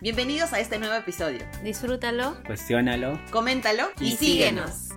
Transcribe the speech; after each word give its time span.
Bienvenidos 0.00 0.52
a 0.52 0.60
este 0.60 0.78
nuevo 0.78 0.94
episodio. 0.94 1.40
Disfrútalo, 1.64 2.36
cuestiónalo, 2.46 3.20
coméntalo 3.32 3.90
y, 4.00 4.12
síguenos. 4.12 4.90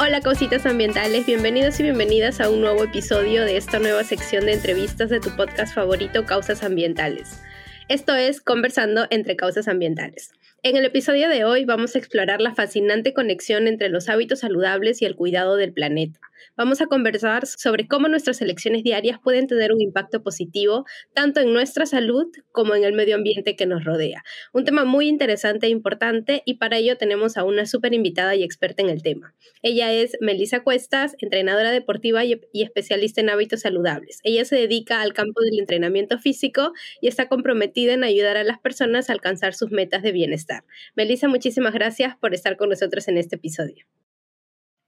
Hola 0.00 0.22
cositas 0.22 0.64
ambientales, 0.64 1.26
bienvenidos 1.26 1.78
y 1.80 1.82
bienvenidas 1.82 2.40
a 2.40 2.48
un 2.48 2.62
nuevo 2.62 2.84
episodio 2.84 3.44
de 3.44 3.58
esta 3.58 3.78
nueva 3.78 4.04
sección 4.04 4.46
de 4.46 4.54
entrevistas 4.54 5.10
de 5.10 5.20
tu 5.20 5.28
podcast 5.36 5.74
favorito 5.74 6.24
Causas 6.24 6.62
Ambientales. 6.62 7.42
Esto 7.90 8.14
es 8.14 8.40
Conversando 8.40 9.06
entre 9.10 9.36
Causas 9.36 9.68
Ambientales. 9.68 10.32
En 10.62 10.78
el 10.78 10.86
episodio 10.86 11.28
de 11.28 11.44
hoy 11.44 11.66
vamos 11.66 11.94
a 11.94 11.98
explorar 11.98 12.40
la 12.40 12.54
fascinante 12.54 13.12
conexión 13.12 13.68
entre 13.68 13.90
los 13.90 14.08
hábitos 14.08 14.38
saludables 14.38 15.02
y 15.02 15.04
el 15.04 15.14
cuidado 15.14 15.56
del 15.56 15.74
planeta. 15.74 16.18
Vamos 16.56 16.80
a 16.80 16.86
conversar 16.86 17.46
sobre 17.46 17.86
cómo 17.86 18.08
nuestras 18.08 18.40
elecciones 18.40 18.82
diarias 18.82 19.18
pueden 19.22 19.46
tener 19.46 19.72
un 19.72 19.80
impacto 19.80 20.22
positivo 20.22 20.84
tanto 21.14 21.40
en 21.40 21.52
nuestra 21.52 21.86
salud 21.86 22.26
como 22.52 22.74
en 22.74 22.84
el 22.84 22.92
medio 22.92 23.16
ambiente 23.16 23.56
que 23.56 23.66
nos 23.66 23.84
rodea. 23.84 24.22
Un 24.52 24.64
tema 24.64 24.84
muy 24.84 25.08
interesante 25.08 25.66
e 25.66 25.70
importante 25.70 26.42
y 26.44 26.54
para 26.54 26.78
ello 26.78 26.96
tenemos 26.96 27.36
a 27.36 27.44
una 27.44 27.66
súper 27.66 27.94
invitada 27.94 28.34
y 28.34 28.42
experta 28.42 28.82
en 28.82 28.88
el 28.88 29.02
tema. 29.02 29.34
Ella 29.62 29.92
es 29.92 30.16
Melissa 30.20 30.60
Cuestas, 30.60 31.16
entrenadora 31.18 31.70
deportiva 31.70 32.24
y, 32.24 32.40
especialista 32.52 33.20
en 33.20 33.30
hábitos 33.30 33.60
saludables. 33.60 34.20
Ella 34.22 34.44
se 34.44 34.56
dedica 34.56 35.00
al 35.00 35.12
campo 35.12 35.40
del 35.40 35.58
entrenamiento 35.58 36.18
físico 36.18 36.72
y 37.00 37.08
está 37.08 37.28
comprometida 37.28 37.94
en 37.94 38.04
ayudar 38.04 38.36
a 38.36 38.44
las 38.44 38.58
personas 38.58 39.08
a 39.08 39.12
alcanzar 39.12 39.54
sus 39.54 39.70
metas 39.70 40.02
de 40.02 40.12
bienestar. 40.12 40.64
Melissa, 40.94 41.28
muchísimas 41.28 41.74
gracias 41.74 42.16
por 42.16 42.34
estar 42.34 42.56
con 42.56 42.68
nosotros 42.68 43.08
en 43.08 43.18
este 43.18 43.36
episodio. 43.36 43.86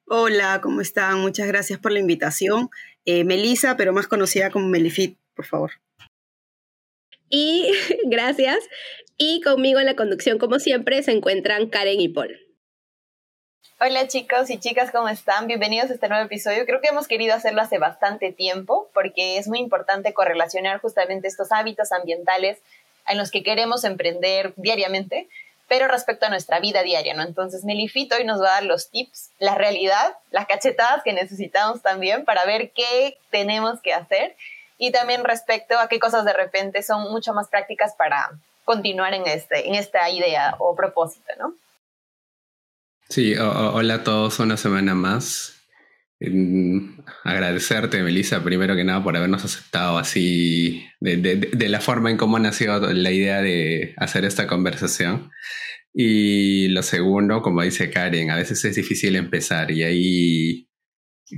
Hola, 0.09 0.60
¿cómo 0.62 0.83
están? 0.83 1.20
Muchas 1.20 1.48
gracias 1.48 1.80
por 1.80 1.91
la 1.91 1.98
invitación. 1.98 2.70
Eh, 3.06 3.24
Melissa, 3.24 3.77
pero 3.77 3.92
más 3.92 4.06
conocida 4.06 4.51
como 4.51 4.69
Melifit, 4.69 5.19
por 5.34 5.47
favor. 5.47 5.72
Y 7.28 7.72
gracias. 8.05 8.58
Y 9.16 9.41
conmigo 9.41 9.81
en 9.81 9.86
la 9.86 9.97
conducción, 9.97 10.39
como 10.39 10.61
siempre, 10.61 11.03
se 11.03 11.11
encuentran 11.11 11.69
Karen 11.69 12.00
y 12.00 12.08
Paul. 12.08 12.39
Hola 13.81 14.06
chicos 14.06 14.48
y 14.48 14.58
chicas, 14.58 14.92
¿cómo 14.92 15.08
están? 15.08 15.48
Bienvenidos 15.48 15.91
a 15.91 15.94
este 15.94 16.09
nuevo 16.09 16.25
episodio. 16.25 16.66
Creo 16.66 16.81
que 16.81 16.88
hemos 16.88 17.09
querido 17.09 17.34
hacerlo 17.34 17.61
hace 17.61 17.78
bastante 17.78 18.31
tiempo 18.31 18.88
porque 18.94 19.38
es 19.38 19.48
muy 19.48 19.59
importante 19.59 20.14
correlacionar 20.14 20.81
justamente 20.81 21.27
estos 21.27 21.50
hábitos 21.50 21.91
ambientales 21.91 22.59
en 23.09 23.19
los 23.19 23.33
que 23.33 23.42
queremos 23.42 23.83
emprender 23.83 24.55
diariamente 24.56 25.28
pero 25.69 25.89
respecto 25.89 26.27
a 26.27 26.31
nuestra 26.31 26.61
vida 26.61 26.83
diaria, 26.83 27.14
¿no? 27.14 27.22
Entonces, 27.22 27.64
Melifito 27.64 28.17
hoy 28.17 28.25
nos 28.25 28.41
va 28.41 28.48
a 28.48 28.55
dar 28.55 28.64
los 28.64 28.91
tips, 28.91 29.31
la 29.39 29.55
realidad, 29.55 30.17
las 30.31 30.47
cachetadas 30.47 31.03
que 31.03 31.12
necesitamos 31.12 31.83
también 31.83 32.25
para 32.25 32.45
ver 32.45 32.72
qué 32.72 33.19
tenemos 33.31 33.81
que 33.81 33.92
hacer 33.92 34.37
y 34.78 34.92
también 34.92 35.25
respecto 35.25 35.78
a 35.78 35.89
qué 35.89 35.98
cosas 35.98 36.25
de 36.25 36.33
repente 36.33 36.83
son 36.83 37.11
mucho 37.11 37.33
más 37.33 37.48
prácticas 37.48 37.94
para 37.97 38.31
continuar 38.64 39.14
en, 39.14 39.27
este, 39.27 39.69
en 39.69 39.75
esta 39.75 40.09
idea 40.11 40.55
o 40.59 40.75
propósito, 40.75 41.33
¿no? 41.39 41.55
Sí, 43.09 43.37
hola 43.37 43.94
a 43.94 44.05
todos, 44.05 44.41
una 44.41 44.56
semana 44.56 44.94
más. 44.94 45.56
Agradecerte, 47.25 48.03
Melissa, 48.03 48.42
primero 48.42 48.75
que 48.75 48.84
nada 48.84 49.03
por 49.03 49.17
habernos 49.17 49.45
aceptado 49.45 49.98
así, 49.98 50.84
de, 51.00 51.17
de, 51.17 51.69
la 51.69 51.81
forma 51.81 52.11
en 52.11 52.17
cómo 52.17 52.39
nació 52.39 52.78
la 52.81 53.11
idea 53.11 53.42
de 53.42 53.95
hacer 53.98 54.25
esta 54.25 54.47
conversación. 54.47 55.31
Y 55.92 56.69
lo 56.69 56.83
segundo, 56.83 57.42
como 57.42 57.62
dice 57.62 57.91
Karen, 57.91 58.31
a 58.31 58.37
veces 58.37 58.64
es 58.64 58.77
difícil 58.77 59.17
empezar 59.17 59.70
y 59.70 59.83
ahí 59.83 60.69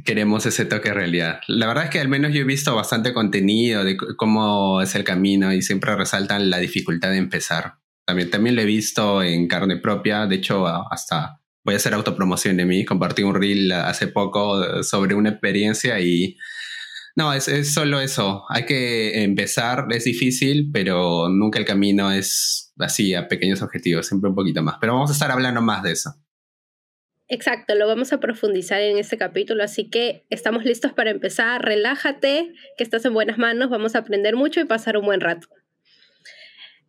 queremos 0.04 0.46
ese 0.46 0.64
toque 0.64 0.88
de 0.88 0.94
realidad. 0.94 1.40
La 1.48 1.66
verdad 1.66 1.84
es 1.84 1.90
que 1.90 2.00
al 2.00 2.08
menos 2.08 2.32
yo 2.32 2.40
he 2.40 2.44
visto 2.44 2.74
bastante 2.74 3.14
contenido 3.14 3.84
de 3.84 3.96
cómo 3.96 4.82
es 4.82 4.94
el 4.94 5.04
camino 5.04 5.52
y 5.52 5.62
siempre 5.62 5.94
resaltan 5.96 6.50
la 6.50 6.58
dificultad 6.58 7.10
de 7.10 7.18
empezar. 7.18 7.74
También, 8.04 8.30
también 8.30 8.56
lo 8.56 8.62
he 8.62 8.66
visto 8.66 9.22
en 9.22 9.48
carne 9.48 9.76
propia, 9.76 10.26
de 10.26 10.36
hecho 10.36 10.66
hasta 10.66 11.40
voy 11.68 11.74
a 11.74 11.76
hacer 11.76 11.92
autopromoción 11.92 12.56
de 12.56 12.64
mí, 12.64 12.86
compartí 12.86 13.22
un 13.22 13.34
reel 13.34 13.70
hace 13.72 14.06
poco 14.06 14.82
sobre 14.82 15.14
una 15.14 15.28
experiencia 15.28 16.00
y 16.00 16.38
no, 17.14 17.34
es, 17.34 17.46
es, 17.46 17.74
solo 17.74 18.00
eso. 18.00 18.44
Hay 18.48 18.64
que 18.64 19.22
empezar, 19.22 19.84
es 19.90 20.04
difícil, 20.04 20.70
pero 20.72 21.28
nunca 21.28 21.58
el 21.58 21.66
camino 21.66 22.10
es 22.10 22.72
así, 22.78 23.12
a 23.14 23.28
pequeños 23.28 23.60
objetivos, 23.60 24.06
siempre 24.06 24.30
un 24.30 24.34
poquito 24.34 24.62
más. 24.62 24.76
Pero 24.80 24.94
vamos 24.94 25.10
a 25.10 25.12
estar 25.12 25.30
hablando 25.30 25.60
más 25.60 25.82
de 25.82 25.92
eso. 25.92 26.14
Exacto, 27.28 27.74
lo 27.74 27.86
vamos 27.86 28.14
a 28.14 28.18
profundizar 28.20 28.80
en 28.80 28.96
este 28.96 29.18
capítulo, 29.18 29.62
así 29.62 29.90
que 29.90 30.24
estamos 30.30 30.64
listos 30.64 30.94
para 30.94 31.10
empezar. 31.10 31.62
Relájate, 31.62 32.50
que 32.78 32.82
estás 32.82 33.04
en 33.04 33.12
buenas 33.12 33.36
manos, 33.36 33.68
vamos 33.68 33.94
a 33.94 33.98
aprender 33.98 34.36
mucho 34.36 34.60
y 34.60 34.64
pasar 34.64 34.96
un 34.96 35.04
buen 35.04 35.20
rato. 35.20 35.48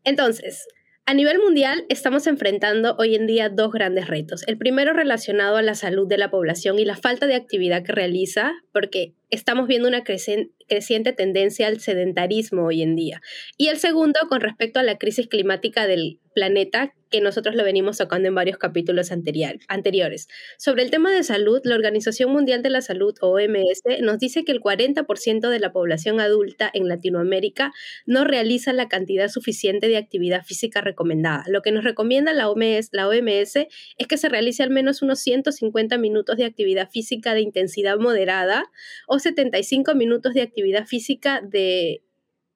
Entonces, 0.05 0.65
a 1.09 1.15
nivel 1.15 1.39
mundial, 1.39 1.85
estamos 1.89 2.27
enfrentando 2.27 2.95
hoy 2.99 3.15
en 3.15 3.25
día 3.25 3.49
dos 3.49 3.71
grandes 3.71 4.05
retos. 4.05 4.43
El 4.45 4.59
primero 4.59 4.93
relacionado 4.93 5.57
a 5.57 5.63
la 5.63 5.73
salud 5.73 6.07
de 6.07 6.19
la 6.19 6.29
población 6.29 6.77
y 6.77 6.85
la 6.85 6.95
falta 6.95 7.25
de 7.25 7.33
actividad 7.33 7.81
que 7.81 7.93
realiza, 7.93 8.51
porque 8.71 9.15
estamos 9.31 9.67
viendo 9.67 9.87
una 9.87 10.03
creciente 10.03 11.13
tendencia 11.13 11.65
al 11.65 11.79
sedentarismo 11.79 12.67
hoy 12.67 12.83
en 12.83 12.95
día. 12.95 13.23
Y 13.57 13.69
el 13.69 13.77
segundo, 13.77 14.19
con 14.29 14.39
respecto 14.39 14.79
a 14.79 14.83
la 14.83 14.99
crisis 14.99 15.27
climática 15.27 15.87
del 15.87 16.19
planeta, 16.35 16.93
que 17.09 17.21
nosotros 17.21 17.55
lo 17.55 17.63
venimos 17.63 17.97
tocando 17.97 18.27
en 18.27 18.35
varios 18.35 18.57
capítulos 18.57 19.11
anteriores. 19.11 20.27
Sobre 20.57 20.83
el 20.83 20.91
tema 20.91 21.11
de 21.11 21.23
salud, 21.23 21.61
la 21.63 21.75
Organización 21.75 22.31
Mundial 22.31 22.61
de 22.61 22.69
la 22.69 22.81
Salud, 22.81 23.15
OMS, 23.21 23.83
nos 24.01 24.19
dice 24.19 24.43
que 24.43 24.51
el 24.51 24.61
40% 24.61 25.49
de 25.49 25.59
la 25.59 25.71
población 25.71 26.19
adulta 26.19 26.69
en 26.73 26.87
Latinoamérica 26.87 27.73
no 28.05 28.23
realiza 28.23 28.73
la 28.73 28.87
cantidad 28.87 29.27
suficiente 29.27 29.87
de 29.87 29.97
actividad 29.97 30.43
física 30.43 30.81
recomendada. 30.81 31.43
Lo 31.47 31.61
que 31.61 31.71
nos 31.71 31.83
recomienda 31.83 32.33
la 32.33 32.49
OMS, 32.49 32.89
la 32.91 33.07
OMS 33.07 33.55
es 33.55 34.07
que 34.07 34.17
se 34.17 34.29
realice 34.29 34.63
al 34.63 34.69
menos 34.69 35.01
unos 35.01 35.19
150 35.19 35.97
minutos 35.97 36.37
de 36.37 36.45
actividad 36.45 36.89
física 36.89 37.33
de 37.33 37.41
intensidad 37.41 37.97
moderada 37.97 38.65
o 39.07 39.19
75 39.19 39.95
minutos 39.95 40.33
de 40.33 40.41
actividad 40.41 40.85
física 40.85 41.41
de 41.41 42.03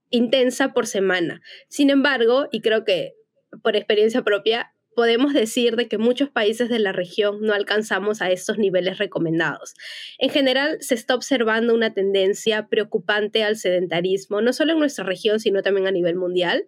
intensa 0.09 0.73
por 0.73 0.85
semana. 0.85 1.41
Sin 1.69 1.89
embargo, 1.89 2.47
y 2.51 2.61
creo 2.61 2.83
que 2.85 3.15
por 3.61 3.75
experiencia 3.75 4.23
propia, 4.23 4.73
podemos 4.95 5.33
decir 5.33 5.75
de 5.75 5.87
que 5.87 5.97
muchos 5.97 6.29
países 6.29 6.69
de 6.69 6.79
la 6.79 6.91
región 6.91 7.41
no 7.41 7.53
alcanzamos 7.53 8.21
a 8.21 8.31
estos 8.31 8.57
niveles 8.57 8.97
recomendados. 8.97 9.73
En 10.17 10.29
general, 10.29 10.77
se 10.81 10.95
está 10.95 11.15
observando 11.15 11.73
una 11.73 11.93
tendencia 11.93 12.67
preocupante 12.67 13.43
al 13.43 13.57
sedentarismo, 13.57 14.41
no 14.41 14.53
solo 14.53 14.73
en 14.73 14.79
nuestra 14.79 15.03
región, 15.03 15.39
sino 15.39 15.61
también 15.61 15.87
a 15.87 15.91
nivel 15.91 16.15
mundial. 16.15 16.65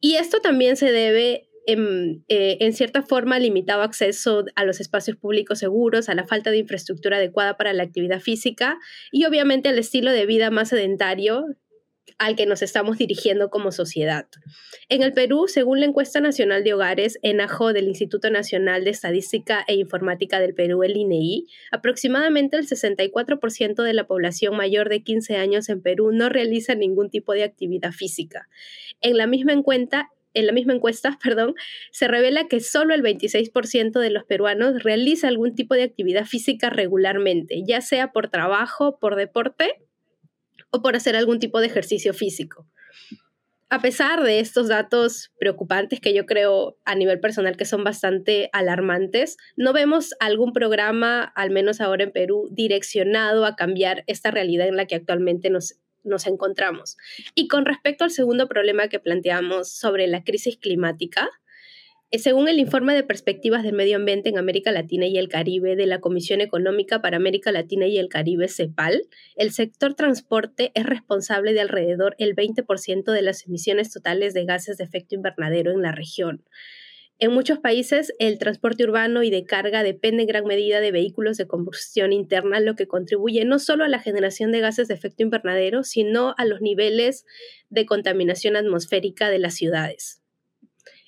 Y 0.00 0.16
esto 0.16 0.40
también 0.40 0.76
se 0.76 0.92
debe 0.92 1.48
en, 1.66 2.24
eh, 2.28 2.58
en, 2.60 2.74
cierta 2.74 3.02
forma 3.02 3.38
limitado 3.38 3.82
acceso 3.82 4.44
a 4.54 4.64
los 4.64 4.80
espacios 4.80 5.16
públicos 5.16 5.60
seguros, 5.60 6.10
a 6.10 6.14
la 6.14 6.24
falta 6.24 6.50
de 6.50 6.58
infraestructura 6.58 7.16
adecuada 7.16 7.56
para 7.56 7.72
la 7.72 7.84
actividad 7.84 8.20
física 8.20 8.78
y 9.10 9.24
obviamente 9.24 9.70
al 9.70 9.78
estilo 9.78 10.12
de 10.12 10.26
vida 10.26 10.50
más 10.50 10.68
sedentario 10.68 11.46
al 12.18 12.36
que 12.36 12.46
nos 12.46 12.62
estamos 12.62 12.98
dirigiendo 12.98 13.50
como 13.50 13.72
sociedad. 13.72 14.26
En 14.88 15.02
el 15.02 15.12
Perú, 15.12 15.46
según 15.48 15.80
la 15.80 15.86
encuesta 15.86 16.20
nacional 16.20 16.64
de 16.64 16.74
hogares 16.74 17.18
ENAJO 17.22 17.72
del 17.72 17.88
Instituto 17.88 18.30
Nacional 18.30 18.84
de 18.84 18.90
Estadística 18.90 19.64
e 19.66 19.74
Informática 19.74 20.40
del 20.40 20.54
Perú, 20.54 20.82
el 20.82 20.96
INEI, 20.96 21.46
e 21.46 21.76
aproximadamente 21.76 22.56
el 22.56 22.66
64% 22.66 23.82
de 23.82 23.94
la 23.94 24.06
población 24.06 24.56
mayor 24.56 24.88
de 24.88 25.02
15 25.02 25.36
años 25.36 25.68
en 25.68 25.82
Perú 25.82 26.12
no 26.12 26.28
realiza 26.28 26.74
ningún 26.74 27.10
tipo 27.10 27.32
de 27.32 27.44
actividad 27.44 27.92
física. 27.92 28.48
En 29.00 29.16
la 29.16 29.26
misma 29.26 29.52
encuesta, 29.52 30.10
en 30.34 30.46
la 30.46 30.52
misma 30.52 30.74
encuesta, 30.74 31.18
perdón, 31.22 31.54
se 31.90 32.08
revela 32.08 32.48
que 32.48 32.60
solo 32.60 32.94
el 32.94 33.02
26% 33.02 33.98
de 33.98 34.10
los 34.10 34.24
peruanos 34.24 34.82
realiza 34.82 35.28
algún 35.28 35.54
tipo 35.54 35.74
de 35.74 35.84
actividad 35.84 36.26
física 36.26 36.70
regularmente, 36.70 37.62
ya 37.66 37.80
sea 37.80 38.12
por 38.12 38.28
trabajo, 38.28 38.98
por 38.98 39.16
deporte 39.16 39.83
o 40.74 40.82
por 40.82 40.96
hacer 40.96 41.14
algún 41.14 41.38
tipo 41.38 41.60
de 41.60 41.68
ejercicio 41.68 42.12
físico. 42.12 42.66
A 43.70 43.80
pesar 43.80 44.22
de 44.22 44.40
estos 44.40 44.68
datos 44.68 45.32
preocupantes 45.38 46.00
que 46.00 46.12
yo 46.12 46.26
creo 46.26 46.76
a 46.84 46.96
nivel 46.96 47.20
personal 47.20 47.56
que 47.56 47.64
son 47.64 47.84
bastante 47.84 48.50
alarmantes, 48.52 49.36
no 49.56 49.72
vemos 49.72 50.14
algún 50.18 50.52
programa, 50.52 51.22
al 51.36 51.50
menos 51.50 51.80
ahora 51.80 52.04
en 52.04 52.12
Perú, 52.12 52.48
direccionado 52.50 53.46
a 53.46 53.54
cambiar 53.54 54.02
esta 54.08 54.32
realidad 54.32 54.66
en 54.66 54.76
la 54.76 54.86
que 54.86 54.96
actualmente 54.96 55.48
nos 55.48 55.76
nos 56.04 56.26
encontramos. 56.26 56.98
Y 57.34 57.48
con 57.48 57.64
respecto 57.64 58.04
al 58.04 58.10
segundo 58.10 58.46
problema 58.46 58.88
que 58.88 59.00
planteamos 59.00 59.72
sobre 59.72 60.06
la 60.06 60.22
crisis 60.22 60.58
climática, 60.58 61.30
según 62.18 62.48
el 62.48 62.58
informe 62.58 62.94
de 62.94 63.02
perspectivas 63.02 63.62
del 63.62 63.72
medio 63.74 63.96
ambiente 63.96 64.28
en 64.28 64.38
América 64.38 64.72
Latina 64.72 65.06
y 65.06 65.18
el 65.18 65.28
Caribe 65.28 65.74
de 65.74 65.86
la 65.86 66.00
Comisión 66.00 66.40
Económica 66.40 67.00
para 67.00 67.16
América 67.16 67.50
Latina 67.50 67.86
y 67.86 67.98
el 67.98 68.08
Caribe, 68.08 68.48
CEPAL, 68.48 69.08
el 69.36 69.52
sector 69.52 69.94
transporte 69.94 70.70
es 70.74 70.86
responsable 70.86 71.54
de 71.54 71.60
alrededor 71.60 72.14
el 72.18 72.36
20% 72.36 73.10
de 73.10 73.22
las 73.22 73.46
emisiones 73.46 73.92
totales 73.92 74.34
de 74.34 74.44
gases 74.44 74.76
de 74.76 74.84
efecto 74.84 75.14
invernadero 75.14 75.72
en 75.72 75.82
la 75.82 75.92
región. 75.92 76.44
En 77.20 77.32
muchos 77.32 77.60
países, 77.60 78.12
el 78.18 78.38
transporte 78.38 78.84
urbano 78.84 79.22
y 79.22 79.30
de 79.30 79.44
carga 79.44 79.82
depende 79.82 80.22
en 80.22 80.28
gran 80.28 80.44
medida 80.44 80.80
de 80.80 80.90
vehículos 80.90 81.36
de 81.36 81.46
combustión 81.46 82.12
interna, 82.12 82.58
lo 82.58 82.74
que 82.74 82.88
contribuye 82.88 83.44
no 83.44 83.58
solo 83.60 83.84
a 83.84 83.88
la 83.88 84.00
generación 84.00 84.50
de 84.50 84.60
gases 84.60 84.88
de 84.88 84.94
efecto 84.94 85.22
invernadero, 85.22 85.84
sino 85.84 86.34
a 86.36 86.44
los 86.44 86.60
niveles 86.60 87.24
de 87.70 87.86
contaminación 87.86 88.56
atmosférica 88.56 89.30
de 89.30 89.38
las 89.38 89.54
ciudades. 89.54 90.23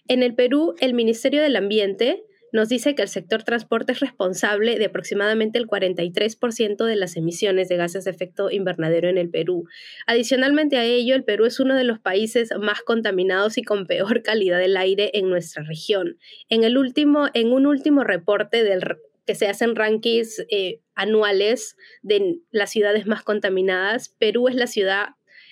En 0.09 0.23
el 0.23 0.35
Perú, 0.35 0.75
el 0.81 0.95
Ministerio 0.95 1.43
del 1.43 1.57
Ambiente 1.57 2.23
nos 2.53 2.69
dice 2.69 2.95
que 2.95 3.03
el 3.03 3.09
sector 3.09 3.43
transporte 3.43 3.93
es 3.93 4.01
responsable 4.01 4.79
de 4.79 4.87
aproximadamente 4.87 5.59
el 5.59 5.67
43% 5.67 6.85
de 6.85 6.97
las 6.97 7.17
emisiones 7.17 7.69
de 7.69 7.77
gases 7.77 8.05
de 8.05 8.13
efecto 8.13 8.51
invernadero 8.51 9.09
en 9.09 9.19
el 9.19 9.31
Perú. 9.31 9.65
Adicionalmente 10.07 10.77
a 10.77 10.85
ello, 10.85 11.15
el 11.15 11.25
Perú 11.25 11.45
es 11.45 11.61
uno 11.61 11.75
de 11.75 11.85
los 11.85 11.99
países 11.99 12.51
más 12.59 12.81
contaminados 12.83 13.59
y 13.59 13.63
con 13.63 13.87
peor 13.87 14.23
calidad 14.23 14.59
del 14.59 14.77
aire 14.77 15.11
en 15.15 15.29
nuestra 15.29 15.65
región. 15.65 16.19
En, 16.49 16.65
el 16.65 16.79
último, 16.79 17.29
en 17.35 17.53
un 17.53 17.67
último 17.67 18.05
reporte 18.05 18.63
del, 18.63 18.81
que 19.27 19.35
se 19.35 19.49
hacen 19.49 19.75
rankings 19.75 20.45
eh, 20.49 20.81
anuales 20.95 21.77
de 22.03 22.39
las 22.51 22.71
ciudades 22.71 23.07
más 23.07 23.23
contaminadas, 23.23 24.15
Perú 24.19 24.49
es 24.49 24.55
la 24.55 24.67
ciudad, 24.67 25.09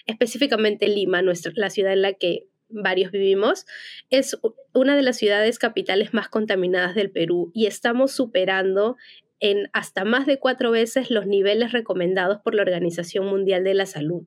específicamente 0.06 0.88
Lima, 0.88 1.22
nuestra, 1.22 1.52
la 1.56 1.70
ciudad 1.70 1.92
en 1.92 2.02
la 2.02 2.12
que 2.14 2.46
varios 2.68 3.12
vivimos, 3.12 3.66
es 4.10 4.38
una 4.72 4.96
de 4.96 5.02
las 5.02 5.16
ciudades 5.16 5.58
capitales 5.58 6.14
más 6.14 6.28
contaminadas 6.28 6.94
del 6.94 7.10
Perú 7.10 7.50
y 7.54 7.66
estamos 7.66 8.12
superando 8.12 8.96
en 9.40 9.68
hasta 9.72 10.04
más 10.04 10.26
de 10.26 10.38
cuatro 10.38 10.70
veces 10.70 11.10
los 11.10 11.26
niveles 11.26 11.72
recomendados 11.72 12.38
por 12.42 12.54
la 12.54 12.62
Organización 12.62 13.26
Mundial 13.26 13.64
de 13.64 13.74
la 13.74 13.86
Salud. 13.86 14.26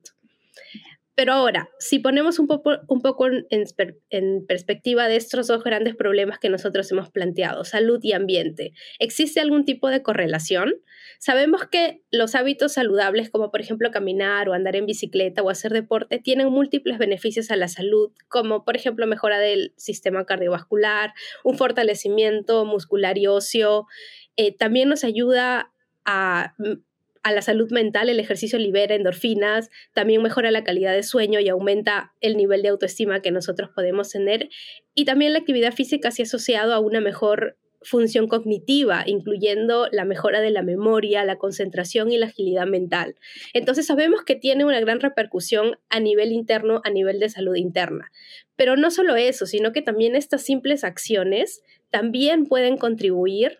Pero 1.18 1.32
ahora, 1.32 1.68
si 1.80 1.98
ponemos 1.98 2.38
un 2.38 2.46
poco, 2.46 3.26
en, 3.50 4.46
perspectiva 4.46 5.08
de 5.08 5.16
estos 5.16 5.48
dos 5.48 5.64
grandes 5.64 5.96
problemas 5.96 6.38
que 6.38 6.48
nosotros 6.48 6.88
hemos 6.92 7.10
planteado, 7.10 7.64
salud 7.64 7.98
y 8.04 8.12
ambiente, 8.12 8.72
¿existe 9.00 9.40
algún 9.40 9.64
tipo 9.64 9.88
de 9.88 10.00
correlación? 10.00 10.74
Sabemos 11.18 11.66
que 11.66 12.04
los 12.12 12.36
hábitos 12.36 12.74
saludables, 12.74 13.30
como 13.30 13.50
por 13.50 13.60
ejemplo 13.60 13.90
caminar 13.90 14.48
o 14.48 14.52
andar 14.52 14.76
en 14.76 14.86
bicicleta 14.86 15.42
o 15.42 15.50
hacer 15.50 15.72
deporte, 15.72 16.20
tienen 16.20 16.50
múltiples 16.50 16.98
beneficios 16.98 17.50
a 17.50 17.56
la 17.56 17.66
salud, 17.66 18.12
como 18.28 18.64
por 18.64 18.76
ejemplo 18.76 19.04
mejora 19.08 19.40
del 19.40 19.74
sistema 19.76 20.24
cardiovascular, 20.24 21.14
un 21.42 21.58
fortalecimiento 21.58 22.64
muscular 22.64 23.18
y 23.18 23.26
óseo. 23.26 23.88
Eh, 24.36 24.56
también 24.56 24.88
nos 24.88 25.02
ayuda 25.02 25.72
a 26.04 26.54
a 27.28 27.32
la 27.32 27.42
salud 27.42 27.70
mental, 27.70 28.08
el 28.08 28.20
ejercicio 28.20 28.58
libera 28.58 28.94
endorfinas, 28.94 29.70
también 29.92 30.22
mejora 30.22 30.50
la 30.50 30.64
calidad 30.64 30.92
de 30.92 31.02
sueño 31.02 31.40
y 31.40 31.48
aumenta 31.48 32.14
el 32.20 32.36
nivel 32.36 32.62
de 32.62 32.68
autoestima 32.68 33.22
que 33.22 33.30
nosotros 33.30 33.70
podemos 33.74 34.10
tener. 34.10 34.48
Y 34.94 35.04
también 35.04 35.32
la 35.32 35.38
actividad 35.38 35.72
física 35.72 36.10
se 36.10 36.22
ha 36.22 36.24
asociado 36.24 36.74
a 36.74 36.80
una 36.80 37.00
mejor 37.00 37.56
función 37.82 38.26
cognitiva, 38.26 39.04
incluyendo 39.06 39.88
la 39.92 40.04
mejora 40.04 40.40
de 40.40 40.50
la 40.50 40.62
memoria, 40.62 41.24
la 41.24 41.36
concentración 41.36 42.10
y 42.10 42.18
la 42.18 42.26
agilidad 42.26 42.66
mental. 42.66 43.16
Entonces 43.52 43.86
sabemos 43.86 44.22
que 44.24 44.34
tiene 44.34 44.64
una 44.64 44.80
gran 44.80 45.00
repercusión 45.00 45.78
a 45.88 46.00
nivel 46.00 46.32
interno, 46.32 46.80
a 46.84 46.90
nivel 46.90 47.20
de 47.20 47.28
salud 47.28 47.54
interna. 47.54 48.10
Pero 48.56 48.76
no 48.76 48.90
solo 48.90 49.16
eso, 49.16 49.46
sino 49.46 49.72
que 49.72 49.82
también 49.82 50.16
estas 50.16 50.42
simples 50.42 50.82
acciones 50.82 51.62
también 51.90 52.46
pueden 52.46 52.76
contribuir 52.76 53.58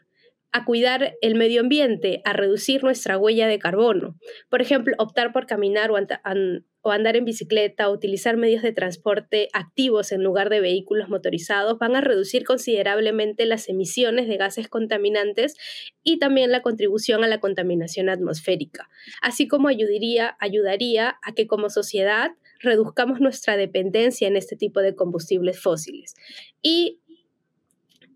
a 0.53 0.65
cuidar 0.65 1.15
el 1.21 1.35
medio 1.35 1.61
ambiente, 1.61 2.23
a 2.25 2.33
reducir 2.33 2.83
nuestra 2.83 3.19
huella 3.19 3.47
de 3.47 3.59
carbono. 3.59 4.17
Por 4.49 4.63
ejemplo, 4.63 4.95
optar 4.99 5.33
por 5.33 5.47
caminar 5.47 5.91
o, 5.91 6.91
andar 6.91 7.17
en 7.17 7.25
bicicleta 7.27 7.89
o 7.89 7.93
utilizar 7.93 8.39
medios 8.39 8.63
de 8.63 8.73
transporte 8.73 9.49
activos 9.53 10.11
en 10.11 10.23
lugar 10.23 10.49
de 10.49 10.61
vehículos 10.61 11.11
motorizados 11.11 11.79
van 11.79 11.97
a 11.97 12.01
reducir 12.01 12.45
considerablemente 12.45 13.45
las 13.45 13.69
emisiones 13.69 14.27
de 14.27 14.39
gases 14.39 14.69
contaminantes 14.69 15.55
y 16.03 16.19
también 16.19 16.51
la 16.51 16.63
contribución 16.63 17.25
a 17.25 17.29
la 17.29 17.41
contaminación 17.41 18.09
atmosférica, 18.09 18.89
así 19.21 19.49
como 19.49 19.69
ayudaría, 19.69 20.37
ayudaría 20.41 21.19
a 21.23 21.35
que 21.35 21.47
como 21.47 21.69
sociedad 21.69 22.31
reduzcamos 22.61 23.21
nuestra 23.21 23.57
dependencia 23.57 24.27
en 24.27 24.37
este 24.37 24.57
tipo 24.57 24.81
de 24.81 24.95
combustibles 24.95 25.61
fósiles. 25.61 26.15
Y 26.63 27.01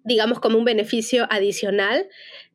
digamos, 0.05 0.41
como 0.41 0.59
un 0.59 0.65
beneficio 0.65 1.27
adicional, 1.31 2.09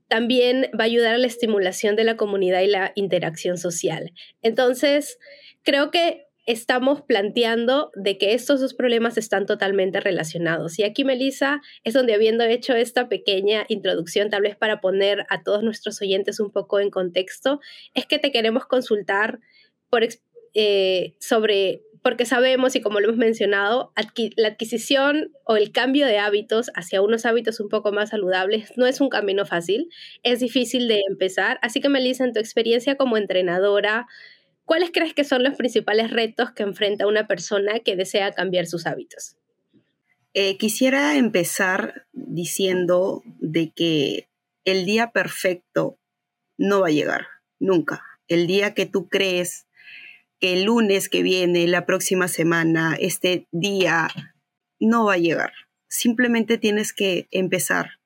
también 0.07 0.69
va 0.79 0.83
a 0.83 0.87
ayudar 0.87 1.15
a 1.15 1.17
la 1.17 1.27
estimulación 1.27 1.95
de 1.95 2.03
la 2.03 2.17
comunidad 2.17 2.61
y 2.61 2.67
la 2.67 2.91
interacción 2.95 3.57
social. 3.57 4.13
Entonces, 4.41 5.19
creo 5.63 5.91
que 5.91 6.27
estamos 6.47 7.01
planteando 7.01 7.91
de 7.93 8.17
que 8.17 8.33
estos 8.33 8.61
dos 8.61 8.73
problemas 8.73 9.17
están 9.17 9.45
totalmente 9.45 9.99
relacionados. 9.99 10.79
Y 10.79 10.83
aquí, 10.83 11.03
Melissa, 11.03 11.61
es 11.83 11.93
donde 11.93 12.13
habiendo 12.13 12.45
hecho 12.45 12.73
esta 12.73 13.09
pequeña 13.09 13.65
introducción, 13.67 14.29
tal 14.29 14.43
vez 14.43 14.55
para 14.55 14.79
poner 14.79 15.25
a 15.29 15.43
todos 15.43 15.61
nuestros 15.61 16.01
oyentes 16.01 16.39
un 16.39 16.51
poco 16.51 16.79
en 16.79 16.89
contexto, 16.89 17.59
es 17.93 18.05
que 18.05 18.17
te 18.17 18.31
queremos 18.31 18.65
consultar 18.65 19.39
por, 19.89 20.07
eh, 20.53 21.15
sobre 21.19 21.83
porque 22.07 22.25
sabemos 22.25 22.73
y 22.77 22.79
como 22.79 23.01
lo 23.01 23.07
hemos 23.07 23.17
mencionado, 23.17 23.91
la 24.37 24.47
adquisición 24.47 25.33
o 25.43 25.57
el 25.57 25.73
cambio 25.73 26.05
de 26.05 26.19
hábitos 26.19 26.71
hacia 26.73 27.01
unos 27.01 27.25
hábitos 27.25 27.59
un 27.59 27.67
poco 27.67 27.91
más 27.91 28.11
saludables 28.11 28.71
no 28.77 28.87
es 28.87 29.01
un 29.01 29.09
camino 29.09 29.45
fácil, 29.45 29.89
es 30.23 30.39
difícil 30.39 30.87
de 30.87 31.01
empezar. 31.09 31.59
Así 31.61 31.81
que 31.81 31.89
Melissa, 31.89 32.23
en 32.23 32.31
tu 32.31 32.39
experiencia 32.39 32.95
como 32.95 33.17
entrenadora, 33.17 34.07
¿cuáles 34.63 34.91
crees 34.93 35.13
que 35.13 35.25
son 35.25 35.43
los 35.43 35.57
principales 35.57 36.09
retos 36.09 36.53
que 36.53 36.63
enfrenta 36.63 37.07
una 37.07 37.27
persona 37.27 37.81
que 37.81 37.97
desea 37.97 38.31
cambiar 38.31 38.67
sus 38.67 38.85
hábitos? 38.85 39.35
Eh, 40.33 40.57
quisiera 40.57 41.17
empezar 41.17 42.05
diciendo 42.13 43.21
de 43.41 43.73
que 43.75 44.29
el 44.63 44.85
día 44.85 45.11
perfecto 45.11 45.99
no 46.57 46.79
va 46.79 46.87
a 46.87 46.91
llegar, 46.91 47.27
nunca. 47.59 48.01
El 48.29 48.47
día 48.47 48.73
que 48.73 48.85
tú 48.85 49.09
crees 49.09 49.66
el 50.39 50.63
lunes 50.63 51.09
que 51.09 51.23
viene, 51.23 51.67
la 51.67 51.85
próxima 51.85 52.27
semana, 52.27 52.95
este 52.99 53.47
día, 53.51 54.09
no 54.79 55.05
va 55.05 55.13
a 55.13 55.17
llegar. 55.17 55.51
Simplemente 55.89 56.57
tienes 56.57 56.93
que 56.93 57.27
empezar, 57.31 57.99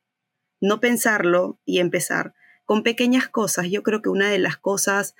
no 0.62 0.80
pensarlo 0.80 1.60
y 1.66 1.80
empezar 1.80 2.34
con 2.66 2.84
pequeñas 2.84 3.28
cosas. 3.28 3.70
Yo 3.70 3.84
creo 3.84 4.02
que 4.02 4.10
una 4.10 4.30
de 4.30 4.40
las 4.40 4.58
cosas, 4.58 5.16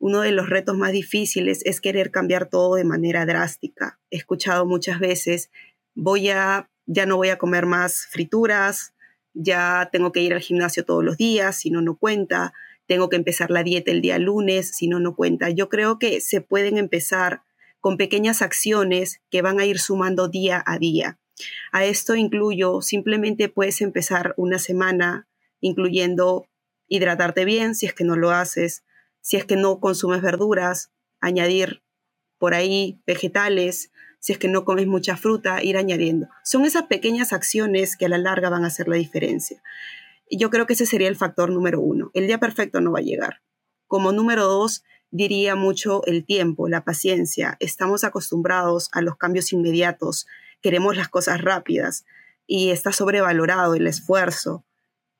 uno 0.00 0.20
de 0.20 0.32
los 0.32 0.48
retos 0.48 0.76
más 0.76 0.92
difíciles 0.92 1.60
es 1.66 1.80
querer 1.80 2.10
cambiar 2.10 2.48
todo 2.48 2.76
de 2.76 2.84
manera 2.84 3.26
drástica. 3.26 3.98
He 4.10 4.16
escuchado 4.16 4.64
muchas 4.64 4.98
veces, 4.98 5.50
voy 5.94 6.30
a, 6.30 6.70
ya 6.86 7.04
no 7.04 7.16
voy 7.16 7.28
a 7.28 7.38
comer 7.38 7.66
más 7.66 8.06
frituras, 8.10 8.94
ya 9.34 9.90
tengo 9.92 10.12
que 10.12 10.20
ir 10.20 10.32
al 10.32 10.40
gimnasio 10.40 10.84
todos 10.84 11.04
los 11.04 11.18
días, 11.18 11.58
si 11.58 11.70
no, 11.70 11.82
no 11.82 11.96
cuenta 11.96 12.54
tengo 12.86 13.08
que 13.08 13.16
empezar 13.16 13.50
la 13.50 13.62
dieta 13.62 13.90
el 13.90 14.00
día 14.00 14.18
lunes, 14.18 14.76
si 14.76 14.88
no, 14.88 15.00
no 15.00 15.14
cuenta. 15.14 15.50
Yo 15.50 15.68
creo 15.68 15.98
que 15.98 16.20
se 16.20 16.40
pueden 16.40 16.78
empezar 16.78 17.42
con 17.80 17.96
pequeñas 17.96 18.42
acciones 18.42 19.20
que 19.30 19.42
van 19.42 19.60
a 19.60 19.64
ir 19.64 19.78
sumando 19.78 20.28
día 20.28 20.62
a 20.66 20.78
día. 20.78 21.18
A 21.72 21.84
esto 21.84 22.16
incluyo, 22.16 22.80
simplemente 22.80 23.48
puedes 23.48 23.80
empezar 23.80 24.34
una 24.36 24.58
semana 24.58 25.28
incluyendo 25.60 26.48
hidratarte 26.88 27.44
bien 27.44 27.74
si 27.74 27.86
es 27.86 27.94
que 27.94 28.04
no 28.04 28.16
lo 28.16 28.30
haces, 28.30 28.84
si 29.20 29.36
es 29.36 29.44
que 29.44 29.56
no 29.56 29.80
consumes 29.80 30.22
verduras, 30.22 30.92
añadir 31.20 31.82
por 32.38 32.54
ahí 32.54 33.00
vegetales, 33.06 33.90
si 34.20 34.32
es 34.32 34.38
que 34.38 34.48
no 34.48 34.64
comes 34.64 34.86
mucha 34.86 35.16
fruta, 35.16 35.62
ir 35.62 35.76
añadiendo. 35.76 36.28
Son 36.44 36.64
esas 36.64 36.84
pequeñas 36.84 37.32
acciones 37.32 37.96
que 37.96 38.06
a 38.06 38.08
la 38.08 38.18
larga 38.18 38.50
van 38.50 38.64
a 38.64 38.68
hacer 38.68 38.88
la 38.88 38.96
diferencia. 38.96 39.62
Yo 40.30 40.50
creo 40.50 40.66
que 40.66 40.72
ese 40.72 40.86
sería 40.86 41.08
el 41.08 41.16
factor 41.16 41.50
número 41.50 41.80
uno. 41.80 42.10
El 42.14 42.26
día 42.26 42.38
perfecto 42.38 42.80
no 42.80 42.92
va 42.92 42.98
a 42.98 43.02
llegar. 43.02 43.42
Como 43.86 44.12
número 44.12 44.46
dos, 44.46 44.82
diría 45.10 45.54
mucho 45.54 46.04
el 46.06 46.24
tiempo, 46.24 46.68
la 46.68 46.84
paciencia. 46.84 47.56
Estamos 47.60 48.04
acostumbrados 48.04 48.88
a 48.92 49.02
los 49.02 49.16
cambios 49.16 49.52
inmediatos, 49.52 50.26
queremos 50.60 50.96
las 50.96 51.08
cosas 51.08 51.40
rápidas 51.42 52.04
y 52.46 52.70
está 52.70 52.92
sobrevalorado 52.92 53.74
el 53.74 53.86
esfuerzo. 53.86 54.64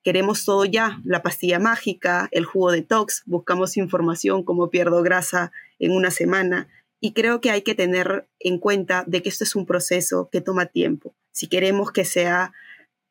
Queremos 0.03 0.45
todo 0.45 0.65
ya, 0.65 1.01
la 1.05 1.23
pastilla 1.23 1.59
mágica, 1.59 2.29
el 2.31 2.45
jugo 2.45 2.71
detox, 2.71 3.23
buscamos 3.27 3.77
información 3.77 4.45
como 4.45 4.71
pierdo 4.71 5.03
grasa 5.03 5.53
en 5.79 5.93
una 5.93 6.11
semana 6.11 6.69
y 7.01 7.13
creo 7.13 7.41
que 7.41 7.51
hay 7.51 7.63
que 7.63 7.75
tener 7.75 8.29
en 8.39 8.59
cuenta 8.59 9.05
de 9.07 9.23
que 9.23 9.29
esto 9.29 9.45
es 9.45 9.57
un 9.57 9.67
proceso 9.67 10.29
que 10.31 10.41
toma 10.41 10.67
tiempo. 10.67 11.15
Si 11.33 11.49
queremos 11.49 11.93
que 11.93 12.05
sea 12.05 12.53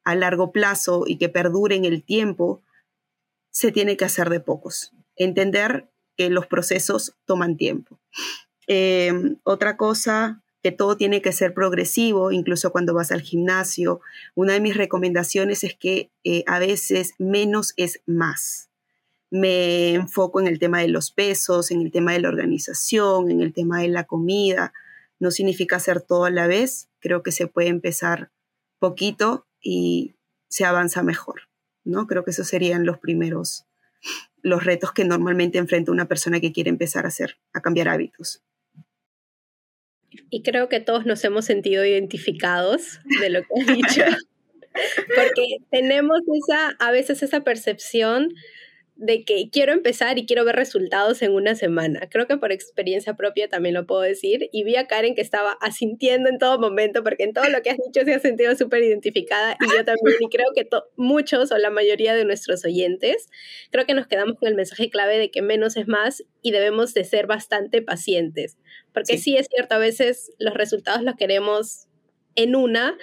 a 0.05 0.15
largo 0.15 0.51
plazo 0.51 1.03
y 1.05 1.17
que 1.17 1.29
perdure 1.29 1.75
en 1.75 1.83
el 1.83 2.03
tiempo, 2.03 2.61
se 3.51 3.71
tiene 3.71 3.97
que 3.97 4.05
hacer 4.05 4.29
de 4.29 4.39
pocos. 4.39 4.91
Entender 5.15 5.89
que 6.15 6.29
los 6.29 6.47
procesos 6.47 7.15
toman 7.25 7.57
tiempo. 7.57 7.99
Em, 8.67 9.37
otra 9.43 9.77
cosa, 9.77 10.41
que 10.65 10.71
todo 10.71 10.97
tiene 10.97 11.21
que 11.21 11.31
ser 11.31 11.53
progresivo, 11.53 12.31
incluso 12.31 12.71
cuando 12.71 12.93
vas 12.93 13.11
al 13.11 13.21
gimnasio. 13.21 14.01
Una 14.33 14.53
de 14.53 14.61
mis 14.61 14.75
recomendaciones 14.75 15.63
es 15.63 15.75
que 15.75 16.09
eh, 16.23 16.43
a 16.47 16.57
veces 16.57 17.13
menos 17.19 17.73
es 17.77 18.01
más. 18.07 18.69
Me 19.29 19.93
enfoco 19.93 20.39
en 20.39 20.47
el 20.47 20.57
tema 20.57 20.81
de 20.81 20.87
los 20.87 21.11
pesos, 21.11 21.69
en 21.69 21.81
el 21.81 21.91
tema 21.91 22.13
de 22.13 22.19
la 22.21 22.29
organización, 22.29 23.29
en 23.29 23.41
el 23.41 23.53
tema 23.53 23.81
de 23.81 23.89
la 23.89 24.05
comida. 24.05 24.73
No 25.19 25.29
significa 25.29 25.75
hacer 25.75 26.01
todo 26.01 26.25
a 26.25 26.31
la 26.31 26.47
vez. 26.47 26.89
Creo 26.99 27.21
que 27.21 27.31
se 27.31 27.45
puede 27.45 27.67
empezar 27.67 28.31
poquito 28.79 29.44
y 29.65 30.15
se 30.47 30.63
avanza 30.63 31.01
mejor, 31.01 31.49
¿no? 31.83 32.05
Creo 32.05 32.23
que 32.23 32.29
esos 32.29 32.47
serían 32.47 32.85
los 32.85 32.99
primeros, 32.99 33.65
los 34.43 34.63
retos 34.63 34.93
que 34.93 35.05
normalmente 35.05 35.57
enfrenta 35.57 35.91
una 35.91 36.07
persona 36.07 36.39
que 36.39 36.53
quiere 36.53 36.69
empezar 36.69 37.05
a 37.05 37.07
hacer, 37.07 37.39
a 37.51 37.61
cambiar 37.61 37.89
hábitos. 37.89 38.43
Y 40.29 40.43
creo 40.43 40.69
que 40.69 40.79
todos 40.79 41.07
nos 41.07 41.23
hemos 41.25 41.45
sentido 41.45 41.83
identificados 41.83 42.99
de 43.19 43.31
lo 43.31 43.41
que 43.41 43.47
has 43.59 43.75
dicho, 43.75 44.03
porque 45.15 45.57
tenemos 45.71 46.19
esa, 46.47 46.75
a 46.77 46.91
veces 46.91 47.23
esa 47.23 47.43
percepción 47.43 48.29
de 48.95 49.25
que 49.25 49.49
quiero 49.51 49.73
empezar 49.73 50.17
y 50.17 50.25
quiero 50.25 50.45
ver 50.45 50.55
resultados 50.55 51.21
en 51.21 51.33
una 51.33 51.55
semana. 51.55 52.07
Creo 52.09 52.27
que 52.27 52.37
por 52.37 52.53
experiencia 52.53 53.15
propia 53.15 53.49
también 53.49 53.75
lo 53.75 53.85
puedo 53.85 54.01
decir. 54.01 54.49
Y 54.53 54.63
vi 54.63 54.77
a 54.77 54.87
Karen 54.87 55.15
que 55.15 55.21
estaba 55.21 55.57
asintiendo 55.61 56.29
en 56.29 56.37
todo 56.37 56.59
momento, 56.59 57.03
porque 57.03 57.23
en 57.23 57.33
todo 57.33 57.49
lo 57.49 57.61
que 57.61 57.71
has 57.71 57.77
dicho 57.77 58.05
se 58.05 58.13
ha 58.13 58.19
sentido 58.19 58.55
súper 58.55 58.83
identificada. 58.83 59.57
Y 59.59 59.65
yo 59.65 59.83
también, 59.83 60.17
y 60.19 60.29
creo 60.29 60.47
que 60.55 60.67
muchos 60.95 61.51
o 61.51 61.57
la 61.57 61.69
mayoría 61.69 62.15
de 62.15 62.23
nuestros 62.23 62.63
oyentes, 62.63 63.27
creo 63.69 63.85
que 63.85 63.93
nos 63.93 64.07
quedamos 64.07 64.37
con 64.39 64.47
el 64.47 64.55
mensaje 64.55 64.89
clave 64.89 65.17
de 65.17 65.29
que 65.29 65.41
menos 65.41 65.75
es 65.75 65.87
más 65.87 66.23
y 66.41 66.51
debemos 66.51 66.93
de 66.93 67.03
ser 67.03 67.27
bastante 67.27 67.81
pacientes. 67.81 68.57
Porque 68.93 69.17
sí, 69.17 69.23
sí 69.23 69.37
es 69.37 69.47
cierto, 69.51 69.75
a 69.75 69.79
veces 69.79 70.31
los 70.39 70.53
resultados 70.53 71.03
los 71.03 71.15
queremos 71.15 71.87
en 72.35 72.55
una 72.55 72.97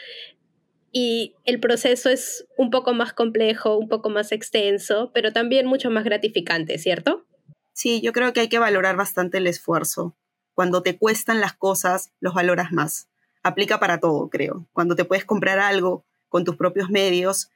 y 0.92 1.34
el 1.44 1.58
proceso 1.58 2.10
es 2.10 2.46
un 2.58 2.70
poco 2.70 2.92
más 2.92 3.14
complejo, 3.14 3.76
un 3.78 3.88
poco 3.88 4.10
más 4.10 4.30
extenso, 4.30 5.10
pero 5.14 5.32
también 5.32 5.66
mucho 5.66 5.90
más 5.90 6.04
gratificante, 6.04 6.78
¿cierto? 6.78 7.24
Sí, 7.72 8.02
yo 8.02 8.12
creo 8.12 8.34
que 8.34 8.40
hay 8.40 8.48
que 8.48 8.58
valorar 8.58 8.96
bastante 8.96 9.38
el 9.38 9.46
esfuerzo. 9.46 10.14
Cuando 10.52 10.82
te 10.82 10.98
cuestan 10.98 11.40
las 11.40 11.54
cosas, 11.54 12.12
los 12.20 12.34
valoras 12.34 12.72
más. 12.72 13.08
Aplica 13.42 13.80
para 13.80 13.98
todo, 13.98 14.28
creo. 14.28 14.68
Cuando 14.72 14.94
te 14.94 15.06
puedes 15.06 15.24
comprar 15.24 15.58
algo 15.58 16.04
con 16.28 16.44
tus 16.44 16.56
propios 16.56 16.90
medios, 16.90 17.50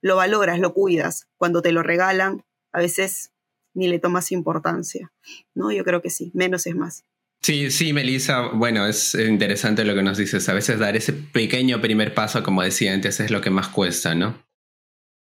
lo 0.00 0.16
valoras, 0.16 0.58
lo 0.58 0.74
cuidas. 0.74 1.28
Cuando 1.36 1.62
te 1.62 1.70
lo 1.70 1.84
regalan, 1.84 2.44
a 2.72 2.80
veces 2.80 3.32
ni 3.72 3.86
le 3.86 4.00
tomas 4.00 4.32
importancia. 4.32 5.12
¿No? 5.54 5.70
Yo 5.70 5.84
creo 5.84 6.02
que 6.02 6.10
sí, 6.10 6.32
menos 6.34 6.66
es 6.66 6.74
más. 6.74 7.04
Sí, 7.42 7.70
sí, 7.70 7.92
Melissa, 7.94 8.48
bueno, 8.48 8.86
es 8.86 9.14
interesante 9.14 9.84
lo 9.84 9.94
que 9.94 10.02
nos 10.02 10.18
dices. 10.18 10.46
A 10.48 10.52
veces 10.52 10.78
dar 10.78 10.96
ese 10.96 11.14
pequeño 11.14 11.80
primer 11.80 12.12
paso, 12.12 12.42
como 12.42 12.62
decía 12.62 12.92
antes, 12.92 13.18
es 13.20 13.30
lo 13.30 13.40
que 13.40 13.48
más 13.50 13.68
cuesta, 13.68 14.14
¿no? 14.14 14.46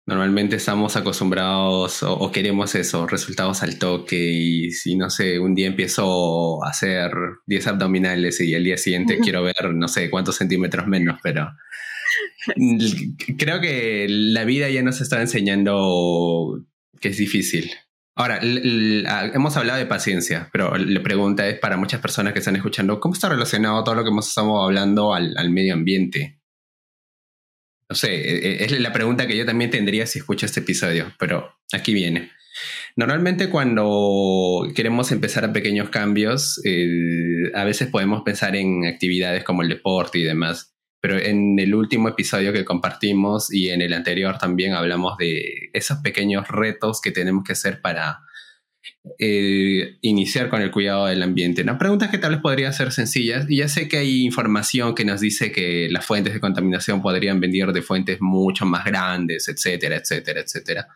Normalmente 0.06 0.56
estamos 0.56 0.96
acostumbrados 0.96 2.02
o, 2.04 2.30
queremos 2.32 2.74
eso, 2.76 3.06
resultados 3.06 3.62
al 3.62 3.78
toque 3.78 4.16
y 4.16 4.70
si, 4.70 4.96
no 4.96 5.10
sé, 5.10 5.38
un 5.40 5.54
día 5.54 5.66
empiezo 5.66 6.64
a 6.64 6.70
hacer 6.70 7.10
10 7.46 7.66
abdominales 7.66 8.40
y 8.40 8.54
el 8.54 8.64
día 8.64 8.78
siguiente 8.78 9.18
quiero 9.18 9.42
ver, 9.42 9.74
no 9.74 9.88
sé, 9.88 10.08
cuántos 10.08 10.36
centímetros 10.36 10.86
menos, 10.86 11.18
pero 11.22 11.50
creo 13.38 13.60
que 13.60 14.06
la 14.08 14.44
vida 14.44 14.70
ya 14.70 14.82
nos 14.82 15.00
está 15.00 15.20
enseñando 15.20 16.64
que 17.00 17.08
es 17.08 17.16
difícil. 17.18 17.72
Ahora, 18.18 18.40
ah, 18.40 19.30
hemos 19.34 19.56
hablado 19.58 19.78
de 19.78 19.84
paciencia, 19.84 20.48
pero 20.50 20.74
la 20.78 21.02
pregunta 21.02 21.46
es 21.46 21.58
para 21.58 21.76
muchas 21.76 22.00
personas 22.00 22.32
que 22.32 22.38
están 22.38 22.56
escuchando, 22.56 22.98
¿cómo 22.98 23.12
está 23.12 23.28
relacionado 23.28 23.84
todo 23.84 23.94
lo 23.94 24.04
que 24.04 24.08
hemos 24.08 24.28
estado 24.28 24.62
hablando 24.62 25.12
al, 25.12 25.50
medio 25.50 25.74
ambiente? 25.74 26.40
No 27.90 27.94
sé, 27.94 28.14
e, 28.14 28.62
e, 28.62 28.64
es 28.64 28.80
la 28.80 28.92
pregunta 28.92 29.26
que 29.26 29.36
yo 29.36 29.44
también 29.44 29.70
tendría 29.70 30.06
si 30.06 30.18
escucho 30.18 30.46
este 30.46 30.60
episodio, 30.60 31.12
pero 31.18 31.56
aquí 31.72 31.92
viene. 31.92 32.30
Normalmente 32.96 33.50
cuando 33.50 34.66
queremos 34.74 35.12
empezar 35.12 35.44
a 35.44 35.52
pequeños 35.52 35.90
cambios, 35.90 36.58
eh, 36.64 37.52
a 37.54 37.64
veces 37.64 37.88
podemos 37.88 38.22
pensar 38.22 38.56
en 38.56 38.86
actividades 38.86 39.44
como 39.44 39.60
el 39.60 39.68
deporte 39.68 40.18
y 40.18 40.22
demás, 40.22 40.75
pero 41.00 41.18
en 41.18 41.58
el 41.58 41.74
último 41.74 42.08
episodio 42.08 42.52
que 42.52 42.64
compartimos 42.64 43.52
y 43.52 43.70
en 43.70 43.82
el 43.82 43.92
anterior 43.92 44.38
también 44.38 44.72
hablamos 44.72 45.16
de 45.18 45.70
esos 45.72 45.98
pequeños 45.98 46.48
retos 46.48 47.00
que 47.00 47.12
tenemos 47.12 47.44
que 47.44 47.52
hacer 47.52 47.80
para 47.80 48.20
eh, 49.18 49.98
iniciar 50.00 50.48
con 50.48 50.62
el 50.62 50.70
cuidado 50.70 51.06
del 51.06 51.22
ambiente. 51.22 51.62
Una 51.62 51.78
pregunta 51.78 52.10
que 52.10 52.18
tal 52.18 52.32
vez 52.32 52.40
podría 52.40 52.72
ser 52.72 52.92
sencillas, 52.92 53.46
y 53.48 53.58
ya 53.58 53.68
sé 53.68 53.88
que 53.88 53.98
hay 53.98 54.22
información 54.24 54.94
que 54.94 55.04
nos 55.04 55.20
dice 55.20 55.52
que 55.52 55.88
las 55.90 56.04
fuentes 56.04 56.34
de 56.34 56.40
contaminación 56.40 57.02
podrían 57.02 57.40
venir 57.40 57.72
de 57.72 57.82
fuentes 57.82 58.18
mucho 58.20 58.66
más 58.66 58.84
grandes, 58.84 59.48
etcétera, 59.48 59.96
etcétera, 59.96 60.40
etcétera. 60.40 60.88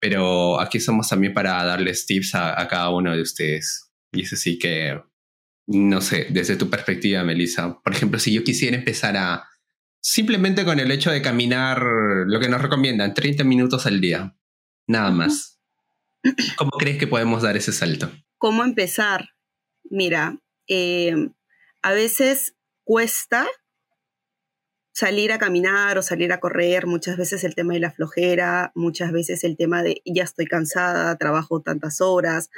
Pero 0.00 0.60
aquí 0.60 0.80
somos 0.80 1.08
también 1.08 1.32
para 1.32 1.62
darles 1.64 2.06
tips 2.06 2.34
a, 2.34 2.60
a 2.60 2.68
cada 2.68 2.90
uno 2.90 3.14
de 3.14 3.22
ustedes. 3.22 3.90
Y 4.12 4.22
es 4.22 4.32
así 4.32 4.58
que 4.58 4.98
no 5.72 6.00
sé, 6.00 6.26
desde 6.30 6.56
tu 6.56 6.68
perspectiva, 6.68 7.22
Melissa, 7.24 7.80
por 7.82 7.92
ejemplo, 7.92 8.18
si 8.18 8.32
yo 8.32 8.44
quisiera 8.44 8.76
empezar 8.76 9.16
a 9.16 9.48
simplemente 10.00 10.64
con 10.64 10.80
el 10.80 10.90
hecho 10.90 11.10
de 11.10 11.22
caminar 11.22 11.82
lo 12.26 12.40
que 12.40 12.48
nos 12.48 12.60
recomiendan, 12.60 13.14
30 13.14 13.44
minutos 13.44 13.86
al 13.86 14.00
día, 14.00 14.36
nada 14.86 15.10
más. 15.10 15.60
¿Cómo 16.56 16.72
crees 16.72 16.98
que 16.98 17.06
podemos 17.06 17.42
dar 17.42 17.56
ese 17.56 17.72
salto? 17.72 18.10
¿Cómo 18.38 18.64
empezar? 18.64 19.30
Mira, 19.84 20.38
eh, 20.68 21.14
a 21.82 21.92
veces 21.92 22.54
cuesta 22.84 23.46
salir 24.92 25.32
a 25.32 25.38
caminar 25.38 25.96
o 25.98 26.02
salir 26.02 26.32
a 26.32 26.40
correr, 26.40 26.86
muchas 26.86 27.16
veces 27.16 27.44
el 27.44 27.54
tema 27.54 27.74
de 27.74 27.80
la 27.80 27.90
flojera, 27.90 28.72
muchas 28.74 29.10
veces 29.10 29.42
el 29.44 29.56
tema 29.56 29.82
de 29.82 30.02
ya 30.04 30.24
estoy 30.24 30.46
cansada, 30.46 31.16
trabajo 31.16 31.62
tantas 31.62 32.00
horas, 32.00 32.50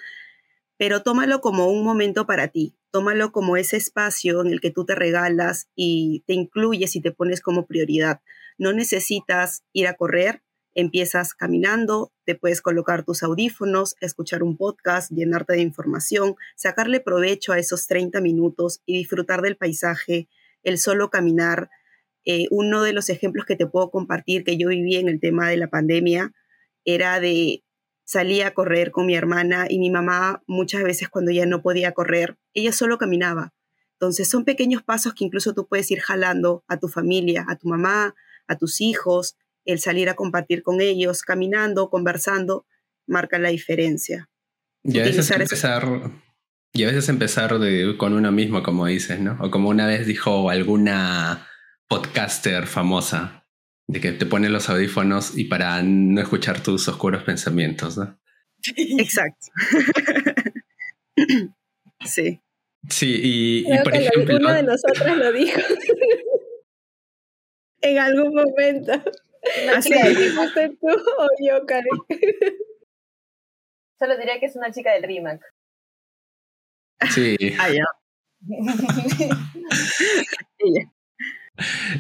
pero 0.77 1.03
tómalo 1.03 1.41
como 1.41 1.69
un 1.69 1.85
momento 1.85 2.27
para 2.27 2.49
ti, 2.49 2.77
tómalo 2.95 3.33
como 3.33 3.57
ese 3.57 3.77
espacio 3.77 4.41
en 4.41 4.53
el 4.53 4.61
que 4.61 4.71
tú 4.71 4.85
te 4.85 4.95
regalas 4.95 5.69
y 5.75 6.23
te 6.29 6.35
incluyes 6.35 6.95
y 6.95 7.01
te 7.01 7.11
pones 7.11 7.41
como 7.41 7.67
prioridad. 7.67 8.21
No 8.57 8.73
necesitas 8.73 9.65
ir 9.73 9.89
a 9.89 9.95
correr, 9.95 10.45
empiezas 10.77 11.35
caminando, 11.35 12.13
te 12.25 12.37
puedes 12.37 12.63
colocar 12.63 13.05
tus 13.05 13.25
audífonos, 13.25 13.97
escuchar 14.01 14.45
un 14.45 14.57
podcast, 14.57 15.11
llenarte 15.11 15.55
de 15.55 15.63
información, 15.63 16.37
sacarle 16.55 17.01
provecho 17.01 17.53
a 17.53 17.59
esos 17.59 17.89
30 17.89 18.21
minutos 18.21 18.81
y 18.87 18.99
disfrutar 18.99 19.43
del 19.43 19.57
paisaje, 19.57 20.29
el 20.63 20.79
solo 20.79 21.11
caminar. 21.11 21.71
Eh, 22.25 22.47
uno 22.53 22.85
de 22.85 22.93
los 22.93 23.09
ejemplos 23.09 23.45
que 23.45 23.57
te 23.57 23.67
puedo 23.67 23.91
compartir 23.91 24.45
que 24.45 24.57
yo 24.57 24.69
viví 24.69 24.95
en 24.95 25.09
el 25.09 25.19
tema 25.19 25.51
de 25.51 25.57
la 25.57 25.67
pandemia 25.67 26.33
era 26.85 27.19
de 27.19 27.64
salía 28.05 28.49
a 28.49 28.55
correr 28.55 28.91
con 28.91 29.07
mi 29.07 29.15
hermana 29.15 29.67
y 29.69 29.79
mi 29.79 29.91
mamá 29.91 30.43
muchas 30.47 30.83
veces 30.83 31.09
cuando 31.09 31.33
ya 31.33 31.47
no 31.47 31.63
podía 31.63 31.93
correr, 31.93 32.37
ella 32.53 32.73
solo 32.73 32.99
caminaba. 32.99 33.53
Entonces 33.93 34.29
son 34.29 34.45
pequeños 34.45 34.83
pasos 34.83 35.15
que 35.15 35.25
incluso 35.25 35.55
tú 35.55 35.67
puedes 35.67 35.91
ir 35.91 36.01
jalando 36.01 36.65
a 36.69 36.79
tu 36.79 36.89
familia, 36.89 37.47
a 37.49 37.57
tu 37.57 37.69
mamá, 37.69 38.15
a 38.47 38.57
tus 38.57 38.81
hijos, 38.81 39.37
el 39.65 39.81
salir 39.81 40.09
a 40.09 40.15
compartir 40.15 40.63
con 40.63 40.81
ellos, 40.81 41.23
caminando, 41.23 41.89
conversando, 41.89 42.67
marca 43.07 43.39
la 43.39 43.49
diferencia. 43.49 44.29
Y 44.83 44.99
a 44.99 45.05
veces 45.05 45.31
empezar, 45.31 46.13
y 46.73 46.85
a 46.85 46.89
veces 46.89 47.09
empezar 47.09 47.59
con 47.97 48.13
uno 48.13 48.33
mismo, 48.33 48.63
como 48.63 48.87
dices, 48.87 49.21
¿no? 49.21 49.39
O 49.41 49.51
como 49.51 49.71
una 49.71 49.87
vez 49.87 50.07
dijo 50.07 50.51
alguna 50.51 51.47
podcaster 51.89 52.67
famosa, 52.67 53.44
de 53.87 54.01
que 54.01 54.13
te 54.13 54.27
pones 54.27 54.51
los 54.51 54.69
audífonos 54.69 55.37
y 55.37 55.45
para 55.45 55.83
no 55.83 56.21
escuchar 56.21 56.63
tus 56.63 56.89
oscuros 56.89 57.23
pensamientos, 57.23 57.99
¿no? 57.99 58.19
Exacto. 58.77 59.47
sí. 62.05 62.41
Sí, 62.89 63.21
y, 63.23 63.79
por 63.83 63.95
ejemplo. 63.95 64.37
Uno 64.37 64.53
de 64.53 64.63
nosotros 64.63 65.17
lo 65.17 65.33
dijo. 65.33 65.61
en 67.85 67.99
algún 67.99 68.35
momento. 68.35 68.93
Así 69.75 69.93
¿Fuiste 69.93 70.71
tú 70.81 70.89
o 70.89 71.29
yo, 71.47 71.67
Karen? 71.67 71.85
Solo 73.99 74.17
diría 74.17 74.41
que 74.41 74.47
es 74.47 74.57
una 74.57 74.73
chica 74.73 74.93
del 74.93 75.03
RIMAC. 75.03 75.43
Sí. 77.11 77.37
Ah, 77.59 77.69
ya. 77.69 77.85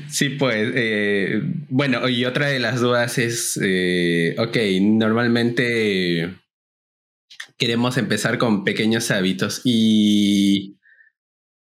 Sí, 0.08 0.30
pues, 0.30 0.72
eh, 0.74 1.40
bueno, 1.68 2.08
y 2.08 2.24
otra 2.24 2.48
de 2.48 2.58
las 2.58 2.80
dudas 2.80 3.18
es, 3.18 3.58
eh, 3.62 4.34
ok, 4.38 4.56
normalmente 4.80 6.34
queremos 7.56 7.96
empezar 7.96 8.38
con 8.38 8.64
pequeños 8.64 9.10
hábitos 9.12 9.60
y, 9.64 10.78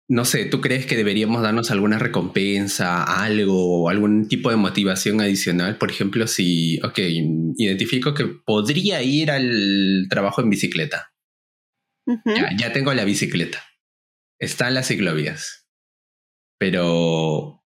no 0.09 0.25
sé, 0.25 0.45
¿tú 0.45 0.59
crees 0.59 0.87
que 0.87 0.97
deberíamos 0.97 1.43
darnos 1.43 1.69
alguna 1.69 1.99
recompensa, 1.99 3.03
algo, 3.03 3.89
algún 3.89 4.27
tipo 4.27 4.49
de 4.49 4.57
motivación 4.57 5.21
adicional? 5.21 5.77
Por 5.77 5.91
ejemplo, 5.91 6.25
si, 6.25 6.79
ok, 6.83 6.97
identifico 7.57 8.15
que 8.15 8.25
podría 8.25 9.03
ir 9.03 9.29
al 9.29 10.07
trabajo 10.09 10.41
en 10.41 10.49
bicicleta. 10.49 11.13
ya, 12.25 12.49
ya 12.57 12.73
tengo 12.73 12.93
la 12.93 13.05
bicicleta. 13.05 13.63
Están 14.39 14.73
las 14.73 14.87
ciclovías. 14.87 15.67
Pero 16.59 17.62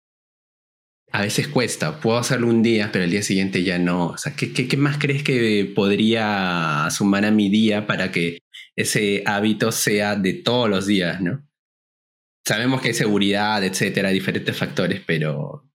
a 1.11 1.21
veces 1.21 1.47
cuesta. 1.47 1.99
Puedo 1.99 2.17
hacerlo 2.17 2.47
un 2.47 2.61
día, 2.61 2.89
pero 2.91 3.05
el 3.05 3.11
día 3.11 3.23
siguiente 3.23 3.63
ya 3.63 3.79
no. 3.79 4.15
¿qué, 4.37 4.53
qué, 4.53 4.77
más 4.77 4.97
crees 4.97 5.23
que 5.23 5.71
podría 5.75 6.87
sumar 6.91 7.25
a 7.25 7.31
mi 7.31 7.49
día 7.49 7.87
para 7.87 8.11
que 8.11 8.39
ese 8.75 9.23
hábito 9.25 9.71
sea 9.71 10.15
de 10.15 10.33
todos 10.33 10.69
los 10.69 10.85
días, 10.85 11.21
no? 11.21 11.43
Sabemos 12.45 12.81
que 12.81 12.89
hay 12.89 12.93
seguridad, 12.93 13.63
etcétera, 13.63 14.09
diferentes 14.09 14.55
factores, 14.57 15.01
pero 15.05 15.65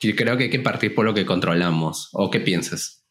Yo 0.00 0.14
creo 0.16 0.36
que 0.36 0.44
hay 0.44 0.50
que 0.50 0.60
partir 0.60 0.94
por 0.94 1.04
lo 1.04 1.14
que 1.14 1.24
controlamos. 1.24 2.10
¿O 2.12 2.30
qué 2.30 2.40
piensas? 2.40 3.04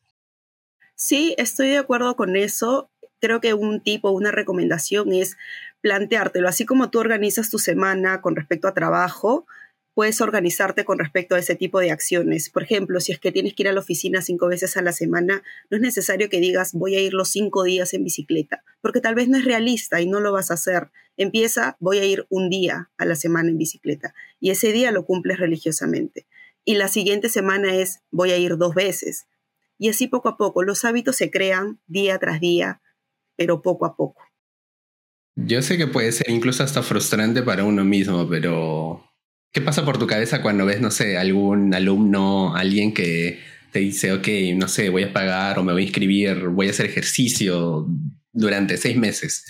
Sí, 0.96 1.34
estoy 1.38 1.70
de 1.70 1.78
acuerdo 1.78 2.16
con 2.16 2.36
eso. 2.36 2.92
Creo 3.20 3.42
que 3.42 3.54
un 3.54 3.82
tipo, 3.82 4.12
una 4.12 4.32
recomendación 4.32 5.14
es 5.14 5.38
planteártelo, 5.82 6.48
así 6.48 6.66
como 6.66 6.90
tú 6.90 7.00
organizas 7.00 7.50
tu 7.50 7.60
semana 7.60 8.22
con 8.22 8.36
respecto 8.36 8.68
a 8.68 8.74
trabajo, 8.74 9.46
puedes 9.94 10.22
organizarte 10.22 10.86
con 10.86 11.00
respecto 11.00 11.36
a 11.36 11.40
ese 11.40 11.56
tipo 11.56 11.80
de 11.80 11.92
acciones. 11.92 12.50
Por 12.50 12.64
ejemplo, 12.64 13.00
si 13.00 13.12
es 13.12 13.20
que 13.20 13.32
tienes 13.32 13.54
que 13.54 13.64
ir 13.64 13.70
a 13.70 13.74
la 13.74 13.80
oficina 13.80 14.22
cinco 14.22 14.48
veces 14.48 14.76
a 14.78 14.82
la 14.82 14.92
semana, 14.92 15.44
no 15.70 15.78
es 15.78 15.82
necesario 15.82 16.30
que 16.30 16.40
digas 16.40 16.74
voy 16.74 16.96
a 16.96 17.02
ir 17.02 17.14
los 17.14 17.30
cinco 17.30 17.64
días 17.64 17.94
en 17.94 18.04
bicicleta, 18.04 18.64
porque 18.82 19.02
tal 19.02 19.16
vez 19.16 19.28
no 19.28 19.38
es 19.38 19.46
realista 19.46 20.02
y 20.02 20.08
no 20.08 20.20
lo 20.20 20.32
vas 20.32 20.52
a 20.52 20.56
hacer. 20.56 20.90
Empieza, 21.18 21.78
voy 21.80 22.00
a 22.00 22.06
ir 22.06 22.26
un 22.30 22.50
día 22.50 22.90
a 22.98 23.06
la 23.06 23.16
semana 23.16 23.50
en 23.50 23.58
bicicleta 23.58 24.14
y 24.40 24.50
ese 24.50 24.72
día 24.72 24.92
lo 24.92 25.06
cumples 25.06 25.40
religiosamente. 25.40 26.28
Y 26.66 26.76
la 26.76 26.88
siguiente 26.88 27.30
semana 27.30 27.76
es 27.76 28.00
voy 28.10 28.32
a 28.32 28.38
ir 28.38 28.58
dos 28.58 28.74
veces. 28.74 29.26
Y 29.78 29.90
así 29.90 30.08
poco 30.08 30.30
a 30.30 30.38
poco, 30.38 30.64
los 30.64 30.86
hábitos 30.86 31.18
se 31.18 31.30
crean 31.30 31.82
día 31.88 32.18
tras 32.20 32.40
día, 32.40 32.82
pero 33.36 33.62
poco 33.62 33.86
a 33.86 33.96
poco. 33.96 34.24
Yo 35.36 35.62
sé 35.62 35.78
que 35.78 35.88
puede 35.88 36.12
ser 36.12 36.30
incluso 36.30 36.64
hasta 36.64 36.84
frustrante 36.84 37.42
para 37.42 37.64
uno 37.64 37.84
mismo, 37.84 38.30
pero 38.30 39.04
¿Qué 39.54 39.62
pasa 39.62 39.86
por 39.86 40.00
tu 40.00 40.08
cabeza 40.08 40.42
cuando 40.42 40.66
ves, 40.66 40.82
no 40.82 40.90
sé, 40.90 41.16
algún 41.16 41.76
alumno, 41.76 42.56
alguien 42.56 42.92
que 42.92 43.40
te 43.72 43.80
dice, 43.80 44.12
ok, 44.12 44.28
no 44.56 44.68
sé, 44.68 44.90
voy 44.90 45.04
a 45.04 45.14
pagar 45.14 45.60
o 45.60 45.64
me 45.64 45.74
voy 45.74 45.84
a 45.84 45.86
inscribir, 45.86 46.48
voy 46.48 46.68
a 46.68 46.72
hacer 46.72 46.88
ejercicio 46.88 47.88
durante 48.32 48.78
seis 48.78 48.98
meses? 48.98 49.46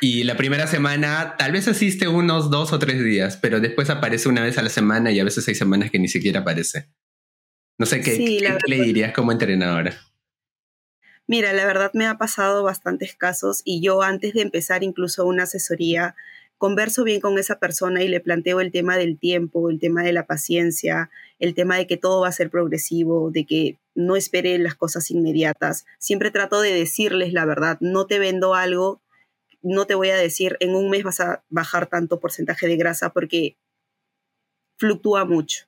Y 0.00 0.22
la 0.22 0.36
primera 0.36 0.68
semana 0.68 1.34
tal 1.36 1.50
vez 1.50 1.66
asiste 1.66 2.06
unos 2.06 2.48
dos 2.48 2.72
o 2.72 2.78
tres 2.78 3.02
días, 3.02 3.36
pero 3.36 3.58
después 3.58 3.90
aparece 3.90 4.28
una 4.28 4.42
vez 4.42 4.56
a 4.56 4.62
la 4.62 4.68
semana 4.68 5.10
y 5.10 5.18
a 5.18 5.24
veces 5.24 5.48
hay 5.48 5.56
semanas 5.56 5.90
que 5.90 5.98
ni 5.98 6.06
siquiera 6.06 6.40
aparece. 6.40 6.88
No 7.78 7.86
sé 7.86 8.02
qué, 8.02 8.16
¿qué 8.16 8.58
le 8.68 8.82
dirías 8.82 9.12
como 9.12 9.32
entrenadora. 9.32 9.96
Mira, 11.26 11.52
la 11.52 11.66
verdad 11.66 11.90
me 11.94 12.06
ha 12.06 12.18
pasado 12.18 12.62
bastantes 12.62 13.16
casos 13.16 13.62
y 13.64 13.80
yo 13.80 14.02
antes 14.02 14.34
de 14.34 14.42
empezar 14.42 14.84
incluso 14.84 15.26
una 15.26 15.44
asesoría 15.44 16.14
converso 16.62 17.02
bien 17.02 17.20
con 17.20 17.40
esa 17.40 17.58
persona 17.58 18.04
y 18.04 18.08
le 18.08 18.20
planteo 18.20 18.60
el 18.60 18.70
tema 18.70 18.96
del 18.96 19.18
tiempo, 19.18 19.68
el 19.68 19.80
tema 19.80 20.04
de 20.04 20.12
la 20.12 20.26
paciencia, 20.26 21.10
el 21.40 21.56
tema 21.56 21.76
de 21.76 21.88
que 21.88 21.96
todo 21.96 22.20
va 22.20 22.28
a 22.28 22.32
ser 22.32 22.50
progresivo, 22.50 23.32
de 23.32 23.44
que 23.44 23.78
no 23.96 24.14
espere 24.14 24.56
las 24.58 24.76
cosas 24.76 25.10
inmediatas. 25.10 25.86
Siempre 25.98 26.30
trato 26.30 26.60
de 26.60 26.72
decirles 26.72 27.32
la 27.32 27.46
verdad, 27.46 27.78
no 27.80 28.06
te 28.06 28.20
vendo 28.20 28.54
algo, 28.54 29.02
no 29.60 29.88
te 29.88 29.96
voy 29.96 30.10
a 30.10 30.16
decir 30.16 30.56
en 30.60 30.76
un 30.76 30.88
mes 30.88 31.02
vas 31.02 31.18
a 31.18 31.42
bajar 31.48 31.88
tanto 31.88 32.20
porcentaje 32.20 32.68
de 32.68 32.76
grasa 32.76 33.12
porque 33.12 33.56
fluctúa 34.78 35.24
mucho. 35.24 35.64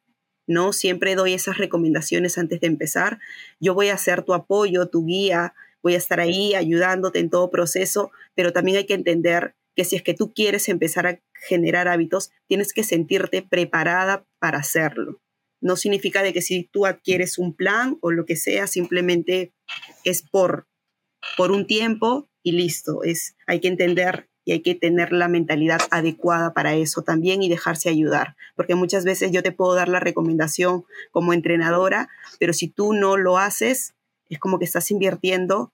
¿no? 0.46 0.72
Siempre 0.72 1.16
doy 1.16 1.32
esas 1.32 1.58
recomendaciones 1.58 2.38
antes 2.38 2.60
de 2.60 2.68
empezar. 2.68 3.18
Yo 3.58 3.74
voy 3.74 3.88
a 3.88 3.98
ser 3.98 4.22
tu 4.22 4.32
apoyo, 4.32 4.86
tu 4.86 5.04
guía, 5.06 5.54
voy 5.82 5.94
a 5.94 5.98
estar 5.98 6.20
ahí 6.20 6.54
ayudándote 6.54 7.18
en 7.18 7.30
todo 7.30 7.50
proceso, 7.50 8.12
pero 8.36 8.52
también 8.52 8.76
hay 8.76 8.86
que 8.86 8.94
entender 8.94 9.56
que 9.74 9.84
si 9.84 9.96
es 9.96 10.02
que 10.02 10.14
tú 10.14 10.32
quieres 10.32 10.68
empezar 10.68 11.06
a 11.06 11.20
generar 11.34 11.88
hábitos, 11.88 12.30
tienes 12.46 12.72
que 12.72 12.84
sentirte 12.84 13.42
preparada 13.42 14.26
para 14.38 14.58
hacerlo. 14.58 15.20
No 15.60 15.76
significa 15.76 16.22
de 16.22 16.32
que 16.32 16.42
si 16.42 16.64
tú 16.64 16.86
adquieres 16.86 17.38
un 17.38 17.54
plan 17.54 17.98
o 18.00 18.10
lo 18.10 18.24
que 18.24 18.36
sea, 18.36 18.66
simplemente 18.66 19.52
es 20.04 20.22
por, 20.22 20.68
por 21.36 21.50
un 21.50 21.66
tiempo 21.66 22.28
y 22.42 22.52
listo. 22.52 23.02
Es, 23.02 23.36
hay 23.46 23.60
que 23.60 23.68
entender 23.68 24.28
y 24.44 24.52
hay 24.52 24.60
que 24.60 24.74
tener 24.74 25.12
la 25.12 25.28
mentalidad 25.28 25.80
adecuada 25.90 26.52
para 26.52 26.74
eso 26.74 27.02
también 27.02 27.42
y 27.42 27.48
dejarse 27.48 27.88
ayudar. 27.88 28.36
Porque 28.56 28.74
muchas 28.74 29.04
veces 29.04 29.32
yo 29.32 29.42
te 29.42 29.52
puedo 29.52 29.74
dar 29.74 29.88
la 29.88 30.00
recomendación 30.00 30.84
como 31.10 31.32
entrenadora, 31.32 32.08
pero 32.38 32.52
si 32.52 32.68
tú 32.68 32.92
no 32.92 33.16
lo 33.16 33.38
haces, 33.38 33.94
es 34.28 34.38
como 34.38 34.58
que 34.58 34.66
estás 34.66 34.90
invirtiendo 34.90 35.72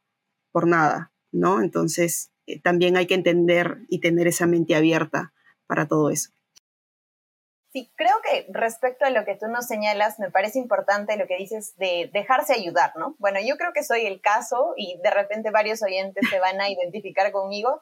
por 0.52 0.66
nada, 0.66 1.12
¿no? 1.33 1.62
Entonces, 1.62 2.30
también 2.59 2.97
hay 2.97 3.07
que 3.07 3.14
entender 3.14 3.78
y 3.88 4.00
tener 4.00 4.26
esa 4.26 4.47
mente 4.47 4.75
abierta 4.75 5.33
para 5.66 5.87
todo 5.87 6.11
eso. 6.11 6.31
Sí, 7.72 7.92
creo 7.94 8.16
que 8.24 8.46
respecto 8.53 9.05
a 9.05 9.11
lo 9.11 9.24
que 9.24 9.37
tú 9.37 9.46
nos 9.46 9.66
señalas, 9.66 10.18
me 10.18 10.31
parece 10.31 10.59
importante 10.59 11.16
lo 11.16 11.29
que 11.29 11.37
dices 11.37 11.77
de 11.77 12.11
dejarse 12.12 12.53
ayudar, 12.53 12.92
¿no? 12.96 13.14
Bueno, 13.18 13.38
yo 13.46 13.57
creo 13.57 13.72
que 13.72 13.85
soy 13.85 14.07
el 14.07 14.20
caso 14.20 14.74
y 14.77 14.98
de 15.05 15.11
repente 15.11 15.51
varios 15.51 15.81
oyentes 15.83 16.29
se 16.29 16.40
van 16.40 16.61
a 16.61 16.68
identificar 16.68 17.31
conmigo. 17.31 17.81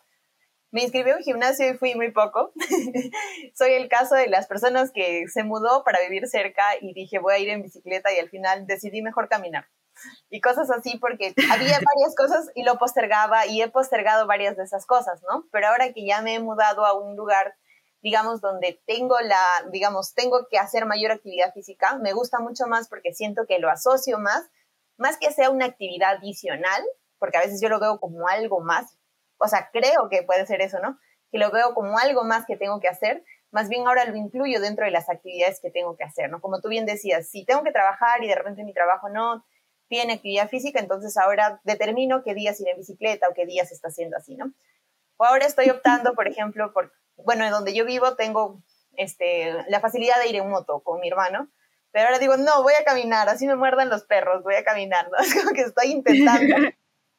Me 0.70 0.82
inscribí 0.82 1.10
a 1.10 1.16
un 1.16 1.22
gimnasio 1.22 1.70
y 1.70 1.78
fui 1.78 1.94
muy 1.94 2.10
poco. 2.10 2.52
soy 3.54 3.72
el 3.72 3.88
caso 3.88 4.14
de 4.14 4.28
las 4.28 4.46
personas 4.46 4.92
que 4.92 5.26
se 5.28 5.42
mudó 5.42 5.82
para 5.84 6.00
vivir 6.00 6.28
cerca 6.28 6.62
y 6.78 6.92
dije 6.92 7.18
voy 7.18 7.34
a 7.34 7.38
ir 7.38 7.48
en 7.48 7.62
bicicleta 7.62 8.12
y 8.12 8.18
al 8.18 8.28
final 8.28 8.66
decidí 8.66 9.00
mejor 9.00 9.30
caminar 9.30 9.68
y 10.30 10.40
cosas 10.40 10.70
así, 10.70 10.98
porque 10.98 11.34
había 11.52 11.78
varias 11.94 12.14
cosas 12.16 12.50
y 12.54 12.62
lo 12.62 12.78
postergaba 12.78 13.46
y 13.46 13.62
he 13.62 13.68
postergado 13.68 14.26
varias 14.26 14.56
de 14.56 14.64
esas 14.64 14.86
cosas, 14.86 15.22
¿no? 15.22 15.44
Pero 15.52 15.68
ahora 15.68 15.92
que 15.92 16.06
ya 16.06 16.22
me 16.22 16.34
he 16.34 16.40
mudado 16.40 16.84
a 16.84 16.98
un 16.98 17.16
lugar, 17.16 17.54
digamos, 18.02 18.40
donde 18.40 18.80
tengo 18.86 19.20
la, 19.20 19.42
digamos, 19.70 20.14
tengo 20.14 20.46
que 20.50 20.58
hacer 20.58 20.86
mayor 20.86 21.12
actividad 21.12 21.52
física, 21.52 21.98
me 21.98 22.12
gusta 22.12 22.38
mucho 22.38 22.66
más 22.66 22.88
porque 22.88 23.12
siento 23.12 23.46
que 23.46 23.58
lo 23.58 23.70
asocio 23.70 24.18
más, 24.18 24.48
más 24.96 25.18
que 25.18 25.32
sea 25.32 25.50
una 25.50 25.66
actividad 25.66 26.16
adicional, 26.16 26.82
porque 27.18 27.38
a 27.38 27.42
veces 27.42 27.60
yo 27.60 27.68
lo 27.68 27.80
veo 27.80 27.98
como 28.00 28.28
algo 28.28 28.60
más, 28.60 28.96
o 29.38 29.46
sea, 29.48 29.70
creo 29.72 30.08
que 30.10 30.22
puede 30.22 30.46
ser 30.46 30.60
eso, 30.60 30.78
¿no? 30.80 30.98
Que 31.30 31.38
lo 31.38 31.50
veo 31.50 31.74
como 31.74 31.98
algo 31.98 32.24
más 32.24 32.44
que 32.46 32.56
tengo 32.56 32.80
que 32.80 32.88
hacer, 32.88 33.24
más 33.50 33.68
bien 33.68 33.86
ahora 33.86 34.04
lo 34.04 34.16
incluyo 34.16 34.60
dentro 34.60 34.84
de 34.84 34.90
las 34.90 35.08
actividades 35.08 35.60
que 35.60 35.70
tengo 35.70 35.96
que 35.96 36.04
hacer, 36.04 36.30
¿no? 36.30 36.40
Como 36.40 36.60
tú 36.60 36.68
bien 36.68 36.86
decías, 36.86 37.28
si 37.28 37.44
tengo 37.44 37.62
que 37.62 37.72
trabajar 37.72 38.22
y 38.22 38.28
de 38.28 38.34
repente 38.34 38.64
mi 38.64 38.74
trabajo 38.74 39.08
no 39.08 39.44
tiene 39.88 40.14
actividad 40.14 40.48
física, 40.48 40.80
entonces 40.80 41.16
ahora 41.16 41.60
determino 41.64 42.22
qué 42.22 42.34
días 42.34 42.60
ir 42.60 42.68
en 42.68 42.76
bicicleta 42.76 43.28
o 43.28 43.34
qué 43.34 43.46
días 43.46 43.72
está 43.72 43.88
haciendo 43.88 44.16
así, 44.16 44.36
¿no? 44.36 44.52
O 45.16 45.24
ahora 45.24 45.46
estoy 45.46 45.70
optando, 45.70 46.14
por 46.14 46.28
ejemplo, 46.28 46.72
por, 46.72 46.92
bueno, 47.16 47.44
en 47.44 47.50
donde 47.50 47.74
yo 47.74 47.84
vivo 47.84 48.14
tengo 48.14 48.62
este, 48.96 49.54
la 49.68 49.80
facilidad 49.80 50.20
de 50.20 50.28
ir 50.28 50.36
en 50.36 50.48
moto 50.48 50.80
con 50.80 51.00
mi 51.00 51.08
hermano, 51.08 51.50
pero 51.90 52.06
ahora 52.06 52.18
digo, 52.18 52.36
no, 52.36 52.62
voy 52.62 52.74
a 52.74 52.84
caminar, 52.84 53.28
así 53.28 53.46
me 53.46 53.56
muerdan 53.56 53.88
los 53.88 54.04
perros, 54.04 54.42
voy 54.42 54.54
a 54.54 54.64
caminar, 54.64 55.08
¿no? 55.10 55.18
Es 55.22 55.34
como 55.34 55.52
que 55.52 55.62
estoy 55.62 55.92
intentando. 55.92 56.54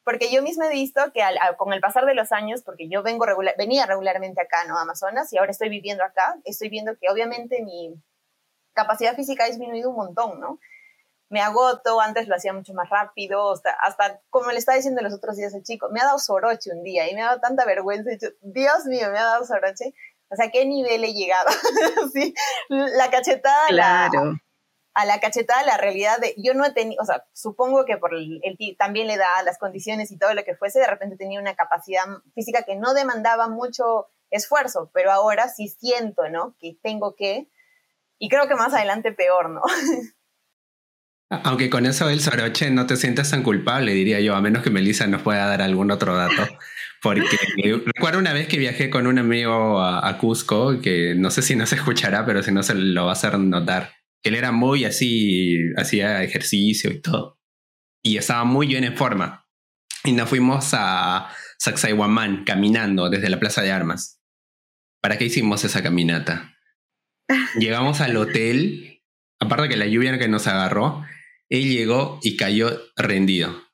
Porque 0.04 0.32
yo 0.32 0.42
misma 0.42 0.66
he 0.66 0.72
visto 0.72 1.00
que 1.12 1.22
con 1.58 1.72
el 1.72 1.80
pasar 1.80 2.06
de 2.06 2.14
los 2.14 2.32
años, 2.32 2.62
porque 2.62 2.88
yo 2.88 3.02
vengo 3.02 3.26
regular, 3.26 3.54
venía 3.58 3.84
regularmente 3.86 4.40
acá, 4.40 4.64
¿no? 4.66 4.78
Amazonas, 4.78 5.32
y 5.32 5.38
ahora 5.38 5.50
estoy 5.50 5.68
viviendo 5.68 6.02
acá, 6.02 6.38
estoy 6.44 6.70
viendo 6.70 6.96
que 6.98 7.10
obviamente 7.10 7.62
mi 7.62 7.94
capacidad 8.72 9.14
física 9.14 9.44
ha 9.44 9.48
disminuido 9.48 9.90
un 9.90 9.96
montón, 9.96 10.40
¿no? 10.40 10.58
Me 11.30 11.40
agoto, 11.40 12.00
antes 12.00 12.26
lo 12.26 12.34
hacía 12.34 12.52
mucho 12.52 12.74
más 12.74 12.90
rápido, 12.90 13.52
hasta, 13.52 14.20
como 14.30 14.50
le 14.50 14.58
estaba 14.58 14.76
diciendo 14.76 15.00
los 15.00 15.14
otros 15.14 15.36
días 15.36 15.54
el 15.54 15.62
chico, 15.62 15.88
me 15.90 16.00
ha 16.00 16.04
dado 16.04 16.18
soroche 16.18 16.72
un 16.72 16.82
día 16.82 17.08
y 17.08 17.14
me 17.14 17.22
ha 17.22 17.26
dado 17.26 17.40
tanta 17.40 17.64
vergüenza, 17.64 18.10
Dios 18.40 18.84
mío, 18.86 19.10
me 19.12 19.18
ha 19.18 19.24
dado 19.24 19.46
soroche, 19.46 19.94
o 20.28 20.36
sea, 20.36 20.50
¿qué 20.50 20.66
nivel 20.66 21.04
he 21.04 21.14
llegado? 21.14 21.48
sí, 22.12 22.34
la 22.68 23.10
cachetada, 23.10 23.68
claro. 23.68 24.40
a 24.92 25.04
la 25.04 25.20
cachetada, 25.20 25.62
la 25.62 25.76
realidad 25.76 26.18
de, 26.18 26.34
yo 26.36 26.52
no 26.54 26.64
he 26.64 26.72
tenido, 26.72 27.00
o 27.00 27.06
sea, 27.06 27.24
supongo 27.32 27.84
que 27.84 27.96
por 27.96 28.12
el, 28.12 28.40
el, 28.42 28.76
también 28.76 29.06
le 29.06 29.16
da 29.16 29.42
las 29.44 29.58
condiciones 29.58 30.10
y 30.10 30.18
todo 30.18 30.34
lo 30.34 30.42
que 30.42 30.56
fuese, 30.56 30.80
de 30.80 30.88
repente 30.88 31.16
tenía 31.16 31.40
una 31.40 31.54
capacidad 31.54 32.04
física 32.34 32.64
que 32.64 32.74
no 32.74 32.92
demandaba 32.92 33.48
mucho 33.48 34.08
esfuerzo, 34.30 34.90
pero 34.92 35.12
ahora 35.12 35.48
sí 35.48 35.68
siento, 35.68 36.28
¿no? 36.28 36.56
Que 36.58 36.76
tengo 36.82 37.14
que, 37.14 37.48
y 38.18 38.28
creo 38.28 38.48
que 38.48 38.56
más 38.56 38.74
adelante 38.74 39.12
peor, 39.12 39.50
¿no? 39.50 39.62
Aunque 41.30 41.70
con 41.70 41.86
eso 41.86 42.08
del 42.08 42.20
soroche 42.20 42.70
no 42.72 42.86
te 42.86 42.96
sientas 42.96 43.30
tan 43.30 43.44
culpable, 43.44 43.94
diría 43.94 44.18
yo, 44.20 44.34
a 44.34 44.40
menos 44.40 44.64
que 44.64 44.70
Melissa 44.70 45.06
nos 45.06 45.22
pueda 45.22 45.46
dar 45.46 45.62
algún 45.62 45.92
otro 45.92 46.16
dato. 46.16 46.48
Porque 47.00 47.38
recuerdo 47.86 48.18
una 48.18 48.32
vez 48.32 48.48
que 48.48 48.58
viajé 48.58 48.90
con 48.90 49.06
un 49.06 49.18
amigo 49.18 49.80
a, 49.80 50.18
Cusco, 50.18 50.80
que 50.80 51.14
no 51.14 51.30
sé 51.30 51.42
si 51.42 51.54
no 51.54 51.66
se 51.66 51.76
escuchará, 51.76 52.26
pero 52.26 52.42
si 52.42 52.50
no 52.50 52.64
se 52.64 52.74
lo 52.74 53.04
va 53.04 53.10
a 53.10 53.12
hacer 53.12 53.38
notar. 53.38 53.92
Él 54.24 54.34
era 54.34 54.50
muy 54.50 54.84
así, 54.84 55.56
hacía 55.76 56.22
ejercicio 56.24 56.90
y 56.90 57.00
todo. 57.00 57.38
Y 58.02 58.16
estaba 58.16 58.44
muy 58.44 58.66
bien 58.66 58.82
en 58.82 58.96
forma. 58.96 59.46
Y 60.02 60.12
nos 60.12 60.28
fuimos 60.28 60.70
a 60.72 61.30
Sacsayhuamán 61.58 62.44
caminando 62.44 63.08
desde 63.08 63.30
la 63.30 63.38
Plaza 63.38 63.62
de 63.62 63.70
Armas. 63.70 64.20
¿Para 65.00 65.16
qué 65.16 65.26
hicimos 65.26 65.64
esa 65.64 65.82
caminata? 65.82 66.56
Llegamos 67.58 68.00
al 68.00 68.16
hotel, 68.16 69.02
aparte 69.38 69.68
que 69.68 69.76
la 69.76 69.86
lluvia 69.86 70.18
que 70.18 70.28
nos 70.28 70.46
agarró, 70.46 71.04
él 71.50 71.68
llegó 71.68 72.18
y 72.22 72.36
cayó 72.36 72.70
rendido. 72.96 73.70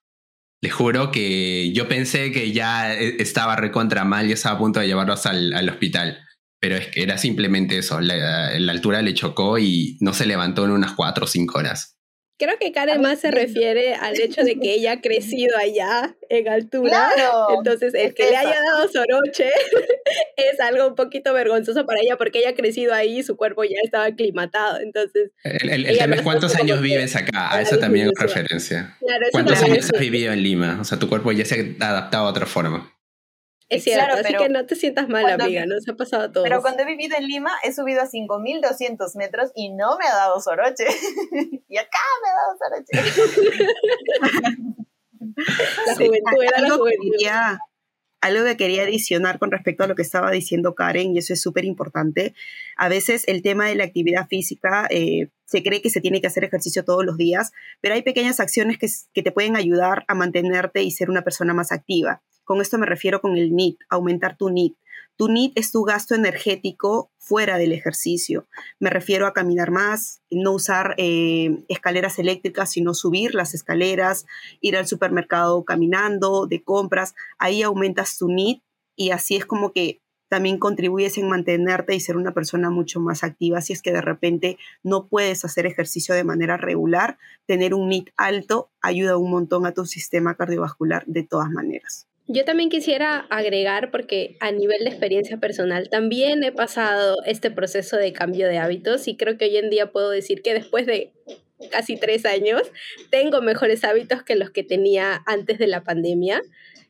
Le 0.63 0.71
juro 0.71 1.13
que 1.13 1.73
yo 1.73 1.87
pensé 1.87 2.33
que 2.33 2.53
ya 2.53 2.95
e, 2.95 3.23
estaba 3.23 3.55
recontra 3.57 4.05
mal 4.05 4.29
y 4.29 4.33
estaba 4.33 4.57
a 4.57 4.59
punto 4.59 4.81
de 4.81 4.87
llevarlos 4.87 5.27
al, 5.27 5.69
hospital. 5.69 6.19
Pero 6.59 6.77
es 6.77 6.89
que 6.89 7.03
era 7.03 7.19
simplemente 7.19 7.79
eso. 7.79 8.01
La, 8.01 8.49
altura 8.71 9.03
le 9.03 9.15
chocó 9.15 9.59
y 9.59 9.99
no 10.01 10.15
se 10.15 10.27
levantó 10.27 10.65
en 10.65 10.71
unas 10.73 10.93
cuatro 10.93 11.25
o 11.25 11.29
cinco 11.29 11.59
horas. 11.59 11.99
Creo 12.39 12.59
que 12.59 12.71
Karen 12.71 13.01
más 13.01 13.21
se 13.21 13.31
refiere 13.31 13.95
al 13.95 14.21
hecho 14.21 14.43
de 14.43 14.59
que 14.59 14.75
ella 14.75 14.93
ha 14.93 15.01
crecido 15.01 15.57
allá 15.57 16.15
en 16.29 16.49
altura. 16.49 17.09
Entonces, 17.57 17.95
el 17.95 18.13
que 18.15 18.29
le 18.29 18.37
haya 18.37 18.61
dado 18.61 18.89
soroche 18.89 19.51
es 20.37 20.61
algo 20.61 20.89
un 20.89 20.95
poquito 20.95 21.33
vergonzoso 21.33 21.87
para 21.87 22.01
ella 22.01 22.17
porque 22.19 22.41
ella 22.41 22.51
ha 22.51 22.55
crecido 22.55 22.93
ahí 22.93 23.21
y 23.21 23.23
su 23.23 23.37
cuerpo 23.37 23.65
ya 23.65 23.79
estaba 23.83 24.05
aclimatado. 24.05 24.81
Entonces, 24.81 25.31
el, 25.45 25.97
tema 25.97 26.17
es 26.17 26.23
cuántos 26.23 26.55
años 26.57 26.83
vives 26.83 27.17
acá, 27.17 27.55
a 27.55 27.63
eso 27.63 27.79
también 27.79 28.09
es 28.09 28.13
referencia. 28.19 28.97
¿Cuántos 29.33 29.63
años 29.63 29.91
has 29.93 29.99
vivido 29.99 30.33
en 30.33 30.43
Lima? 30.43 30.79
O 30.81 30.85
sea, 30.85 30.99
tu 30.99 31.09
cuerpo 31.09 31.33
ya 31.33 31.47
se 31.47 31.77
ha 31.81 31.89
adaptado 31.89 32.27
a 32.27 32.31
otra 32.31 32.45
forma. 32.45 32.96
Es 33.69 33.83
cierto, 33.83 34.15
así 34.15 34.35
que 34.35 34.49
no 34.49 34.65
te 34.65 34.77
sientas 34.77 35.09
mal, 35.09 35.29
amiga, 35.29 35.67
no 35.67 35.81
se 35.81 35.91
ha 35.91 35.95
pasado 35.95 36.31
todo. 36.31 36.45
Pero 36.45 36.63
cuando 36.63 36.83
he 36.83 36.87
vivido 36.87 37.17
en 37.17 37.27
Lima, 37.27 37.51
he 37.65 37.73
subido 37.73 38.01
a 38.03 38.07
5200 38.07 39.17
metros 39.17 39.51
y 39.55 39.73
no 39.73 39.99
me 39.99 40.07
ha 40.07 40.15
dado 40.15 40.41
soroche. 40.41 40.85
y 41.69 41.77
acá 41.77 41.99
me 42.23 42.29
ha 42.31 42.35
dado 42.35 42.57
soroche. 42.63 42.93
la 45.87 45.95
juventud 45.95 46.43
era 46.43 46.61
la 46.61 46.71
juventud 46.71 47.13
algo 48.21 48.45
que 48.45 48.57
quería 48.57 48.83
adicionar 48.83 49.39
con 49.39 49.51
respecto 49.51 49.85
a 49.85 49.87
lo 49.87 49.95
que 49.95 50.03
estaba 50.03 50.31
diciendo 50.31 50.75
Karen, 50.75 51.15
y 51.15 51.19
eso 51.19 51.33
es 51.33 51.41
súper 51.41 51.65
importante, 51.65 52.35
a 52.77 52.89
veces 52.89 53.25
el 53.27 53.43
tema 53.43 53.67
de 53.67 53.77
la 53.77 53.85
actividad 53.85 54.27
física, 54.29 54.87
eh, 54.91 55.29
se 55.45 55.63
cree 55.63 55.81
que 55.81 55.91
se 55.91 56.01
tiene 56.01 56.21
que 56.21 56.27
hacer 56.27 56.45
ejercicio 56.45 56.85
todos 56.85 57.05
los 57.05 57.17
días, 57.17 57.53
pero 57.81 57.95
hay 57.95 58.03
pequeñas 58.03 58.41
acciones 58.41 58.79
que, 58.79 58.89
que 59.13 59.23
te 59.23 59.33
pueden 59.33 59.57
ayudar 59.57 60.05
a 60.09 60.15
mantenerte 60.15 60.83
y 60.83 60.91
ser 60.91 61.09
una 61.09 61.23
persona 61.23 61.55
más 61.55 61.71
activa. 61.71 62.23
Con 62.47 62.61
esto 62.61 62.79
me 62.79 62.87
refiero 62.87 63.21
con 63.21 63.37
el 63.37 63.57
NIT, 63.57 63.81
aumentar 63.91 64.37
tu 64.37 64.51
NIT. 64.51 64.77
Tu 65.17 65.29
NIT 65.29 65.59
es 65.59 65.73
tu 65.73 65.83
gasto 65.83 66.15
energético 66.15 67.11
fuera 67.19 67.59
del 67.59 67.73
ejercicio. 67.73 68.47
Me 68.79 68.89
refiero 68.89 69.27
a 69.27 69.33
caminar 69.33 69.73
más, 69.73 70.23
no 70.31 70.53
usar 70.53 70.95
eh, 70.97 71.65
escaleras 71.69 72.21
eléctricas, 72.21 72.71
sino 72.71 72.95
subir 72.95 73.35
las 73.35 73.53
escaleras, 73.53 74.27
ir 74.61 74.77
al 74.77 74.87
supermercado 74.87 75.65
caminando, 75.65 76.47
de 76.47 76.63
compras. 76.63 77.17
Ahí 77.37 77.65
aumentas 77.65 78.17
tu 78.17 78.29
NIT 78.29 78.63
y 78.95 79.11
así 79.11 79.35
es 79.35 79.45
como 79.45 79.73
que 79.73 80.01
también 80.29 80.59
contribuyes 80.59 81.19
en 81.19 81.29
mantenerte 81.29 81.97
y 81.97 82.01
ser 82.01 82.17
una 82.17 82.33
persona 82.33 82.71
mucho 82.71 83.01
más 83.01 83.25
activa. 83.25 83.61
Si 83.61 83.73
es 83.73 83.83
que 83.83 83.93
de 83.93 84.03
repente 84.03 84.57
no 84.85 85.09
puedes 85.09 85.45
hacer 85.45 85.67
ejercicio 85.67 86.15
de 86.15 86.23
manera 86.23 86.57
regular, 86.57 87.19
tener 87.45 87.75
un 87.75 87.89
NIT 87.89 88.11
alto 88.17 88.71
ayuda 88.81 89.17
un 89.17 89.33
montón 89.33 89.67
a 89.67 89.73
tu 89.73 89.85
sistema 89.85 90.37
cardiovascular 90.37 91.05
de 91.07 91.25
todas 91.25 91.51
maneras. 91.51 92.07
Yo 92.29 92.45
también 92.45 92.71
quisiera 92.71 93.21
agregar, 93.31 93.93
porque 93.93 94.37
a 94.41 94.51
nivel 94.51 94.81
de 94.81 94.91
experiencia 94.91 95.39
personal 95.39 95.89
también 95.89 96.43
he 96.43 96.51
pasado 96.51 97.19
este 97.25 97.53
proceso 97.53 97.97
de 97.97 98.13
cambio 98.13 98.49
de 98.49 98.59
hábitos 98.59 99.07
y 99.07 99.17
creo 99.17 99.39
que 99.39 99.45
hoy 99.45 99.57
en 99.59 99.71
día 99.71 99.93
puedo 99.93 100.11
decir 100.11 100.43
que 100.43 100.53
después 100.53 100.87
de 100.87 101.13
casi 101.71 101.97
tres 101.97 102.27
años 102.27 102.63
tengo 103.11 103.43
mejores 103.43 103.85
hábitos 103.85 104.25
que 104.25 104.35
los 104.35 104.51
que 104.51 104.65
tenía 104.65 105.23
antes 105.27 105.59
de 105.59 105.69
la 105.69 105.85
pandemia. 105.85 106.43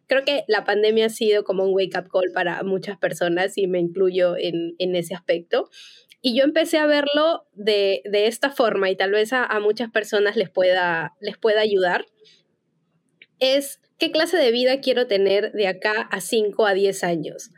Creo 0.06 0.24
que 0.24 0.44
la 0.48 0.64
pandemia 0.64 1.06
ha 1.06 1.10
sido 1.10 1.44
como 1.44 1.64
un 1.64 1.74
wake-up 1.74 2.08
call 2.10 2.32
para 2.32 2.62
muchas 2.62 2.96
personas 2.96 3.58
y 3.58 3.66
me 3.66 3.78
incluyo 3.78 4.36
en, 4.38 4.74
ese 4.78 5.14
aspecto. 5.14 5.68
Y 6.22 6.36
yo 6.36 6.44
empecé 6.44 6.78
a 6.78 6.86
verlo 6.86 7.46
de, 7.52 8.02
esta 8.10 8.50
forma 8.50 8.88
y 8.88 8.96
tal 8.96 9.10
vez 9.10 9.34
a, 9.34 9.44
a 9.44 9.60
muchas 9.60 9.90
personas 9.90 10.36
les 10.36 10.48
pueda, 10.48 11.14
les 11.20 11.36
pueda 11.36 11.60
ayudar. 11.60 12.06
Es 13.38 13.80
¿Qué 13.98 14.10
clase 14.10 14.36
de 14.36 14.50
vida 14.50 14.80
quiero 14.80 15.06
tener 15.06 15.52
de 15.52 15.68
acá 15.68 16.02
a 16.10 16.20
5 16.20 16.66
a 16.66 16.74
10 16.74 17.02
años? 17.02 17.50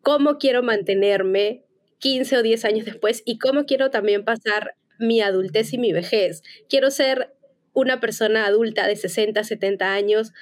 ¿Cómo 0.00 0.38
quiero 0.38 0.62
mantenerme 0.62 1.62
15 1.98 2.38
o 2.38 2.42
10 2.42 2.64
años 2.64 2.86
después? 2.86 3.22
¿Y 3.26 3.38
cómo 3.38 3.66
quiero 3.66 3.90
también 3.90 4.24
pasar 4.24 4.76
mi 4.98 5.20
adultez 5.20 5.74
y 5.74 5.78
mi 5.78 5.92
vejez? 5.92 6.42
Quiero 6.70 6.90
ser 6.90 7.34
una 7.74 8.00
persona 8.00 8.46
adulta 8.46 8.86
de 8.86 8.96
60, 8.96 9.44
70 9.44 9.92
años 9.92 10.32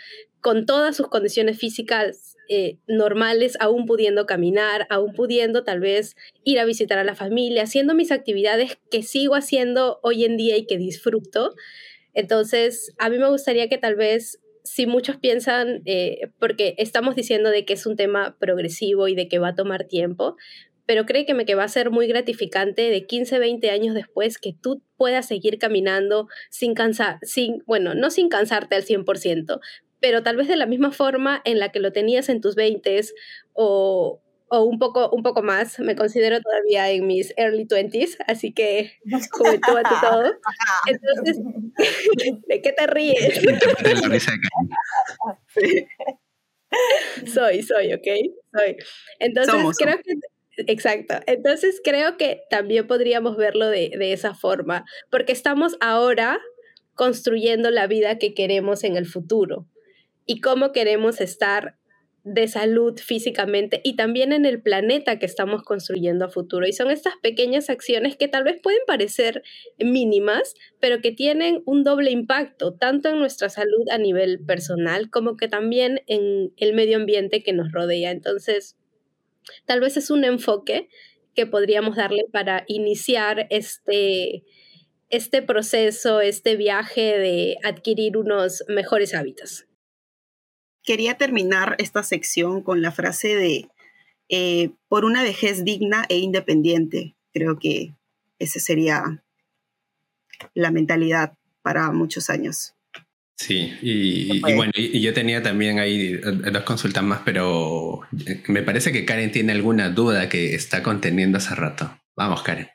con 0.41 0.65
todas 0.65 0.97
sus 0.97 1.09
condiciones 1.09 1.59
físicas 1.59 2.37
eh, 2.49 2.79
normales, 2.87 3.57
aún 3.59 3.87
pudiendo 3.87 4.27
caminar, 4.27 4.87
aún 4.91 5.13
pudiendo 5.13 5.65
tal 5.65 5.81
vez 5.81 6.15
ir 6.45 6.61
a 6.61 6.65
visitar 6.65 6.99
a 6.99 7.05
la 7.05 7.17
familia, 7.17 7.65
haciendo 7.65 7.95
mis 7.95 8.13
actividades 8.13 8.79
que 8.93 9.03
sigo 9.03 9.35
haciendo 9.35 9.99
hoy 10.05 10.25
en 10.25 10.37
día 10.37 10.57
y 10.57 10.67
que 10.67 10.79
disfruto. 10.79 11.55
Entonces, 12.15 12.93
a 12.99 13.09
mí 13.09 13.19
me 13.19 13.29
gustaría 13.29 13.69
que 13.69 13.79
tal 13.79 13.97
vez 13.97 14.39
si 14.65 14.87
muchos 14.87 15.17
piensan, 15.17 15.83
eh, 15.87 16.31
porque 16.39 16.75
estamos 16.79 17.17
diciendo 17.17 17.51
de 17.51 17.65
que 17.65 17.75
es 17.75 17.87
un 17.87 17.97
tema 17.97 18.37
progresivo 18.39 19.09
y 19.09 19.15
de 19.15 19.29
que 19.29 19.39
va 19.39 19.49
a 19.49 19.55
tomar 19.55 19.85
tiempo, 19.85 20.37
pero 20.87 21.07
créeme 21.07 21.45
que 21.45 21.55
va 21.55 21.65
a 21.65 21.69
ser 21.69 21.91
muy 21.91 22.07
gratificante 22.07 22.91
de 22.91 23.07
15, 23.07 23.39
20 23.39 23.71
años 23.71 23.95
después 23.95 24.39
que 24.39 24.53
tú 24.53 24.83
puedas 24.97 25.27
seguir 25.27 25.59
caminando 25.59 26.29
sin 26.51 26.75
cansar, 26.75 27.19
sin, 27.23 27.63
bueno, 27.67 27.95
no 27.95 28.11
sin 28.11 28.29
cansarte 28.29 28.75
al 28.75 28.85
100%, 28.85 29.61
pero 30.01 30.23
tal 30.23 30.37
vez 30.37 30.49
de 30.49 30.57
la 30.57 30.67
misma 30.67 30.91
forma 30.91 31.41
en 31.45 31.59
la 31.59 31.71
que 31.71 31.81
lo 31.81 31.93
tenías 31.93 32.29
en 32.29 32.41
tus 32.41 32.57
20 32.57 33.01
o, 33.53 34.21
o 34.55 34.65
un 34.65 34.79
poco, 34.79 35.09
un 35.11 35.23
poco 35.23 35.43
más. 35.43 35.79
Me 35.79 35.97
considero 35.97 36.39
todavía 36.43 36.91
en 36.91 37.07
mis 37.07 37.33
early 37.39 37.65
20s, 37.65 38.19
así 38.27 38.53
que 38.53 38.99
juventud 39.33 39.79
ante 39.79 39.95
todo. 40.07 40.31
Entonces, 40.87 41.39
¿de 42.49 42.61
qué 42.61 42.73
te 42.73 42.87
ríes? 42.87 43.41
soy, 47.33 47.63
soy, 47.63 47.95
¿ok? 47.95 48.07
Soy. 48.55 48.77
Entonces, 49.19 49.55
creo 49.79 49.97
que 49.97 50.13
Exacto. 50.67 51.15
Entonces 51.27 51.81
creo 51.83 52.19
que 52.19 52.43
también 52.51 52.87
podríamos 52.87 53.39
verlo 53.39 53.69
de, 53.69 53.93
de, 53.99 54.13
esa 54.13 54.35
forma, 54.35 54.85
porque 55.11 55.33
estamos 55.33 55.79
ahora 55.81 56.39
construyendo 56.93 57.71
la 57.71 57.87
vida 57.87 58.19
que 58.19 58.35
queremos 58.35 58.85
en 58.85 58.99
el 58.99 59.07
futuro 59.07 59.67
y 60.27 60.43
cómo 60.43 60.73
queremos 60.73 61.23
estar 61.23 61.79
de 62.25 62.47
salud 62.47 62.99
físicamente 62.99 63.81
y 63.83 63.97
también 63.97 64.33
en 64.33 64.47
el 64.47 64.63
planeta 64.63 65.19
que 65.19 65.27
estamos 65.27 65.63
construyendo 65.63 66.25
a 66.25 66.29
futuro. 66.29 66.67
Y 66.67 66.73
son 66.73 66.91
estas 66.91 67.15
pequeñas 67.21 67.69
acciones 67.69 68.17
que 68.17 68.29
tal 68.29 68.45
vez 68.45 68.61
pueden 68.63 68.81
parecer 68.87 69.43
mínimas, 69.79 70.55
pero 70.81 71.01
que 71.01 71.11
tienen 71.11 71.63
un 71.67 71.83
doble 71.83 72.11
impacto, 72.11 72.75
tanto 72.75 73.09
en 73.09 73.19
nuestra 73.19 73.49
salud 73.49 73.89
a 73.91 73.99
nivel 73.99 74.39
personal 74.45 75.11
como 75.11 75.37
que 75.37 75.49
también 75.49 76.03
en 76.07 76.53
el 76.57 76.75
medio 76.75 76.97
ambiente 76.97 77.43
que 77.43 77.53
nos 77.53 77.73
rodea. 77.73 78.13
Entonces, 78.13 78.77
tal 79.65 79.81
vez 79.81 79.97
es 79.97 80.11
un 80.11 80.25
enfoque 80.25 80.89
que 81.35 81.47
podríamos 81.47 81.97
darle 81.97 82.27
para 82.31 82.65
iniciar 82.69 83.49
este, 83.51 84.45
este 85.11 85.43
proceso, 85.43 86.21
este 86.21 86.57
viaje 86.57 87.19
de 87.19 87.57
adquirir 87.65 88.17
unos 88.17 88.63
mejores 88.69 89.15
hábitos 89.15 89.67
quería 90.85 91.15
terminar 91.17 91.77
esta 91.79 92.03
sección 92.03 92.63
con 92.63 92.83
la 92.83 92.93
frase 92.93 93.35
de 93.35 93.69
eh, 94.29 94.71
por 94.89 95.05
una 95.05 95.23
vejez 95.23 95.65
digna 95.65 96.05
e 96.09 96.19
independiente. 96.19 97.15
Creo 97.33 97.59
que 97.59 97.95
esa 98.39 98.61
sería 98.61 99.23
la 100.55 100.71
mentalidad 100.71 101.35
para 101.63 101.91
muchos 101.93 102.31
años. 102.31 102.75
Sí, 103.37 103.73
y, 103.83 104.41
bueno, 104.41 104.73
y, 104.77 105.01
yo 105.01 105.13
tenía 105.15 105.43
también 105.43 105.81
ahí 105.81 106.13
dos 106.13 106.63
consultas 106.63 107.03
más, 107.03 107.23
pero 107.25 108.03
me 108.47 108.63
parece 108.63 108.93
que 108.93 109.05
Karen 109.05 109.33
tiene 109.33 109.53
alguna 109.53 109.91
duda 109.91 110.29
que 110.29 110.55
está 110.55 110.83
conteniendo 110.83 111.39
hace 111.39 111.55
rato. 111.55 111.99
Vamos, 112.15 112.43
Karen. 112.43 112.69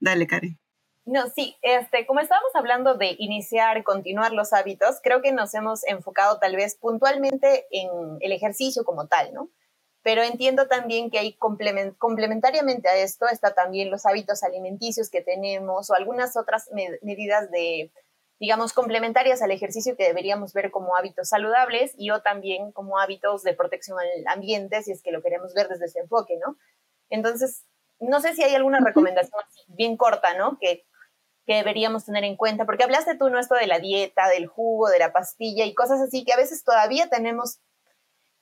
Dale, 0.00 0.26
Karen. 0.26 0.58
No, 1.06 1.28
sí, 1.28 1.56
este, 1.60 2.06
como 2.06 2.20
estábamos 2.20 2.54
hablando 2.54 2.94
de 2.94 3.14
iniciar, 3.18 3.84
continuar 3.84 4.32
los 4.32 4.54
hábitos, 4.54 5.00
creo 5.02 5.20
que 5.20 5.32
nos 5.32 5.52
hemos 5.52 5.86
enfocado 5.86 6.38
tal 6.38 6.56
vez 6.56 6.76
puntualmente 6.76 7.66
en 7.70 7.90
el 8.20 8.32
ejercicio 8.32 8.84
como 8.84 9.06
tal, 9.06 9.34
¿no? 9.34 9.50
Pero 10.02 10.22
entiendo 10.22 10.66
también 10.66 11.10
que 11.10 11.18
hay 11.18 11.34
complementariamente 11.34 12.88
a 12.88 12.96
esto 12.96 13.26
está 13.28 13.54
también 13.54 13.90
los 13.90 14.06
hábitos 14.06 14.42
alimenticios 14.42 15.10
que 15.10 15.20
tenemos 15.20 15.90
o 15.90 15.94
algunas 15.94 16.36
otras 16.38 16.70
medidas 17.02 17.50
de, 17.50 17.90
digamos, 18.40 18.72
complementarias 18.72 19.42
al 19.42 19.50
ejercicio 19.50 19.96
que 19.96 20.04
deberíamos 20.04 20.54
ver 20.54 20.70
como 20.70 20.96
hábitos 20.96 21.28
saludables 21.28 21.92
y 21.98 22.10
o 22.10 22.22
también 22.22 22.72
como 22.72 22.98
hábitos 22.98 23.42
de 23.42 23.54
protección 23.54 23.98
al 23.98 24.26
ambiente, 24.26 24.82
si 24.82 24.92
es 24.92 25.02
que 25.02 25.12
lo 25.12 25.22
queremos 25.22 25.52
ver 25.52 25.68
desde 25.68 25.86
ese 25.86 26.00
enfoque, 26.00 26.38
¿no? 26.38 26.56
Entonces, 27.10 27.64
no 28.00 28.20
sé 28.20 28.34
si 28.34 28.42
hay 28.42 28.54
alguna 28.54 28.80
recomendación 28.80 29.42
bien 29.68 29.96
corta, 29.96 30.34
¿no? 30.36 30.58
Que 30.58 30.84
que 31.46 31.54
deberíamos 31.54 32.04
tener 32.04 32.24
en 32.24 32.36
cuenta? 32.36 32.64
Porque 32.64 32.84
hablaste 32.84 33.16
tú, 33.16 33.28
¿no? 33.30 33.38
Esto 33.38 33.54
de 33.54 33.66
la 33.66 33.78
dieta, 33.78 34.28
del 34.28 34.46
jugo, 34.46 34.88
de 34.88 34.98
la 34.98 35.12
pastilla 35.12 35.64
y 35.64 35.74
cosas 35.74 36.00
así 36.00 36.24
que 36.24 36.32
a 36.32 36.36
veces 36.36 36.64
todavía 36.64 37.08
tenemos, 37.08 37.58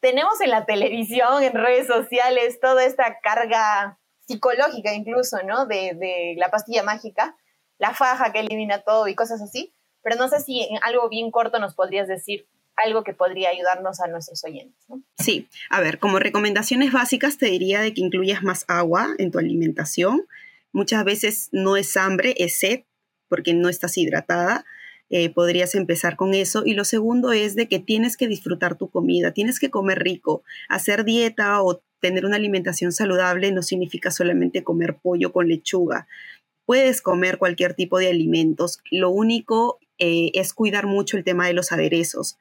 tenemos 0.01 0.41
en 0.41 0.51
la 0.51 0.65
televisión, 0.65 1.43
en 1.43 1.55
redes 1.55 1.87
sociales, 1.87 2.61
toda 2.61 2.85
esta 2.85 3.19
carga 3.21 3.99
psicológica 4.27 4.95
incluso, 4.95 5.43
¿no? 5.45 5.67
De, 5.67 5.95
de 5.95 6.35
la 6.37 6.51
pastilla 6.51 6.83
mágica, 6.83 7.37
la 7.79 7.95
faja 7.95 8.33
que 8.33 8.41
elimina 8.41 8.83
todo 8.83 9.09
y 9.09 9.15
cosas 9.15 9.43
así. 9.43 9.75
Pero 10.03 10.17
no 10.17 10.29
sé 10.29 10.41
si 10.41 10.63
en 10.63 10.79
algo 10.83 11.09
bien 11.09 11.31
corto 11.31 11.59
nos 11.59 11.75
podrías 11.75 12.09
decir 12.09 12.47
algo 12.77 13.05
que 13.05 13.13
podría 13.13 13.51
ayudarnos 13.51 14.01
a 14.01 14.09
nuestros 14.09 14.45
oyentes. 14.45 14.83
¿no? 14.89 15.03
Sí, 15.19 15.49
a 15.71 15.81
ver, 15.81 15.99
como 15.99 16.19
recomendaciones 16.19 16.93
básicas 16.93 17.39
te 17.39 17.47
diría 17.47 17.81
de 17.81 17.95
que 17.95 18.01
incluyas 18.01 18.43
más 18.43 18.65
agua 18.69 19.09
en 19.19 19.31
tu 19.31 19.39
alimentación. 19.39 20.27
Muchas 20.73 21.05
veces 21.05 21.49
no 21.53 21.77
es 21.77 21.97
hambre, 21.97 22.35
es 22.39 22.59
sed 22.59 22.85
porque 23.33 23.55
no 23.55 23.71
estás 23.71 23.97
hidratada. 23.97 24.67
Eh, 25.09 25.31
podrías 25.31 25.75
empezar 25.75 26.17
con 26.17 26.35
eso. 26.35 26.65
Y 26.67 26.75
lo 26.75 26.85
segundo 26.85 27.33
es 27.33 27.55
de 27.57 27.67
que 27.67 27.79
tienes 27.79 28.19
que 28.19 28.29
disfrutar 28.29 28.77
tu 28.77 28.91
comida, 28.91 29.33
tienes 29.33 29.59
que 29.59 29.71
comer 29.71 30.01
rico. 30.01 30.43
Hacer 30.69 31.07
dieta 31.07 31.63
o 31.63 31.83
tener 31.99 32.27
una 32.27 32.37
alimentación 32.37 32.93
saludable 32.93 33.51
no 33.51 33.63
significa 33.63 34.11
solamente 34.11 34.63
comer 34.63 34.99
pollo 35.01 35.33
con 35.33 35.49
lechuga. 35.49 36.07
Puedes 36.67 37.01
comer 37.01 37.39
cualquier 37.39 37.73
tipo 37.73 37.99
de 37.99 38.11
alimentos. 38.11 38.81
Lo 38.91 39.09
único 39.09 39.79
eh, 39.99 40.31
es 40.35 40.53
cuidar 40.53 40.87
mucho 40.87 41.17
el 41.17 41.25
tema 41.25 41.47
de 41.47 41.55
los 41.55 41.73
aderezos. 41.73 42.37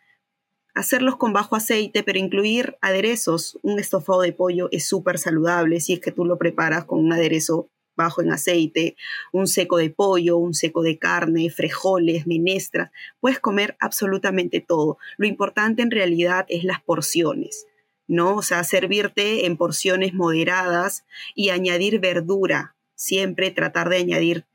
Hacerlos 0.75 1.15
con 1.15 1.31
bajo 1.31 1.55
aceite, 1.55 2.03
pero 2.03 2.19
incluir 2.19 2.75
aderezos. 2.81 3.57
Un 3.61 3.79
estofado 3.79 4.23
de 4.23 4.33
pollo 4.33 4.67
es 4.73 4.85
súper 4.89 5.19
saludable 5.19 5.79
si 5.79 5.93
es 5.93 6.01
que 6.01 6.11
tú 6.11 6.25
lo 6.25 6.37
preparas 6.37 6.83
con 6.83 6.99
un 6.99 7.13
aderezo 7.13 7.69
bajo 8.03 8.21
en 8.21 8.31
aceite, 8.31 8.95
un 9.31 9.47
seco 9.47 9.77
de 9.77 9.89
pollo, 9.89 10.37
un 10.37 10.53
seco 10.53 10.83
de 10.83 10.97
carne, 10.97 11.49
frijoles, 11.49 12.27
menestras. 12.27 12.91
Puedes 13.19 13.39
comer 13.39 13.75
absolutamente 13.79 14.59
todo. 14.59 14.97
Lo 15.17 15.27
importante 15.27 15.81
en 15.81 15.91
realidad 15.91 16.45
es 16.49 16.63
las 16.63 16.81
porciones. 16.81 17.67
¿no? 18.07 18.35
O 18.35 18.41
sea, 18.41 18.65
servirte 18.65 19.45
en 19.45 19.55
porciones 19.55 20.13
moderadas 20.13 21.05
y 21.33 21.49
añadir 21.49 21.99
verdura. 21.99 22.75
Siempre 22.93 23.51
tratar 23.51 23.87
de 23.87 23.97
añadir 23.97 24.45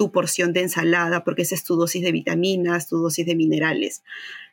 tu 0.00 0.12
porción 0.12 0.52
de 0.52 0.62
ensalada 0.62 1.24
porque 1.24 1.42
esa 1.42 1.54
es 1.54 1.64
tu 1.64 1.76
dosis 1.76 2.02
de 2.02 2.12
vitaminas, 2.12 2.88
tu 2.88 2.98
dosis 2.98 3.26
de 3.26 3.34
minerales. 3.34 4.02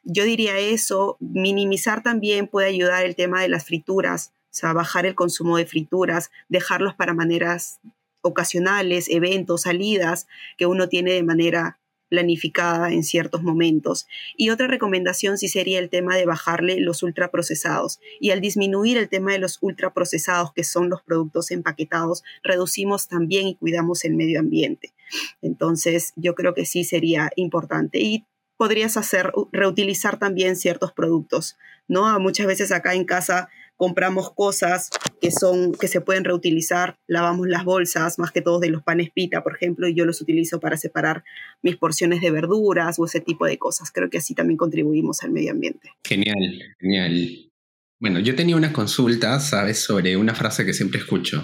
Yo 0.03 0.25
diría 0.25 0.57
eso, 0.57 1.17
minimizar 1.19 2.03
también 2.03 2.47
puede 2.47 2.67
ayudar 2.67 3.05
el 3.05 3.15
tema 3.15 3.41
de 3.41 3.47
las 3.47 3.63
frituras, 3.63 4.33
o 4.45 4.53
sea, 4.59 4.73
bajar 4.73 5.05
el 5.05 5.15
consumo 5.15 5.57
de 5.57 5.65
frituras, 5.65 6.31
dejarlos 6.49 6.95
para 6.95 7.13
maneras 7.13 7.79
ocasionales, 8.21 9.09
eventos, 9.09 9.63
salidas 9.63 10.27
que 10.57 10.65
uno 10.65 10.89
tiene 10.89 11.13
de 11.13 11.23
manera 11.23 11.79
planificada 12.09 12.91
en 12.91 13.03
ciertos 13.03 13.43
momentos. 13.43 14.07
Y 14.35 14.49
otra 14.49 14.67
recomendación 14.67 15.37
sí 15.37 15.47
sería 15.47 15.79
el 15.79 15.89
tema 15.89 16.15
de 16.15 16.25
bajarle 16.25 16.79
los 16.79 17.03
ultraprocesados. 17.03 17.99
Y 18.19 18.31
al 18.31 18.41
disminuir 18.41 18.97
el 18.97 19.09
tema 19.09 19.33
de 19.33 19.39
los 19.39 19.57
ultraprocesados, 19.61 20.53
que 20.53 20.63
son 20.63 20.89
los 20.89 21.01
productos 21.01 21.51
empaquetados, 21.51 22.23
reducimos 22.43 23.07
también 23.07 23.47
y 23.47 23.55
cuidamos 23.55 24.05
el 24.05 24.15
medio 24.15 24.39
ambiente. 24.39 24.93
Entonces, 25.41 26.13
yo 26.15 26.35
creo 26.35 26.53
que 26.53 26.65
sí 26.65 26.83
sería 26.83 27.29
importante. 27.35 27.99
Y 27.99 28.25
podrías 28.57 28.97
hacer, 28.97 29.31
reutilizar 29.51 30.17
también 30.17 30.55
ciertos 30.55 30.91
productos, 30.91 31.57
¿no? 31.87 32.19
Muchas 32.19 32.47
veces 32.47 32.71
acá 32.71 32.95
en 32.95 33.05
casa 33.05 33.49
compramos 33.77 34.33
cosas 34.33 34.89
que 35.21 35.31
son 35.31 35.71
que 35.73 35.87
se 35.87 36.01
pueden 36.01 36.23
reutilizar, 36.23 36.97
lavamos 37.07 37.47
las 37.47 37.63
bolsas, 37.63 38.19
más 38.19 38.31
que 38.31 38.41
todo 38.41 38.59
de 38.59 38.69
los 38.69 38.83
panes 38.83 39.09
pita, 39.11 39.43
por 39.43 39.55
ejemplo, 39.55 39.87
y 39.87 39.95
yo 39.95 40.05
los 40.05 40.19
utilizo 40.21 40.59
para 40.59 40.77
separar 40.77 41.23
mis 41.61 41.77
porciones 41.77 42.21
de 42.21 42.31
verduras 42.31 42.99
o 42.99 43.05
ese 43.05 43.21
tipo 43.21 43.45
de 43.45 43.57
cosas. 43.57 43.91
Creo 43.91 44.09
que 44.09 44.17
así 44.17 44.35
también 44.35 44.57
contribuimos 44.57 45.23
al 45.23 45.31
medio 45.31 45.51
ambiente. 45.51 45.91
Genial, 46.03 46.75
genial. 46.79 47.51
Bueno, 47.99 48.19
yo 48.19 48.35
tenía 48.35 48.55
una 48.55 48.73
consulta, 48.73 49.39
¿sabes?, 49.39 49.79
sobre 49.79 50.17
una 50.17 50.35
frase 50.35 50.65
que 50.65 50.73
siempre 50.73 50.99
escucho. 50.99 51.43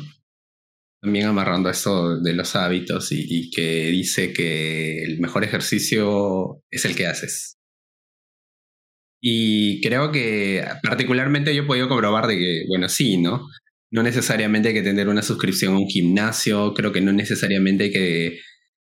También 1.02 1.28
amarrando 1.28 1.70
eso 1.70 2.20
de 2.20 2.34
los 2.34 2.56
hábitos 2.56 3.12
y 3.12 3.52
que 3.52 3.88
dice 3.88 4.32
que 4.32 5.04
el 5.04 5.20
mejor 5.20 5.44
ejercicio 5.44 6.62
es 6.72 6.86
el 6.86 6.96
que 6.96 7.08
haces. 7.08 7.58
Y 9.26 9.80
creo 9.82 10.12
que 10.12 10.66
particularmente 10.84 11.56
yo 11.56 11.64
he 11.64 11.66
podido 11.66 11.88
comprobar 11.88 12.28
de 12.28 12.38
que, 12.38 12.64
bueno, 12.68 12.90
sí, 12.90 13.18
¿no? 13.18 13.48
No 13.90 14.04
necesariamente 14.04 14.70
hay 14.70 14.74
que 14.74 14.82
tener 14.82 15.08
una 15.08 15.22
suscripción 15.22 15.76
a 15.76 15.78
un 15.78 15.88
gimnasio, 15.88 16.74
creo 16.74 16.92
que 16.92 17.00
no 17.00 17.14
necesariamente 17.14 17.86
hay 17.86 17.92
que 17.92 18.40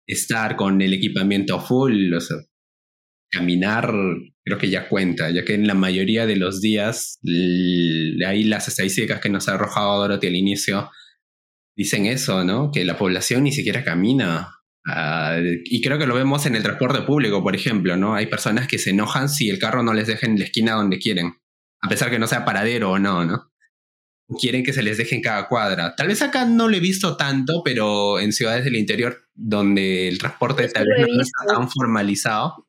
estar 0.07 0.55
con 0.55 0.81
el 0.81 0.93
equipamiento 0.93 1.59
full, 1.59 2.13
o 2.13 2.19
sea, 2.19 2.37
caminar 3.29 3.93
creo 4.43 4.57
que 4.57 4.69
ya 4.69 4.89
cuenta, 4.89 5.29
ya 5.29 5.45
que 5.45 5.53
en 5.53 5.67
la 5.67 5.73
mayoría 5.73 6.25
de 6.25 6.35
los 6.35 6.61
días, 6.61 7.19
ahí 8.25 8.43
las 8.43 8.67
estadísticas 8.67 9.21
que 9.21 9.29
nos 9.29 9.47
ha 9.47 9.53
arrojado 9.53 9.99
Dorothy 9.99 10.27
al 10.27 10.35
inicio 10.35 10.89
dicen 11.75 12.05
eso, 12.05 12.43
¿no? 12.43 12.71
Que 12.71 12.85
la 12.85 12.97
población 12.97 13.43
ni 13.43 13.51
siquiera 13.51 13.83
camina. 13.83 14.49
Ah, 14.85 15.37
y 15.41 15.81
creo 15.81 15.97
que 15.97 16.05
lo 16.05 16.15
vemos 16.15 16.45
en 16.45 16.55
el 16.55 16.63
transporte 16.63 17.01
público, 17.03 17.41
por 17.41 17.55
ejemplo, 17.55 17.95
¿no? 17.95 18.15
Hay 18.15 18.25
personas 18.27 18.67
que 18.67 18.77
se 18.77 18.89
enojan 18.89 19.29
si 19.29 19.49
el 19.49 19.59
carro 19.59 19.81
no 19.81 19.93
les 19.93 20.07
deja 20.07 20.27
en 20.27 20.37
la 20.37 20.45
esquina 20.45 20.73
donde 20.73 20.99
quieren, 20.99 21.37
a 21.81 21.87
pesar 21.87 22.09
que 22.09 22.19
no 22.19 22.27
sea 22.27 22.45
paradero 22.45 22.91
o 22.91 22.99
no, 22.99 23.23
¿no? 23.23 23.51
Quieren 24.39 24.63
que 24.63 24.73
se 24.73 24.83
les 24.83 24.97
deje 24.97 25.15
en 25.15 25.21
cada 25.21 25.47
cuadra. 25.47 25.95
Tal 25.95 26.07
vez 26.07 26.21
acá 26.21 26.45
no 26.45 26.67
lo 26.67 26.75
he 26.75 26.79
visto 26.79 27.15
tanto, 27.15 27.61
pero 27.63 28.19
en 28.19 28.33
ciudades 28.33 28.65
del 28.65 28.75
interior 28.75 29.29
donde 29.35 30.07
el 30.07 30.17
transporte 30.17 30.67
tal 30.69 30.85
vez 30.97 31.07
no 31.07 31.21
está 31.21 31.45
tan 31.45 31.69
formalizado, 31.69 32.67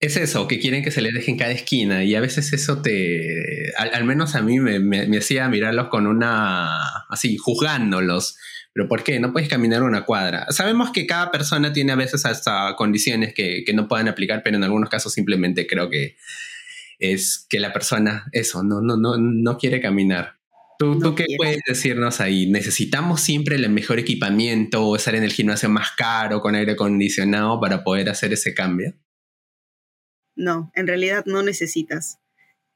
es 0.00 0.16
eso, 0.16 0.46
que 0.46 0.58
quieren 0.60 0.82
que 0.84 0.90
se 0.90 1.00
les 1.00 1.14
deje 1.14 1.30
en 1.30 1.38
cada 1.38 1.52
esquina 1.52 2.04
y 2.04 2.14
a 2.14 2.20
veces 2.20 2.52
eso 2.52 2.82
te, 2.82 3.72
al, 3.76 4.04
menos 4.04 4.34
a 4.34 4.42
mí 4.42 4.60
me, 4.60 4.78
me, 4.78 5.16
hacía 5.16 5.48
mirarlos 5.48 5.88
con 5.88 6.06
una, 6.06 6.78
así, 7.08 7.36
juzgándolos 7.36 8.36
pero 8.76 8.90
¿por 8.90 9.02
qué? 9.02 9.18
No 9.18 9.32
puedes 9.32 9.48
caminar 9.48 9.82
una 9.82 10.04
cuadra. 10.04 10.44
Sabemos 10.50 10.90
que 10.90 11.06
cada 11.06 11.30
persona 11.30 11.72
tiene 11.72 11.92
a 11.92 11.96
veces 11.96 12.26
hasta 12.26 12.74
condiciones 12.76 13.32
que, 13.32 13.64
que 13.64 13.72
no 13.72 13.88
puedan 13.88 14.06
aplicar, 14.06 14.42
pero 14.44 14.58
en 14.58 14.64
algunos 14.64 14.90
casos 14.90 15.14
simplemente 15.14 15.66
creo 15.66 15.88
que 15.88 16.18
es 16.98 17.46
que 17.48 17.58
la 17.58 17.72
persona, 17.72 18.26
eso, 18.32 18.62
no, 18.62 18.82
no, 18.82 18.98
no, 18.98 19.16
no 19.16 19.56
quiere 19.56 19.80
caminar. 19.80 20.34
¿Tú, 20.78 20.98
¿tú 20.98 21.14
qué 21.14 21.24
puedes 21.38 21.62
decirnos 21.66 22.20
ahí? 22.20 22.50
¿Necesitamos 22.50 23.22
siempre 23.22 23.56
el 23.56 23.66
mejor 23.70 23.98
equipamiento 23.98 24.86
o 24.86 24.96
estar 24.96 25.14
en 25.14 25.24
el 25.24 25.32
gimnasio 25.32 25.70
más 25.70 25.92
caro 25.96 26.42
con 26.42 26.54
aire 26.54 26.72
acondicionado 26.72 27.58
para 27.58 27.82
poder 27.82 28.10
hacer 28.10 28.34
ese 28.34 28.52
cambio? 28.52 28.92
No, 30.36 30.70
en 30.74 30.86
realidad 30.86 31.24
no 31.26 31.42
necesitas. 31.42 32.18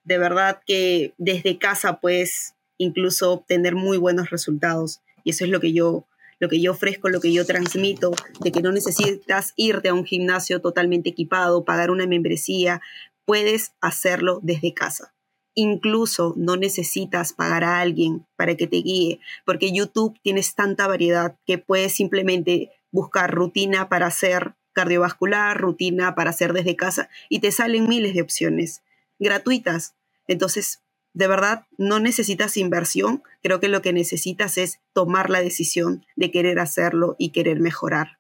De 0.03 0.19
verdad 0.19 0.63
que 0.67 1.15
desde 1.19 1.59
casa 1.59 2.01
puedes 2.01 2.55
incluso 2.79 3.33
obtener 3.33 3.75
muy 3.75 3.99
buenos 3.99 4.31
resultados. 4.31 5.01
Y 5.23 5.31
eso 5.31 5.45
es 5.45 5.51
lo 5.51 5.61
que 5.61 5.73
yo 5.73 6.07
lo 6.41 6.49
que 6.49 6.61
yo 6.61 6.73
ofrezco, 6.73 7.11
lo 7.11 7.21
que 7.21 7.33
yo 7.33 7.45
transmito, 7.45 8.13
de 8.41 8.51
que 8.51 8.63
no 8.63 8.73
necesitas 8.73 9.53
irte 9.57 9.91
a 9.91 9.95
un 9.95 10.07
gimnasio 10.07 10.63
totalmente 10.63 11.11
equipado, 11.11 11.67
pagar 11.67 11.91
una 11.91 12.07
membresía, 12.07 12.81
puedes 13.27 13.75
hacerlo 13.83 14.41
desde 14.43 14.73
casa. 14.73 15.15
Incluso 15.55 16.33
no 16.39 16.57
necesitas 16.57 17.35
pagar 17.35 17.63
a 17.65 17.81
alguien 17.81 18.27
para 18.37 18.57
que 18.57 18.67
te 18.67 18.79
guíe, 18.79 19.21
porque 19.45 19.73
YouTube 19.73 20.19
tienes 20.23 20.55
tanta 20.55 20.87
variedad 20.87 21.37
que 21.45 21.59
puedes 21.59 21.93
simplemente 21.93 22.71
buscar 22.91 23.31
rutina 23.31 23.91
para 23.91 24.07
hacer 24.07 24.55
cardiovascular, 24.73 25.59
rutina 25.59 26.15
para 26.15 26.31
hacer 26.31 26.53
desde 26.53 26.77
casa 26.77 27.09
y 27.29 27.41
te 27.41 27.53
salen 27.53 27.89
miles 27.89 28.15
de 28.15 28.23
opciones 28.23 28.83
gratuitas. 29.19 29.95
Entonces, 30.27 30.83
de 31.13 31.27
verdad 31.27 31.67
no 31.77 32.01
necesitas 32.01 32.57
inversión, 32.57 33.23
creo 33.43 33.61
que 33.61 33.69
lo 33.69 33.83
que 33.83 33.93
necesitas 33.93 34.59
es 34.59 34.81
tomar 34.93 35.31
la 35.31 35.41
decisión 35.41 36.07
de 36.17 36.31
querer 36.31 36.59
hacerlo 36.59 37.17
y 37.19 37.31
querer 37.31 37.61
mejorar 37.61 38.19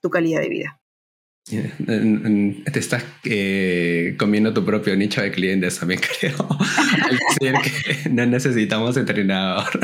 tu 0.00 0.10
calidad 0.10 0.40
de 0.40 0.48
vida. 0.48 0.82
Te 1.44 2.78
estás 2.78 3.04
eh, 3.24 4.14
comiendo 4.18 4.54
tu 4.54 4.64
propio 4.64 4.96
nicho 4.96 5.20
de 5.22 5.32
clientes 5.32 5.78
también, 5.78 6.00
creo. 6.20 6.36
Al 7.02 7.18
decir 7.18 7.72
que 8.04 8.08
no 8.10 8.26
necesitamos 8.26 8.96
entrenador. 8.96 9.80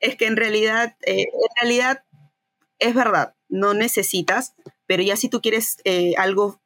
Es 0.00 0.16
que 0.16 0.26
en 0.26 0.36
realidad, 0.36 0.96
eh, 1.06 1.22
en 1.22 1.62
realidad 1.62 2.04
es 2.78 2.94
verdad, 2.94 3.34
no 3.48 3.72
necesitas, 3.72 4.54
pero 4.86 5.02
ya 5.02 5.16
si 5.16 5.28
tú 5.28 5.40
quieres 5.40 5.78
eh, 5.84 6.14
algo 6.16 6.60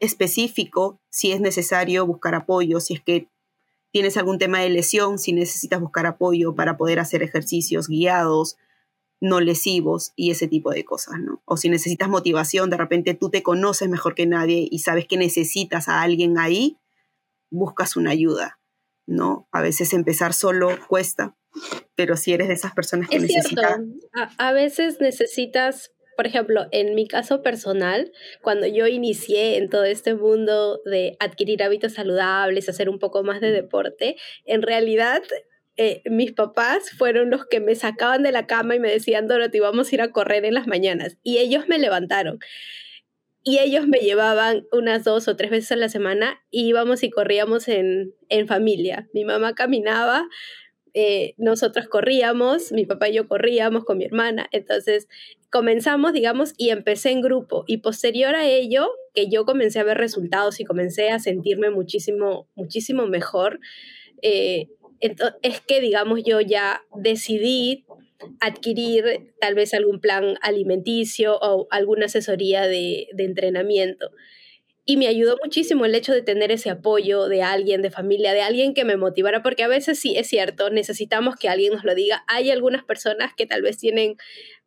específico, 0.00 1.00
si 1.10 1.32
es 1.32 1.40
necesario 1.40 2.06
buscar 2.06 2.34
apoyo, 2.34 2.80
si 2.80 2.94
es 2.94 3.00
que 3.00 3.28
tienes 3.92 4.16
algún 4.16 4.38
tema 4.38 4.60
de 4.60 4.70
lesión, 4.70 5.18
si 5.18 5.32
necesitas 5.32 5.80
buscar 5.80 6.06
apoyo 6.06 6.54
para 6.54 6.76
poder 6.76 6.98
hacer 6.98 7.22
ejercicios 7.22 7.88
guiados, 7.88 8.56
no 9.20 9.40
lesivos 9.40 10.12
y 10.16 10.30
ese 10.30 10.48
tipo 10.48 10.70
de 10.70 10.84
cosas, 10.84 11.20
¿no? 11.20 11.42
O 11.44 11.56
si 11.56 11.68
necesitas 11.68 12.08
motivación, 12.08 12.70
de 12.70 12.76
repente 12.76 13.14
tú 13.14 13.30
te 13.30 13.42
conoces 13.42 13.88
mejor 13.88 14.14
que 14.14 14.26
nadie 14.26 14.68
y 14.70 14.80
sabes 14.80 15.06
que 15.06 15.16
necesitas 15.16 15.88
a 15.88 16.02
alguien 16.02 16.38
ahí, 16.38 16.78
buscas 17.50 17.96
una 17.96 18.10
ayuda, 18.10 18.58
¿no? 19.06 19.48
A 19.52 19.62
veces 19.62 19.92
empezar 19.92 20.34
solo 20.34 20.76
cuesta, 20.88 21.36
pero 21.94 22.16
si 22.16 22.32
eres 22.32 22.48
de 22.48 22.54
esas 22.54 22.74
personas 22.74 23.08
que 23.08 23.20
necesitan... 23.20 23.94
a 24.12 24.52
veces 24.52 25.00
necesitas 25.00 25.93
por 26.16 26.26
ejemplo, 26.26 26.66
en 26.70 26.94
mi 26.94 27.06
caso 27.06 27.42
personal, 27.42 28.12
cuando 28.42 28.66
yo 28.66 28.86
inicié 28.86 29.56
en 29.56 29.68
todo 29.68 29.84
este 29.84 30.14
mundo 30.14 30.80
de 30.84 31.16
adquirir 31.20 31.62
hábitos 31.62 31.94
saludables, 31.94 32.68
hacer 32.68 32.88
un 32.88 32.98
poco 32.98 33.22
más 33.22 33.40
de 33.40 33.50
deporte, 33.50 34.16
en 34.44 34.62
realidad 34.62 35.22
eh, 35.76 36.02
mis 36.04 36.32
papás 36.32 36.90
fueron 36.90 37.30
los 37.30 37.46
que 37.46 37.60
me 37.60 37.74
sacaban 37.74 38.22
de 38.22 38.32
la 38.32 38.46
cama 38.46 38.76
y 38.76 38.80
me 38.80 38.90
decían, 38.90 39.26
Dorothy, 39.26 39.58
vamos 39.58 39.90
a 39.90 39.94
ir 39.94 40.02
a 40.02 40.12
correr 40.12 40.44
en 40.44 40.54
las 40.54 40.66
mañanas. 40.66 41.18
Y 41.22 41.38
ellos 41.38 41.68
me 41.68 41.78
levantaron. 41.78 42.38
Y 43.42 43.58
ellos 43.58 43.86
me 43.86 43.98
llevaban 43.98 44.66
unas 44.72 45.04
dos 45.04 45.28
o 45.28 45.36
tres 45.36 45.50
veces 45.50 45.72
a 45.72 45.76
la 45.76 45.90
semana 45.90 46.42
y 46.50 46.66
íbamos 46.66 47.02
y 47.02 47.10
corríamos 47.10 47.68
en, 47.68 48.14
en 48.30 48.46
familia. 48.46 49.08
Mi 49.12 49.24
mamá 49.24 49.54
caminaba, 49.54 50.26
eh, 50.94 51.34
nosotros 51.38 51.88
corríamos, 51.88 52.70
mi 52.70 52.86
papá 52.86 53.08
y 53.08 53.14
yo 53.14 53.26
corríamos 53.26 53.84
con 53.84 53.98
mi 53.98 54.04
hermana, 54.04 54.48
entonces 54.52 55.08
comenzamos, 55.50 56.12
digamos, 56.12 56.54
y 56.56 56.70
empecé 56.70 57.10
en 57.10 57.20
grupo 57.20 57.64
y 57.66 57.78
posterior 57.78 58.34
a 58.36 58.46
ello, 58.46 58.88
que 59.12 59.28
yo 59.28 59.44
comencé 59.44 59.80
a 59.80 59.84
ver 59.84 59.98
resultados 59.98 60.60
y 60.60 60.64
comencé 60.64 61.10
a 61.10 61.18
sentirme 61.18 61.70
muchísimo, 61.70 62.48
muchísimo 62.54 63.06
mejor, 63.06 63.60
eh, 64.22 64.68
es 65.42 65.60
que, 65.60 65.80
digamos, 65.80 66.22
yo 66.24 66.40
ya 66.40 66.82
decidí 66.96 67.84
adquirir 68.40 69.32
tal 69.40 69.54
vez 69.54 69.74
algún 69.74 70.00
plan 70.00 70.36
alimenticio 70.40 71.36
o 71.40 71.66
alguna 71.70 72.06
asesoría 72.06 72.66
de, 72.66 73.08
de 73.12 73.24
entrenamiento. 73.24 74.10
Y 74.86 74.96
me 74.98 75.06
ayudó 75.06 75.38
muchísimo 75.42 75.86
el 75.86 75.94
hecho 75.94 76.12
de 76.12 76.22
tener 76.22 76.52
ese 76.52 76.68
apoyo 76.70 77.26
de 77.28 77.42
alguien, 77.42 77.80
de 77.80 77.90
familia, 77.90 78.34
de 78.34 78.42
alguien 78.42 78.74
que 78.74 78.84
me 78.84 78.96
motivara, 78.96 79.42
porque 79.42 79.62
a 79.62 79.68
veces 79.68 79.98
sí 79.98 80.16
es 80.16 80.28
cierto, 80.28 80.68
necesitamos 80.70 81.36
que 81.36 81.48
alguien 81.48 81.72
nos 81.72 81.84
lo 81.84 81.94
diga. 81.94 82.24
Hay 82.26 82.50
algunas 82.50 82.84
personas 82.84 83.32
que 83.34 83.46
tal 83.46 83.62
vez 83.62 83.78
tienen 83.78 84.16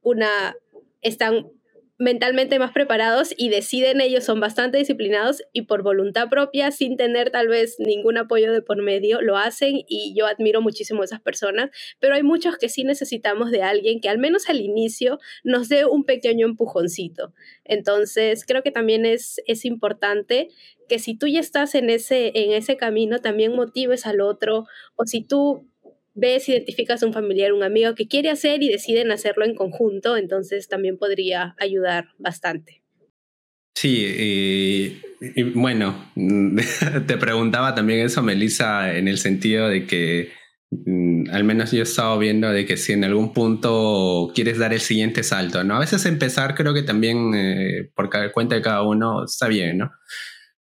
una, 0.01 0.55
están 1.01 1.51
mentalmente 1.97 2.59
más 2.59 2.71
preparados 2.71 3.33
y 3.35 3.49
deciden 3.49 4.01
ellos, 4.01 4.23
son 4.23 4.39
bastante 4.39 4.77
disciplinados 4.77 5.41
y 5.51 5.63
por 5.63 5.81
voluntad 5.81 6.29
propia, 6.29 6.71
sin 6.71 6.95
tener 6.95 7.31
tal 7.31 7.47
vez 7.47 7.77
ningún 7.79 8.17
apoyo 8.17 8.53
de 8.53 8.61
por 8.61 8.81
medio, 8.83 9.21
lo 9.21 9.37
hacen 9.37 9.81
y 9.87 10.13
yo 10.15 10.27
admiro 10.27 10.61
muchísimo 10.61 11.01
a 11.01 11.05
esas 11.05 11.21
personas, 11.21 11.71
pero 11.99 12.15
hay 12.15 12.23
muchos 12.23 12.57
que 12.57 12.69
sí 12.69 12.83
necesitamos 12.83 13.51
de 13.51 13.63
alguien 13.63 13.99
que 13.99 14.09
al 14.09 14.19
menos 14.19 14.47
al 14.49 14.61
inicio 14.61 15.19
nos 15.43 15.69
dé 15.69 15.85
un 15.85 16.05
pequeño 16.05 16.45
empujoncito. 16.45 17.33
Entonces, 17.63 18.45
creo 18.45 18.61
que 18.61 18.71
también 18.71 19.05
es, 19.05 19.41
es 19.47 19.65
importante 19.65 20.49
que 20.87 20.99
si 20.99 21.17
tú 21.17 21.27
ya 21.27 21.39
estás 21.39 21.75
en 21.75 21.89
ese, 21.89 22.31
en 22.35 22.51
ese 22.51 22.77
camino, 22.77 23.19
también 23.19 23.55
motives 23.55 24.05
al 24.05 24.21
otro 24.21 24.65
o 24.95 25.05
si 25.05 25.21
tú 25.21 25.67
ves, 26.17 26.49
identificas 26.49 27.01
a 27.01 27.05
un 27.05 27.13
familiar, 27.13 27.53
un 27.53 27.63
amigo 27.63 27.95
que 27.95 28.07
quiere 28.07 28.29
hacer 28.29 28.63
y 28.63 28.69
deciden 28.69 29.11
hacerlo 29.11 29.45
en 29.45 29.55
conjunto, 29.55 30.17
entonces 30.17 30.67
también 30.67 30.97
podría 30.97 31.55
ayudar 31.59 32.09
bastante. 32.17 32.81
Sí, 33.75 34.99
y, 35.35 35.43
bueno, 35.53 36.11
te 37.07 37.17
preguntaba 37.17 37.75
también 37.75 37.99
eso, 37.99 38.23
Melissa, 38.23 38.97
en 38.97 39.07
el 39.07 39.19
sentido 39.19 39.69
de 39.69 39.85
que 39.85 40.31
mm, 40.71 41.29
al 41.31 41.43
menos 41.43 41.71
yo 41.71 41.79
he 41.79 41.83
estado 41.83 42.17
viendo 42.17 42.51
de 42.51 42.65
que 42.65 42.75
si 42.77 42.93
en 42.93 43.03
algún 43.03 43.33
punto 43.33 44.31
quieres 44.33 44.57
dar 44.57 44.73
el 44.73 44.81
siguiente 44.81 45.21
salto, 45.21 45.63
¿no? 45.63 45.75
A 45.75 45.79
veces 45.79 46.07
empezar 46.07 46.55
creo 46.55 46.73
que 46.73 46.81
también 46.81 47.35
eh, 47.35 47.91
por 47.93 48.09
cuenta 48.33 48.55
de 48.55 48.63
cada 48.63 48.81
uno 48.81 49.25
está 49.25 49.47
bien, 49.47 49.77
¿no? 49.77 49.91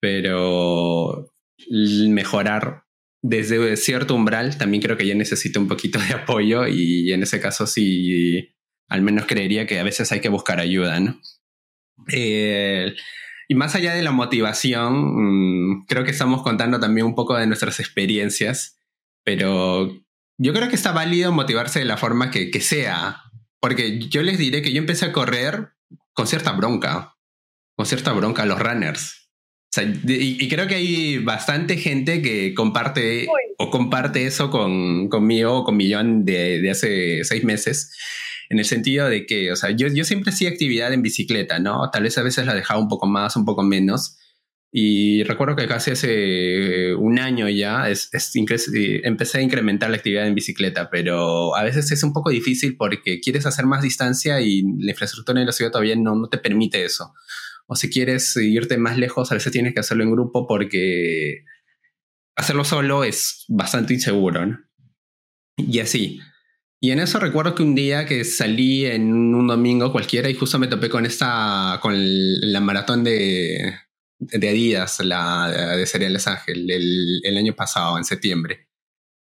Pero 0.00 1.30
mejorar 2.09 2.84
desde 3.26 3.78
cierto 3.78 4.14
umbral 4.14 4.58
también 4.58 4.82
creo 4.82 4.98
que 4.98 5.06
ya 5.06 5.14
necesito 5.14 5.58
un 5.58 5.66
poquito 5.66 5.98
de 5.98 6.12
apoyo 6.14 6.66
y 6.68 7.10
en 7.10 7.22
ese 7.22 7.40
caso 7.40 7.66
sí, 7.66 8.54
al 8.88 9.00
menos 9.00 9.24
creería 9.24 9.66
que 9.66 9.80
a 9.80 9.82
veces 9.82 10.12
hay 10.12 10.20
que 10.20 10.28
buscar 10.28 10.60
ayuda, 10.60 11.00
¿no? 11.00 11.18
Eh, 12.12 12.94
y 13.48 13.54
más 13.54 13.74
allá 13.74 13.94
de 13.94 14.02
la 14.02 14.10
motivación, 14.10 15.72
mm, 15.72 15.87
creo 15.87 16.04
que 16.04 16.10
estamos 16.10 16.42
contando 16.42 16.78
también 16.80 17.06
un 17.06 17.14
poco 17.14 17.34
de 17.34 17.46
nuestras 17.46 17.80
experiencias, 17.80 18.78
pero 19.24 19.88
yo 20.37 20.52
creo 20.52 20.68
que 20.68 20.76
está 20.76 20.92
válido 20.92 21.32
motivarse 21.32 21.78
de 21.78 21.87
la 21.87 21.96
forma 21.96 22.30
que, 22.30 22.60
sea, 22.60 23.22
porque 23.58 24.00
yo 24.00 24.22
les 24.22 24.37
diré 24.37 24.60
que 24.60 24.72
yo 24.72 24.78
empecé 24.80 25.06
a 25.06 25.12
correr 25.12 25.70
con 26.12 26.26
cierta 26.26 26.52
bronca, 26.52 27.16
con 27.74 27.87
cierta 27.87 28.12
bronca 28.12 28.44
los 28.44 28.58
runners 28.58 29.23
y, 29.82 30.48
creo 30.48 30.66
que 30.66 30.76
hay 30.76 31.18
bastante 31.18 31.76
gente 31.76 32.22
que 32.22 32.54
comparte 32.54 33.26
o 33.58 33.70
comparte 33.70 34.26
eso 34.26 34.50
con, 34.50 35.08
conmigo 35.08 35.58
o 35.58 35.64
con 35.64 35.76
Millón 35.76 36.24
de, 36.24 36.60
de, 36.60 36.70
hace 36.70 37.24
seis 37.24 37.44
meses, 37.44 37.92
en 38.50 38.58
el 38.58 38.64
sentido 38.64 39.08
de 39.08 39.26
que, 39.26 39.50
o 39.52 39.56
sea, 39.56 39.70
yo, 39.70 39.88
yo 39.88 40.04
siempre 40.04 40.32
hacía 40.32 40.50
actividad 40.50 40.92
en 40.92 41.02
bicicleta, 41.02 41.58
¿no? 41.58 41.90
Tal 41.90 42.02
vez 42.02 42.18
a 42.18 42.22
veces 42.22 42.46
la 42.46 42.54
dejaba 42.54 42.80
un 42.80 42.88
poco 42.88 43.06
más, 43.06 43.37
un 43.37 43.44
poco 43.44 43.62
menos. 43.62 44.18
Y 44.76 45.22
recuerdo 45.22 45.54
que 45.54 45.68
casi 45.68 45.92
hace 45.92 46.94
un 46.96 47.20
año 47.20 47.48
ya 47.48 47.88
es, 47.88 48.08
es 48.12 48.32
empecé 48.34 49.38
a 49.38 49.40
incrementar 49.40 49.88
la 49.88 49.96
actividad 49.96 50.26
en 50.26 50.34
bicicleta, 50.34 50.90
pero 50.90 51.54
a 51.54 51.62
veces 51.62 51.92
es 51.92 52.02
un 52.02 52.12
poco 52.12 52.30
difícil 52.30 52.76
porque 52.76 53.20
quieres 53.20 53.46
hacer 53.46 53.66
más 53.66 53.82
distancia 53.82 54.40
y 54.40 54.62
la 54.80 54.90
infraestructura 54.90 55.38
de 55.38 55.46
la 55.46 55.52
ciudad 55.52 55.70
todavía 55.70 55.94
no, 55.94 56.16
no 56.16 56.28
te 56.28 56.38
permite 56.38 56.84
eso 56.84 57.14
o 57.66 57.77
si 57.77 57.90
quieres 57.90 58.37
irte 58.37 58.79
más 58.79 58.98
lejos, 58.98 59.31
a 59.31 59.35
veces 59.35 59.53
tienes 59.53 59.74
que 59.74 59.81
hacerlo 59.81 60.05
en 60.05 60.12
grupo 60.12 60.46
porque 60.46 61.44
hacerlo 62.37 62.64
solo 62.64 63.05
es 63.05 63.44
bastante 63.48 63.94
inseguro, 63.94 64.46
¿no? 64.46 64.59
Y 65.57 65.79
así. 65.81 66.20
Y 66.81 66.90
en 66.90 66.98
eso 66.98 67.18
recuerdo 67.18 67.55
que 67.55 67.62
un 67.62 67.74
día 67.74 68.05
que 68.05 68.24
salí 68.24 68.85
en 68.85 69.35
un 69.35 69.46
domingo 69.46 69.92
cualquiera 69.92 70.29
y 70.29 70.35
justo 70.35 70.59
me 70.59 70.66
topé 70.66 70.90
con 70.90 71.07
esta, 71.07 71.79
con 71.81 71.94
la 71.96 72.61
maratón 72.61 73.05
de, 73.05 73.74
de 74.18 74.48
Adidas, 74.48 75.00
la 75.00 75.77
de 75.77 75.87
Cereales 75.87 76.27
Ángel, 76.27 76.70
el, 76.70 77.20
el, 77.22 77.38
año 77.38 77.55
pasado, 77.55 77.96
en 77.96 78.05
septiembre. 78.05 78.68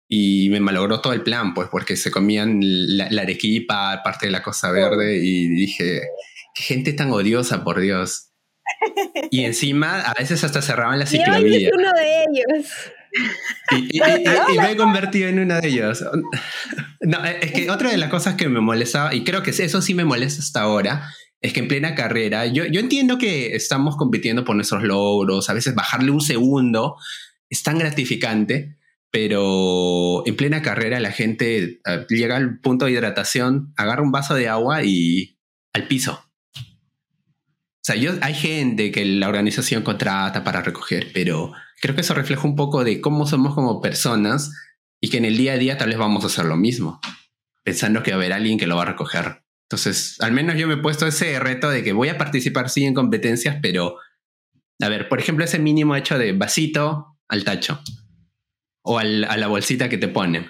Y 0.10 0.49
me 0.49 0.60
malogró 0.60 0.99
todo 0.99 1.13
el 1.13 1.23
plan, 1.23 1.53
pues, 1.53 1.69
porque 1.71 1.95
se 1.95 2.12
comían 2.12 2.60
la, 2.62 3.10
la 3.10 3.21
arequipa, 3.21 4.01
parte 4.03 4.25
de 4.25 4.34
la 4.34 4.43
cosa 4.43 4.71
verde, 4.71 5.17
y 5.17 5.47
dije, 5.47 6.01
qué 6.53 6.63
gente 6.63 6.93
tan 6.93 7.12
odiosa, 7.12 7.63
por 7.63 7.79
Dios. 7.79 8.32
Y 9.32 9.43
encima, 9.45 10.02
a 10.02 10.13
veces 10.13 10.43
hasta 10.43 10.62
cerraban 10.62 10.99
la 10.99 11.06
ciclovía. 11.06 11.60
Y 11.60 11.69
uno 11.73 11.91
de 11.93 12.23
ellos. 12.23 12.67
Y, 13.71 13.99
me 14.60 14.71
he 14.71 14.78
convertido 14.78 15.30
en 15.30 15.39
uno 15.39 15.60
de 15.60 15.67
ellos. 15.67 16.04
No, 17.02 17.23
es 17.26 17.52
que 17.52 17.69
otra 17.69 17.91
de 17.91 17.97
las 17.97 18.10
cosas 18.10 18.36
que 18.36 18.47
me 18.47 18.60
molestaba, 18.60 19.13
y 19.13 19.23
creo 19.23 19.43
que 19.43 19.52
eso 19.52 19.82
sí 19.82 19.93
me 19.93 20.06
molesta 20.06 20.41
hasta 20.41 20.62
ahora, 20.62 21.10
es 21.41 21.54
que 21.54 21.60
en 21.60 21.67
plena 21.67 21.93
carrera, 21.95 22.45
yo, 22.45 22.65
yo 22.65 22.80
entiendo 22.80 23.17
que 23.17 23.56
estamos 23.56 23.97
compitiendo 23.97 24.45
por 24.45 24.56
nuestros 24.56 24.84
logros, 24.84 25.49
a 25.49 25.54
veces 25.54 25.76
bajarle 25.76 26.12
un 26.12 26.21
segundo 26.21 26.95
es 27.49 27.62
tan 27.62 27.78
gratificante, 27.78 28.78
pero 29.12 30.26
en 30.26 30.36
plena 30.36 30.63
carrera 30.63 30.99
la 30.99 31.12
gente 31.12 31.82
eh, 31.86 32.06
llega 32.10 32.36
al 32.36 32.60
punto 32.60 32.86
de 32.86 32.93
hidratación, 32.93 33.71
agarra 33.78 34.02
un 34.02 34.12
vaso 34.12 34.34
de 34.34 34.49
agua 34.49 34.84
y 34.84 35.38
al 35.73 35.88
piso. 35.88 36.22
O 37.83 37.91
sea, 37.91 38.17
hay 38.21 38.33
gente 38.33 38.91
que 38.93 39.03
la 39.03 39.27
organización 39.27 39.83
contrata 39.83 40.45
para 40.45 40.61
recoger, 40.61 41.11
pero 41.13 41.51
creo 41.81 41.93
que 41.95 41.99
eso 41.99 42.13
refleja 42.13 42.47
un 42.47 42.55
poco 42.55 42.85
de 42.85 43.01
cómo 43.01 43.27
somos 43.27 43.53
como 43.55 43.81
personas 43.81 44.53
y 45.01 45.09
que 45.09 45.17
en 45.17 45.25
el 45.25 45.35
día 45.35 45.51
a 45.51 45.57
día 45.57 45.77
tal 45.77 45.89
vez 45.89 45.97
vamos 45.97 46.23
a 46.23 46.27
hacer 46.27 46.45
lo 46.45 46.55
mismo, 46.55 47.01
pensando 47.61 48.01
que 48.01 48.11
va 48.11 48.15
a 48.15 48.19
haber 48.19 48.31
alguien 48.31 48.57
que 48.57 48.67
lo 48.67 48.77
va 48.77 48.83
a 48.83 48.85
recoger. 48.85 49.43
Entonces, 49.69 50.15
al 50.21 50.31
menos 50.31 50.55
yo 50.55 50.65
me 50.65 50.75
he 50.75 50.77
puesto 50.77 51.05
ese 51.05 51.37
reto 51.41 51.69
de 51.69 51.83
que 51.83 51.91
voy 51.91 52.07
a 52.07 52.17
participar 52.17 52.69
sí 52.69 52.85
en 52.85 52.93
competencias, 52.93 53.57
pero, 53.61 53.97
a 54.79 54.87
ver, 54.87 55.09
por 55.09 55.19
ejemplo, 55.19 55.43
ese 55.43 55.59
mínimo 55.59 55.97
hecho 55.97 56.17
de 56.17 56.31
vasito 56.31 57.17
al 57.27 57.43
tacho 57.43 57.81
o 58.81 58.97
a 58.97 59.03
la 59.03 59.47
bolsita 59.47 59.89
que 59.89 59.97
te 59.97 60.07
ponen. 60.07 60.49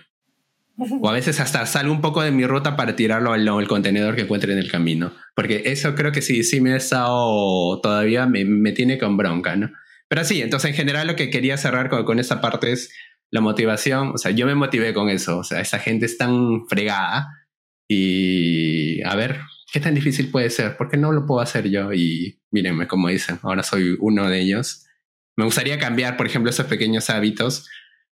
O 0.77 1.09
a 1.09 1.13
veces 1.13 1.39
hasta 1.39 1.65
salgo 1.65 1.91
un 1.91 2.01
poco 2.01 2.21
de 2.21 2.31
mi 2.31 2.45
ruta 2.45 2.75
para 2.75 2.95
tirarlo 2.95 3.33
al, 3.33 3.67
contenedor 3.67 4.15
que 4.15 4.21
encuentre 4.23 4.53
en 4.53 4.59
el 4.59 4.71
camino. 4.71 5.13
Porque 5.35 5.63
eso 5.65 5.95
creo 5.95 6.11
que 6.11 6.21
sí, 6.21 6.43
sí 6.43 6.61
me 6.61 6.73
ha 6.73 6.77
estado, 6.77 7.79
todavía 7.81 8.25
me, 8.25 8.45
me 8.45 8.71
tiene 8.71 8.97
con 8.97 9.17
bronca, 9.17 9.55
¿no? 9.55 9.71
Pero 10.07 10.23
sí, 10.23 10.41
entonces 10.41 10.71
en 10.71 10.75
general 10.75 11.07
lo 11.07 11.15
que 11.15 11.29
quería 11.29 11.57
cerrar 11.57 11.89
con, 11.89 12.05
con 12.05 12.19
esa 12.19 12.41
parte 12.41 12.71
es 12.71 12.93
la 13.31 13.41
motivación. 13.41 14.11
O 14.13 14.17
sea, 14.17 14.31
yo 14.31 14.45
me 14.45 14.55
motivé 14.55 14.93
con 14.93 15.09
eso. 15.09 15.39
O 15.39 15.43
sea, 15.43 15.59
esa 15.59 15.79
gente 15.79 16.05
es 16.05 16.17
tan 16.17 16.67
fregada 16.67 17.27
y 17.87 19.01
a 19.03 19.15
ver, 19.15 19.39
¿qué 19.71 19.79
tan 19.79 19.95
difícil 19.95 20.29
puede 20.29 20.49
ser? 20.49 20.77
¿Por 20.77 20.89
qué 20.89 20.97
no 20.97 21.11
lo 21.11 21.25
puedo 21.25 21.41
hacer 21.41 21.69
yo? 21.69 21.91
Y 21.93 22.39
mírenme, 22.51 22.87
como 22.87 23.09
dicen, 23.09 23.39
ahora 23.41 23.63
soy 23.63 23.97
uno 23.99 24.29
de 24.29 24.39
ellos. 24.39 24.85
Me 25.35 25.45
gustaría 25.45 25.79
cambiar, 25.79 26.15
por 26.15 26.27
ejemplo, 26.27 26.49
esos 26.51 26.67
pequeños 26.67 27.09
hábitos 27.09 27.67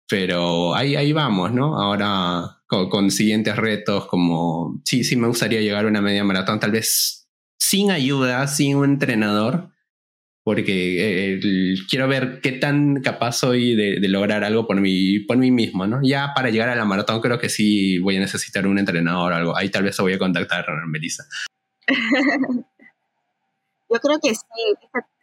pero 0.09 0.75
ahí, 0.75 0.95
ahí 0.95 1.13
vamos, 1.13 1.51
¿no? 1.51 1.79
Ahora 1.79 2.57
con, 2.67 3.11
siguientes 3.11 3.55
retos 3.55 4.07
como, 4.07 4.81
sí, 4.85 5.03
sí 5.03 5.15
me 5.15 5.27
gustaría 5.27 5.61
llegar 5.61 5.85
a 5.85 5.87
una 5.87 6.01
media 6.01 6.23
maratón, 6.23 6.59
tal 6.59 6.71
vez 6.71 7.27
sin 7.59 7.91
ayuda, 7.91 8.47
sin 8.47 8.77
un 8.77 8.85
entrenador, 8.85 9.71
porque 10.43 11.33
eh, 11.35 11.39
quiero 11.89 12.07
ver 12.07 12.39
qué 12.41 12.53
tan 12.53 13.01
capaz 13.01 13.33
soy 13.33 13.75
de, 13.75 13.99
lograr 14.07 14.43
algo 14.43 14.65
por 14.67 14.79
mí, 14.79 15.19
por 15.19 15.37
mí 15.37 15.51
mismo, 15.51 15.87
¿no? 15.87 15.99
Ya 16.03 16.31
para 16.35 16.49
llegar 16.49 16.69
a 16.69 16.75
la 16.75 16.85
maratón 16.85 17.21
creo 17.21 17.39
que 17.39 17.49
sí 17.49 17.99
voy 17.99 18.17
a 18.17 18.21
necesitar 18.21 18.65
un 18.67 18.79
entrenador 18.79 19.33
o 19.33 19.35
algo. 19.35 19.57
Ahí 19.57 19.69
tal 19.69 19.83
vez 19.83 19.97
voy 19.97 20.13
a 20.13 20.19
contactar 20.19 20.69
a 20.69 20.85
Melissa. 20.87 21.23
Yo 23.89 23.99
creo 24.01 24.19
que 24.21 24.35
sí, 24.35 24.43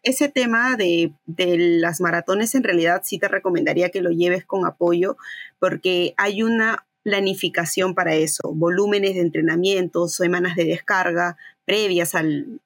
ese 0.05 0.29
tema 0.29 0.77
de, 0.77 1.13
las 1.27 2.01
maratones 2.01 2.55
en 2.55 2.63
realidad 2.63 3.03
sí 3.05 3.19
te 3.19 3.29
recomendaría 3.29 3.91
que 3.91 4.03
lo 4.03 4.11
lleves 4.11 4.45
con 4.45 4.67
apoyo 4.67 5.17
porque 5.59 6.15
hay 6.17 6.43
una 6.43 6.87
planificación 7.03 7.95
para 7.95 8.15
eso, 8.15 8.53
volúmenes 8.55 9.15
de 9.15 9.21
entrenamiento, 9.21 10.09
semanas 10.09 10.57
de 10.57 10.65
descarga 10.65 11.37
previas 11.65 12.15
al, 12.15 12.61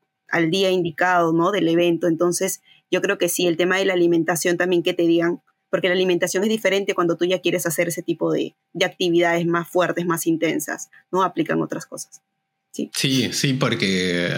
día 0.50 0.70
indicado 0.70 1.32
¿no? 1.32 1.50
del 1.50 1.68
evento. 1.68 2.06
Entonces, 2.06 2.60
yo 2.90 3.00
creo 3.00 3.18
que 3.18 3.28
sí, 3.28 3.46
el 3.46 3.56
tema 3.56 3.78
de 3.78 3.86
la 3.86 3.94
alimentación 3.94 4.56
también 4.56 4.82
que 4.82 4.94
te 4.94 5.04
digan, 5.04 5.40
porque 5.70 5.88
la 5.88 5.94
alimentación 5.94 6.42
es 6.44 6.50
diferente 6.50 6.94
cuando 6.94 7.16
tú 7.16 7.24
ya 7.24 7.40
quieres 7.40 7.66
hacer 7.66 7.88
ese 7.88 8.02
tipo 8.02 8.32
de, 8.32 8.54
de 8.72 8.84
actividades 8.84 9.46
más 9.46 9.68
fuertes, 9.68 10.06
más 10.06 10.26
intensas, 10.26 10.90
¿no? 11.10 11.22
Aplican 11.22 11.60
otras 11.62 11.86
cosas. 11.86 12.22
Sí, 12.94 13.32
sí, 13.32 13.54
porque, 13.54 14.30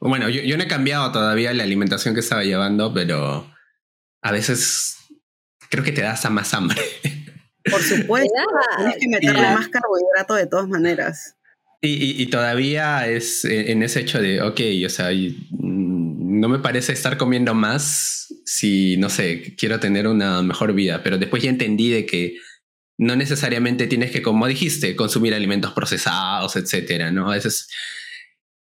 bueno, 0.00 0.28
yo, 0.28 0.56
no 0.56 0.62
he 0.62 0.68
cambiado 0.68 1.10
todavía 1.12 1.52
la 1.54 1.64
alimentación 1.64 2.14
que 2.14 2.20
estaba 2.20 2.44
llevando, 2.44 2.92
pero 2.92 3.50
a 4.22 4.32
veces 4.32 4.96
creo 5.70 5.84
que 5.84 5.92
te 5.92 6.02
da 6.02 6.12
hasta 6.12 6.30
más 6.30 6.52
hambre. 6.54 6.80
Por 7.70 7.82
supuesto, 7.82 8.32
tienes 8.76 8.96
que 9.00 9.08
meterle 9.08 9.42
más 9.54 9.68
carbohidrato 9.68 10.34
de 10.34 10.46
todas 10.46 10.68
maneras. 10.68 11.36
Y, 11.80 12.26
todavía 12.26 13.06
es 13.06 13.44
en 13.44 13.84
ese 13.84 14.00
hecho 14.00 14.20
de, 14.20 14.42
ok, 14.42 14.60
o 14.84 14.88
sea, 14.88 15.10
mm, 15.12 16.40
no 16.40 16.48
me 16.48 16.58
parece 16.58 16.92
estar 16.92 17.16
comiendo 17.16 17.54
más 17.54 18.34
si, 18.44 18.96
no 18.96 19.08
sé, 19.08 19.54
quiero 19.56 19.78
tener 19.78 20.08
una 20.08 20.42
mejor 20.42 20.72
vida, 20.72 21.02
pero 21.04 21.18
después 21.18 21.42
ya 21.42 21.50
entendí 21.50 21.90
de 21.90 22.04
que 22.04 22.38
no 22.98 23.16
necesariamente 23.16 23.86
tienes 23.86 24.10
que, 24.10 24.22
como 24.22 24.46
dijiste, 24.46 24.96
consumir 24.96 25.32
alimentos 25.32 25.72
procesados, 25.72 26.56
etcétera, 26.56 27.10
¿no? 27.10 27.30
A 27.30 27.34
veces 27.34 27.68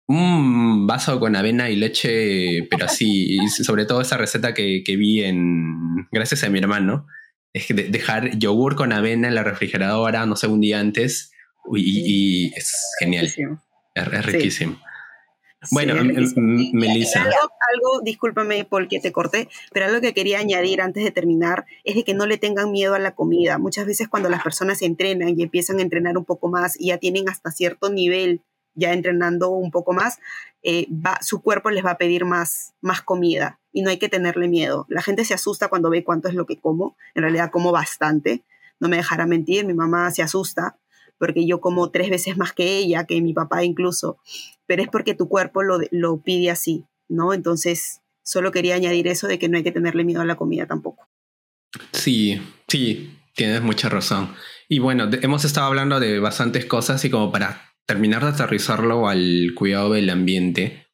un 0.06 0.86
vaso 0.86 1.20
con 1.20 1.36
avena 1.36 1.70
y 1.70 1.76
leche, 1.76 2.66
pero 2.70 2.86
así, 2.86 3.36
y 3.36 3.48
sobre 3.48 3.86
todo 3.86 4.00
esa 4.00 4.16
receta 4.16 4.54
que, 4.54 4.82
que 4.84 4.96
vi 4.96 5.22
en, 5.22 6.08
gracias 6.10 6.42
a 6.42 6.48
mi 6.48 6.58
hermano, 6.58 7.06
es 7.52 7.66
que 7.66 7.74
dejar 7.74 8.36
yogur 8.38 8.76
con 8.76 8.92
avena 8.92 9.28
en 9.28 9.34
la 9.34 9.44
refrigeradora, 9.44 10.26
no 10.26 10.36
sé, 10.36 10.46
un 10.46 10.60
día 10.60 10.80
antes, 10.80 11.32
y, 11.76 12.52
es 12.56 12.72
genial. 12.98 13.32
Es, 13.94 14.26
riquísimo. 14.26 14.80
Bueno, 15.70 15.94
Melissa. 16.72 17.22
Algo, 17.22 18.00
discúlpame 18.02 18.64
porque 18.64 18.98
te 18.98 19.12
corté, 19.12 19.48
pero 19.72 19.86
algo 19.86 20.00
que 20.00 20.14
quería 20.14 20.38
añadir 20.38 20.80
antes 20.80 21.04
de 21.04 21.10
terminar 21.10 21.66
es 21.84 21.94
de 21.94 22.04
que 22.04 22.14
no 22.14 22.26
le 22.26 22.38
tengan 22.38 22.72
miedo 22.72 22.94
a 22.94 22.98
la 22.98 23.14
comida. 23.14 23.58
Muchas 23.58 23.86
veces 23.86 24.08
cuando 24.08 24.28
las 24.28 24.42
personas 24.42 24.78
se 24.78 24.86
entrenan 24.86 25.38
y 25.38 25.42
empiezan 25.42 25.78
a 25.78 25.82
entrenar 25.82 26.16
un 26.16 26.24
poco 26.24 26.48
más 26.48 26.80
y 26.80 26.88
ya 26.88 26.98
tienen 26.98 27.28
hasta 27.28 27.50
cierto 27.50 27.90
nivel 27.90 28.42
ya 28.74 28.92
entrenando 28.92 29.50
un 29.50 29.70
poco 29.70 29.92
más, 29.92 30.18
eh, 30.62 30.86
va, 30.90 31.18
su 31.22 31.42
cuerpo 31.42 31.70
les 31.70 31.84
va 31.84 31.92
a 31.92 31.98
pedir 31.98 32.24
más, 32.24 32.72
más 32.80 33.02
comida 33.02 33.60
y 33.72 33.82
no 33.82 33.90
hay 33.90 33.98
que 33.98 34.08
tenerle 34.08 34.48
miedo. 34.48 34.86
La 34.88 35.02
gente 35.02 35.24
se 35.24 35.34
asusta 35.34 35.68
cuando 35.68 35.90
ve 35.90 36.04
cuánto 36.04 36.28
es 36.28 36.34
lo 36.34 36.46
que 36.46 36.58
como, 36.58 36.96
en 37.14 37.22
realidad 37.22 37.50
como 37.50 37.72
bastante, 37.72 38.42
no 38.78 38.88
me 38.88 38.96
dejará 38.96 39.26
mentir, 39.26 39.66
mi 39.66 39.74
mamá 39.74 40.10
se 40.10 40.22
asusta 40.22 40.78
porque 41.20 41.46
yo 41.46 41.60
como 41.60 41.90
tres 41.90 42.08
veces 42.08 42.38
más 42.38 42.54
que 42.54 42.78
ella, 42.78 43.04
que 43.04 43.20
mi 43.20 43.34
papá 43.34 43.62
incluso, 43.62 44.18
pero 44.70 44.84
es 44.84 44.88
porque 44.88 45.16
tu 45.16 45.28
cuerpo 45.28 45.64
lo, 45.64 45.80
lo 45.90 46.22
pide 46.22 46.48
así, 46.48 46.84
¿no? 47.08 47.34
Entonces, 47.34 48.02
solo 48.22 48.52
quería 48.52 48.76
añadir 48.76 49.08
eso 49.08 49.26
de 49.26 49.36
que 49.36 49.48
no 49.48 49.56
hay 49.56 49.64
que 49.64 49.72
tenerle 49.72 50.04
miedo 50.04 50.20
a 50.20 50.24
la 50.24 50.36
comida 50.36 50.68
tampoco. 50.68 51.08
Sí, 51.90 52.40
sí, 52.68 53.18
tienes 53.34 53.62
mucha 53.62 53.88
razón. 53.88 54.32
Y 54.68 54.78
bueno, 54.78 55.10
hemos 55.22 55.44
estado 55.44 55.66
hablando 55.66 55.98
de 55.98 56.20
bastantes 56.20 56.66
cosas 56.66 57.04
y 57.04 57.10
como 57.10 57.32
para 57.32 57.72
terminar 57.84 58.22
de 58.22 58.28
aterrizarlo 58.28 59.08
al 59.08 59.54
cuidado 59.56 59.94
del 59.94 60.08
ambiente, 60.08 60.86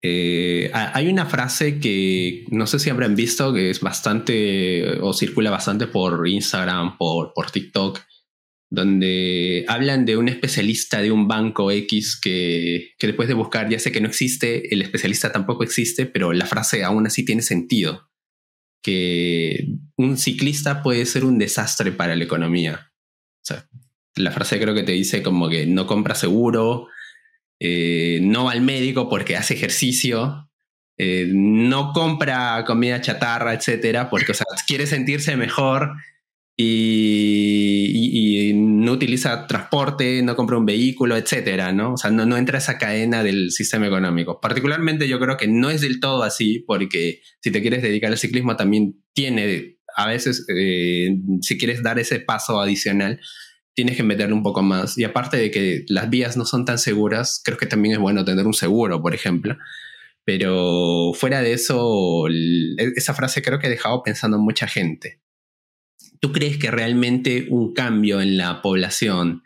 eh, 0.00 0.70
hay 0.72 1.08
una 1.08 1.26
frase 1.26 1.80
que 1.80 2.44
no 2.52 2.68
sé 2.68 2.78
si 2.78 2.88
habrán 2.88 3.16
visto, 3.16 3.52
que 3.52 3.70
es 3.70 3.80
bastante 3.80 5.00
o 5.00 5.12
circula 5.12 5.50
bastante 5.50 5.88
por 5.88 6.28
Instagram, 6.28 6.96
por, 6.98 7.32
por 7.34 7.50
TikTok, 7.50 7.98
donde 8.70 9.64
hablan 9.68 10.04
de 10.04 10.16
un 10.16 10.28
especialista 10.28 11.00
de 11.00 11.12
un 11.12 11.28
banco 11.28 11.70
X 11.70 12.18
que, 12.20 12.90
que, 12.98 13.06
después 13.06 13.28
de 13.28 13.34
buscar 13.34 13.68
ya 13.68 13.78
sé 13.78 13.92
que 13.92 14.00
no 14.00 14.08
existe, 14.08 14.72
el 14.74 14.82
especialista 14.82 15.32
tampoco 15.32 15.62
existe, 15.62 16.06
pero 16.06 16.32
la 16.32 16.46
frase 16.46 16.82
aún 16.82 17.06
así 17.06 17.24
tiene 17.24 17.42
sentido, 17.42 18.10
que 18.82 19.68
un 19.96 20.16
ciclista 20.16 20.82
puede 20.82 21.06
ser 21.06 21.24
un 21.24 21.38
desastre 21.38 21.92
para 21.92 22.16
la 22.16 22.24
economía. 22.24 22.92
O 23.42 23.44
sea, 23.44 23.68
la 24.16 24.32
frase 24.32 24.58
creo 24.58 24.74
que 24.74 24.82
te 24.82 24.92
dice 24.92 25.22
como 25.22 25.48
que 25.48 25.66
no 25.66 25.86
compra 25.86 26.14
seguro, 26.14 26.88
eh, 27.60 28.20
no 28.22 28.44
va 28.44 28.52
al 28.52 28.62
médico 28.62 29.08
porque 29.08 29.36
hace 29.36 29.54
ejercicio, 29.54 30.50
eh, 30.98 31.28
no 31.30 31.92
compra 31.92 32.64
comida 32.66 33.00
chatarra, 33.00 33.54
etcétera, 33.54 34.10
porque 34.10 34.32
quiere 34.66 34.86
sentirse 34.86 35.36
mejor 35.36 35.92
y, 36.56 38.52
no 38.54 38.92
utiliza 38.92 39.46
transporte, 39.46 40.22
no 40.22 40.36
compra 40.36 40.56
un 40.56 40.66
vehículo, 40.66 41.16
etcétera, 41.16 41.72
¿no? 41.72 41.94
O 41.94 41.96
sea, 41.96 42.10
no, 42.10 42.24
no 42.24 42.36
entra 42.36 42.58
esa 42.58 42.78
cadena 42.78 43.22
del 43.22 43.50
sistema 43.50 43.86
económico. 43.86 44.40
Particularmente 44.40 45.08
yo 45.08 45.18
creo 45.18 45.36
que 45.36 45.48
no 45.48 45.70
es 45.70 45.80
del 45.80 46.00
todo 46.00 46.22
así, 46.22 46.60
porque 46.66 47.20
si 47.40 47.50
te 47.50 47.60
quieres 47.60 47.82
dedicar 47.82 48.10
al 48.10 48.18
ciclismo 48.18 48.56
también 48.56 49.02
tiene, 49.12 49.78
a 49.96 50.06
veces, 50.06 50.46
eh, 50.56 51.16
si 51.42 51.58
quieres 51.58 51.82
dar 51.82 51.98
ese 51.98 52.20
paso 52.20 52.60
adicional, 52.60 53.20
tienes 53.74 53.96
que 53.96 54.02
meterle 54.02 54.34
un 54.34 54.42
poco 54.42 54.62
más. 54.62 54.96
Y 54.96 55.04
aparte 55.04 55.36
de 55.36 55.50
que 55.50 55.84
las 55.88 56.08
vías 56.08 56.36
no 56.36 56.46
son 56.46 56.64
tan 56.64 56.78
seguras, 56.78 57.42
creo 57.44 57.58
que 57.58 57.66
también 57.66 57.94
es 57.94 58.00
bueno 58.00 58.24
tener 58.24 58.46
un 58.46 58.54
seguro, 58.54 59.02
por 59.02 59.14
ejemplo. 59.14 59.56
Pero 60.24 61.12
fuera 61.14 61.42
de 61.42 61.52
eso, 61.52 62.24
esa 62.96 63.14
frase 63.14 63.42
creo 63.42 63.58
que 63.58 63.66
ha 63.66 63.70
dejado 63.70 64.02
pensando 64.02 64.38
en 64.38 64.44
mucha 64.44 64.66
gente. 64.66 65.20
¿Tú 66.20 66.32
crees 66.32 66.58
que 66.58 66.70
realmente 66.70 67.46
un 67.50 67.72
cambio 67.72 68.20
en 68.20 68.36
la 68.36 68.62
población, 68.62 69.42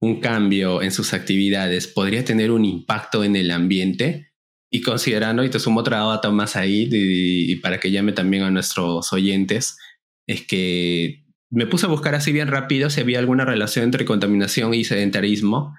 un 0.00 0.20
cambio 0.20 0.82
en 0.82 0.92
sus 0.92 1.12
actividades, 1.12 1.86
podría 1.86 2.24
tener 2.24 2.50
un 2.50 2.64
impacto 2.64 3.24
en 3.24 3.36
el 3.36 3.50
ambiente? 3.50 4.32
Y 4.70 4.82
considerando, 4.82 5.44
y 5.44 5.50
te 5.50 5.60
sumo 5.60 5.80
otra 5.80 5.98
dato 5.98 6.32
más 6.32 6.56
ahí, 6.56 6.88
y 6.90 7.56
para 7.56 7.80
que 7.80 7.90
llame 7.90 8.12
también 8.12 8.42
a 8.42 8.50
nuestros 8.50 9.12
oyentes, 9.12 9.78
es 10.26 10.46
que 10.46 11.24
me 11.50 11.66
puse 11.66 11.86
a 11.86 11.88
buscar 11.88 12.14
así 12.14 12.32
bien 12.32 12.48
rápido 12.48 12.90
si 12.90 13.00
había 13.00 13.18
alguna 13.18 13.44
relación 13.44 13.84
entre 13.84 14.04
contaminación 14.04 14.74
y 14.74 14.84
sedentarismo 14.84 15.74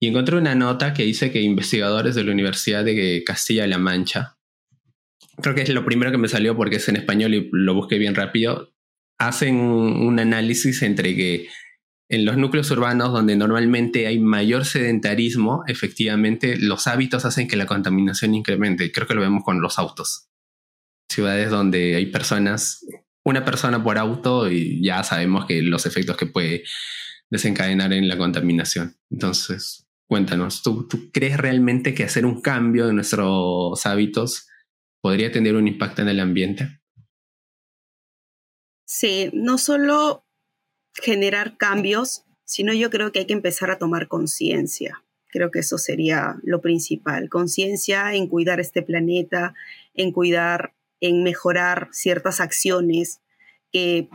y 0.00 0.08
encontré 0.08 0.36
una 0.36 0.54
nota 0.54 0.94
que 0.94 1.04
dice 1.04 1.30
que 1.30 1.42
investigadores 1.42 2.14
de 2.14 2.24
la 2.24 2.32
Universidad 2.32 2.84
de 2.84 3.22
Castilla-La 3.24 3.78
Mancha, 3.78 4.36
creo 5.40 5.54
que 5.54 5.62
es 5.62 5.68
lo 5.68 5.84
primero 5.84 6.10
que 6.10 6.18
me 6.18 6.28
salió 6.28 6.56
porque 6.56 6.76
es 6.76 6.88
en 6.88 6.96
español 6.96 7.34
y 7.34 7.48
lo 7.52 7.74
busqué 7.74 7.98
bien 7.98 8.14
rápido, 8.14 8.71
hacen 9.18 9.56
un 9.56 10.18
análisis 10.18 10.82
entre 10.82 11.14
que 11.14 11.48
en 12.08 12.24
los 12.24 12.36
núcleos 12.36 12.70
urbanos 12.70 13.12
donde 13.12 13.36
normalmente 13.36 14.06
hay 14.06 14.18
mayor 14.18 14.64
sedentarismo, 14.64 15.62
efectivamente 15.66 16.56
los 16.58 16.86
hábitos 16.86 17.24
hacen 17.24 17.48
que 17.48 17.56
la 17.56 17.66
contaminación 17.66 18.34
incremente. 18.34 18.92
Creo 18.92 19.06
que 19.06 19.14
lo 19.14 19.22
vemos 19.22 19.44
con 19.44 19.62
los 19.62 19.78
autos. 19.78 20.28
Ciudades 21.10 21.50
donde 21.50 21.96
hay 21.96 22.06
personas 22.06 22.84
una 23.24 23.44
persona 23.44 23.82
por 23.82 23.98
auto 23.98 24.50
y 24.50 24.82
ya 24.82 25.02
sabemos 25.02 25.46
que 25.46 25.62
los 25.62 25.86
efectos 25.86 26.16
que 26.16 26.26
puede 26.26 26.64
desencadenar 27.30 27.92
en 27.92 28.08
la 28.08 28.18
contaminación. 28.18 28.96
Entonces, 29.10 29.86
cuéntanos, 30.08 30.62
¿tú, 30.62 30.88
crees 31.12 31.36
realmente 31.36 31.94
que 31.94 32.04
hacer 32.04 32.26
un 32.26 32.40
cambio 32.40 32.88
en 32.88 32.96
nuestros 32.96 33.86
hábitos 33.86 34.48
podría 35.00 35.32
tener 35.32 35.54
un 35.54 35.68
impacto 35.68 36.02
en 36.02 36.08
el 36.08 36.20
ambiente? 36.20 36.80
Sí, 38.94 39.30
no 39.32 39.56
solo 39.56 40.22
generar 40.92 41.56
cambios, 41.56 42.26
sino 42.44 42.74
yo 42.74 42.90
creo 42.90 43.10
que 43.10 43.20
hay 43.20 43.26
que 43.26 43.32
empezar 43.32 43.70
a 43.70 43.78
tomar 43.78 44.06
conciencia. 44.06 45.02
Creo 45.28 45.50
que 45.50 45.60
eso 45.60 45.78
sería 45.78 46.36
lo 46.42 46.60
principal, 46.60 47.30
conciencia 47.30 48.14
en 48.14 48.26
cuidar 48.26 48.60
este 48.60 48.82
planeta, 48.82 49.54
en 49.94 50.12
cuidar 50.12 50.74
en 51.00 51.22
mejorar 51.22 51.88
ciertas 51.90 52.38
acciones 52.38 53.22
que 53.72 54.10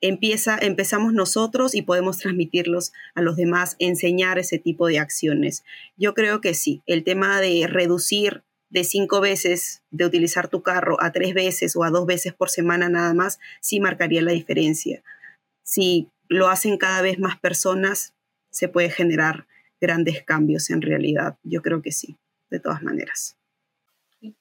empieza, 0.00 0.56
empezamos 0.58 1.12
nosotros 1.12 1.74
y 1.74 1.82
podemos 1.82 2.16
transmitirlos 2.16 2.94
a 3.14 3.20
los 3.20 3.36
demás, 3.36 3.76
enseñar 3.78 4.38
ese 4.38 4.58
tipo 4.58 4.86
de 4.86 5.00
acciones. 5.00 5.64
Yo 5.98 6.14
creo 6.14 6.40
que 6.40 6.54
sí, 6.54 6.82
el 6.86 7.04
tema 7.04 7.42
de 7.42 7.66
reducir 7.66 8.42
de 8.70 8.84
cinco 8.84 9.20
veces 9.20 9.82
de 9.90 10.04
utilizar 10.04 10.48
tu 10.48 10.62
carro 10.62 10.96
a 11.00 11.12
tres 11.12 11.34
veces 11.34 11.74
o 11.76 11.84
a 11.84 11.90
dos 11.90 12.06
veces 12.06 12.34
por 12.34 12.50
semana 12.50 12.88
nada 12.88 13.14
más, 13.14 13.38
sí 13.60 13.80
marcaría 13.80 14.22
la 14.22 14.32
diferencia. 14.32 15.02
Si 15.62 16.10
lo 16.28 16.48
hacen 16.48 16.76
cada 16.76 17.02
vez 17.02 17.18
más 17.18 17.38
personas, 17.38 18.14
se 18.50 18.68
puede 18.68 18.90
generar 18.90 19.46
grandes 19.80 20.22
cambios 20.22 20.70
en 20.70 20.82
realidad. 20.82 21.38
Yo 21.42 21.62
creo 21.62 21.82
que 21.82 21.92
sí, 21.92 22.18
de 22.50 22.60
todas 22.60 22.82
maneras. 22.82 23.36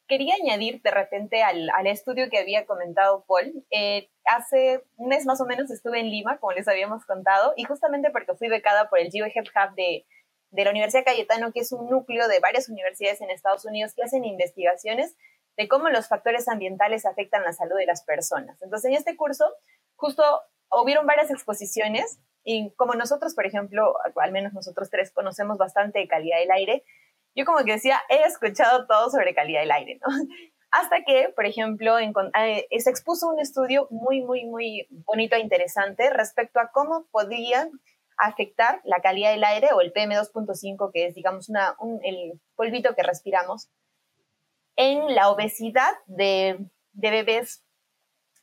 Quería 0.07 0.33
añadir 0.41 0.81
de 0.81 0.89
repente 0.89 1.43
al, 1.43 1.69
estudio 1.85 2.29
que 2.31 2.39
había 2.39 2.65
comentado 2.65 3.23
Paul. 3.27 3.63
Eh, 3.69 4.09
hace 4.25 4.83
un 4.95 5.09
mes 5.09 5.25
más 5.25 5.39
o 5.39 5.45
menos 5.45 5.69
estuve 5.69 5.99
en 5.99 6.09
Lima, 6.09 6.39
como 6.39 6.53
les 6.53 6.67
habíamos 6.67 7.05
contado, 7.05 7.53
y 7.55 7.63
justamente 7.63 8.09
porque 8.09 8.33
fui 8.33 8.49
becada 8.49 8.89
por 8.89 8.99
el 8.99 9.11
GeoHealth 9.11 9.49
Hub 9.49 9.75
de, 9.75 10.05
de 10.51 10.63
la 10.63 10.71
Universidad 10.71 11.05
Cayetano, 11.05 11.51
que 11.51 11.61
es 11.61 11.71
un 11.71 11.89
núcleo 11.89 12.27
de 12.27 12.39
varias 12.39 12.69
universidades 12.69 13.21
en 13.21 13.29
Estados 13.29 13.65
Unidos 13.65 13.93
que 13.93 14.03
hacen 14.03 14.25
investigaciones 14.25 15.15
de 15.57 15.67
cómo 15.67 15.89
los 15.89 16.07
factores 16.07 16.47
ambientales 16.47 17.05
afectan 17.05 17.43
la 17.43 17.53
salud 17.53 17.77
de 17.77 17.85
las 17.85 18.03
personas. 18.03 18.61
Entonces, 18.61 18.89
en 18.89 18.97
este 18.97 19.15
curso, 19.17 19.45
justo 19.95 20.23
hubieron 20.71 21.05
varias 21.05 21.31
exposiciones 21.31 22.19
y 22.43 22.71
como 22.75 22.93
nosotros, 22.93 23.35
por 23.35 23.45
ejemplo, 23.45 23.95
al 24.15 24.31
menos 24.31 24.53
nosotros 24.53 24.89
tres 24.89 25.11
conocemos 25.11 25.57
bastante 25.57 25.99
de 25.99 26.07
calidad 26.07 26.39
del 26.39 26.51
aire, 26.51 26.83
yo 27.35 27.45
como 27.45 27.63
que 27.63 27.73
decía, 27.73 27.99
he 28.09 28.23
escuchado 28.23 28.87
todo 28.87 29.09
sobre 29.09 29.35
calidad 29.35 29.61
del 29.61 29.71
aire, 29.71 29.99
¿no? 30.01 30.07
Hasta 30.71 31.03
que, 31.05 31.29
por 31.35 31.45
ejemplo, 31.45 31.97
eh, 31.97 32.67
se 32.79 32.89
expuso 32.89 33.29
un 33.29 33.39
estudio 33.39 33.87
muy, 33.89 34.21
muy, 34.21 34.45
muy 34.45 34.87
bonito 34.89 35.35
e 35.35 35.39
interesante 35.39 36.09
respecto 36.09 36.59
a 36.59 36.71
cómo 36.71 37.07
podía 37.09 37.69
afectar 38.17 38.81
la 38.83 38.99
calidad 39.01 39.31
del 39.31 39.43
aire 39.43 39.69
o 39.73 39.81
el 39.81 39.93
PM2.5, 39.93 40.91
que 40.91 41.07
es, 41.07 41.15
digamos, 41.15 41.49
una, 41.49 41.75
el 42.03 42.39
polvito 42.55 42.95
que 42.95 43.03
respiramos, 43.03 43.69
en 44.75 45.15
la 45.15 45.29
obesidad 45.29 45.91
de, 46.05 46.59
de 46.93 47.11
bebés 47.11 47.63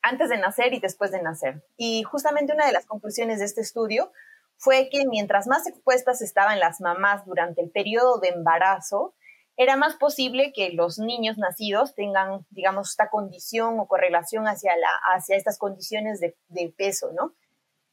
antes 0.02 0.28
de 0.28 0.38
nacer 0.38 0.74
y 0.74 0.80
después 0.80 1.10
de 1.10 1.22
nacer. 1.22 1.64
Y 1.76 2.02
justamente 2.02 2.52
una 2.52 2.66
de 2.66 2.72
las 2.72 2.86
conclusiones 2.86 3.38
de 3.38 3.46
este 3.46 3.62
estudio 3.62 4.12
fue 4.56 4.88
que 4.90 5.06
mientras 5.06 5.46
más 5.46 5.66
expuestas 5.66 6.22
estaban 6.22 6.60
las 6.60 6.80
mamás 6.80 7.24
durante 7.24 7.62
el 7.62 7.70
periodo 7.70 8.18
de 8.18 8.28
embarazo, 8.28 9.14
era 9.56 9.76
más 9.76 9.94
posible 9.96 10.52
que 10.52 10.70
los 10.70 10.98
niños 10.98 11.38
nacidos 11.38 11.94
tengan, 11.94 12.44
digamos, 12.50 12.90
esta 12.90 13.08
condición 13.08 13.78
o 13.78 13.86
correlación 13.86 14.46
hacia, 14.46 14.76
la, 14.76 14.90
hacia 15.14 15.36
estas 15.36 15.58
condiciones 15.58 16.20
de 16.20 16.74
peso, 16.76 17.12
¿no? 17.12 17.34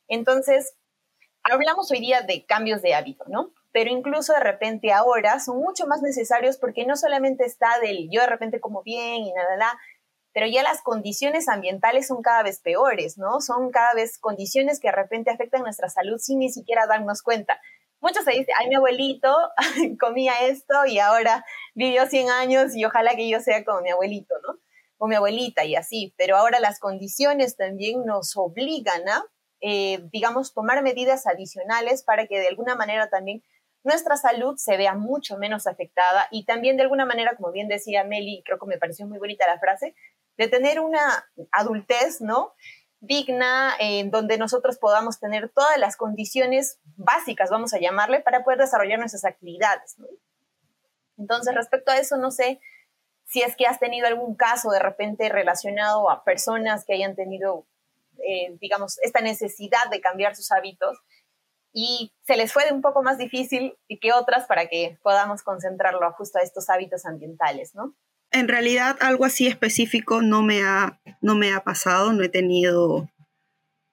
Entonces, 0.07 0.75
hablamos 1.43 1.91
hoy 1.91 1.99
día 1.99 2.21
de 2.21 2.45
cambios 2.45 2.81
de 2.81 2.93
hábito, 2.93 3.25
¿no? 3.27 3.51
Pero 3.71 3.89
incluso 3.89 4.33
de 4.33 4.41
repente 4.41 4.91
ahora 4.91 5.39
son 5.39 5.57
mucho 5.57 5.87
más 5.87 6.01
necesarios 6.01 6.57
porque 6.57 6.85
no 6.85 6.95
solamente 6.95 7.45
está 7.45 7.79
del 7.81 8.09
yo 8.11 8.21
de 8.21 8.27
repente 8.27 8.59
como 8.59 8.83
bien 8.83 9.23
y 9.23 9.33
nada, 9.33 9.55
nada, 9.57 9.79
pero 10.33 10.47
ya 10.47 10.63
las 10.63 10.81
condiciones 10.81 11.49
ambientales 11.49 12.07
son 12.07 12.21
cada 12.21 12.43
vez 12.43 12.59
peores, 12.59 13.17
¿no? 13.17 13.41
Son 13.41 13.69
cada 13.71 13.93
vez 13.93 14.17
condiciones 14.17 14.79
que 14.79 14.87
de 14.87 14.93
repente 14.93 15.29
afectan 15.29 15.61
nuestra 15.61 15.89
salud 15.89 16.17
sin 16.19 16.39
ni 16.39 16.49
siquiera 16.49 16.87
darnos 16.87 17.21
cuenta. 17.21 17.59
Muchos 17.99 18.23
se 18.23 18.31
dicen, 18.31 18.55
ay, 18.57 18.67
mi 18.69 18.75
abuelito 18.75 19.35
comía 19.99 20.33
esto 20.41 20.85
y 20.87 20.99
ahora 20.99 21.45
vivió 21.75 22.07
100 22.07 22.29
años 22.29 22.75
y 22.75 22.85
ojalá 22.85 23.15
que 23.15 23.29
yo 23.29 23.39
sea 23.39 23.63
como 23.63 23.81
mi 23.81 23.89
abuelito, 23.89 24.33
¿no? 24.47 24.57
O 24.97 25.07
mi 25.07 25.15
abuelita 25.15 25.65
y 25.65 25.75
así. 25.75 26.13
Pero 26.17 26.37
ahora 26.37 26.59
las 26.59 26.79
condiciones 26.79 27.57
también 27.57 28.05
nos 28.05 28.35
obligan 28.37 29.07
a, 29.09 29.25
eh, 29.62 29.99
digamos, 30.12 30.53
tomar 30.53 30.82
medidas 30.84 31.28
adicionales 31.28 32.03
para 32.03 32.28
que 32.28 32.39
de 32.39 32.47
alguna 32.47 32.76
manera 32.76 33.09
también 33.09 33.43
nuestra 33.84 34.18
salud 34.18 34.57
se 34.57 34.78
vea 34.78 34.93
mucho 34.93 35.38
menos 35.38 35.66
afectada 35.68 36.28
y 36.32 36.45
también 36.45 36.78
de 36.78 36.84
alguna 36.84 37.05
manera, 37.05 37.36
como 37.36 37.51
bien 37.51 37.68
decía 37.68 38.03
Meli, 38.03 38.43
creo 38.45 38.59
que 38.59 38.68
me 38.68 38.78
pareció 38.78 39.07
muy 39.07 39.18
bonita 39.18 39.47
la 39.47 39.59
frase, 39.59 39.95
de 40.38 40.47
tener 40.47 40.80
una 40.80 41.26
adultez, 41.51 42.22
¿no? 42.22 42.53
digna, 43.01 43.74
en 43.80 44.12
donde 44.12 44.38
nosotros 44.38 44.78
podamos 44.78 45.20
tener 45.20 45.49
todas 45.49 45.78
las 45.80 45.97
condiciones 45.97 46.80
básicas, 46.95 47.49
vamos 47.49 47.74
a 47.74 47.80
llamarle, 47.80 48.22
para 48.22 48.43
poder 48.43 48.59
desarrollar 48.59 48.99
nuestras 48.99 49.26
actividades. 49.26 49.97
Entonces, 51.18 51.53
respecto 51.55 51.91
a 51.91 51.97
eso, 51.97 52.18
no 52.18 52.30
sé 52.30 52.62
si 53.26 53.41
es 53.41 53.55
que 53.55 53.66
has 53.66 53.80
tenido 53.80 54.07
algún 54.07 54.36
caso 54.36 54.70
de 54.70 54.80
repente 54.80 55.30
relacionado 55.30 56.12
a 56.12 56.24
personas 56.24 56.86
que 56.86 56.93
hayan 56.93 57.16
tenido, 57.16 57.66
eh, 58.28 58.57
digamos, 58.59 58.97
esta 59.01 59.22
necesidad 59.22 59.89
de 59.89 60.01
cambiar 60.01 60.36
sus 60.36 60.51
hábitos 60.51 60.97
y 61.74 62.11
se 62.26 62.36
les 62.36 62.51
fue 62.51 62.63
un 62.72 62.82
poco 62.82 63.01
más 63.01 63.17
difícil 63.17 63.78
que 64.01 64.13
otras 64.13 64.45
para 64.45 64.67
que 64.67 64.97
podamos 65.03 65.41
concentrarlo 65.41 66.11
justo 66.13 66.39
a 66.39 66.41
estos 66.41 66.69
hábitos 66.69 67.05
ambientales, 67.05 67.74
¿no? 67.76 67.95
En 68.32 68.47
realidad 68.47 68.97
algo 69.01 69.26
así 69.26 69.47
específico 69.47 70.22
no 70.22 70.41
me 70.41 70.63
ha, 70.63 71.01
no 71.22 71.36
me 71.36 71.53
ha 71.53 71.63
pasado, 71.63 72.13
no 72.13 72.24
he 72.24 72.30
tenido, 72.30 73.09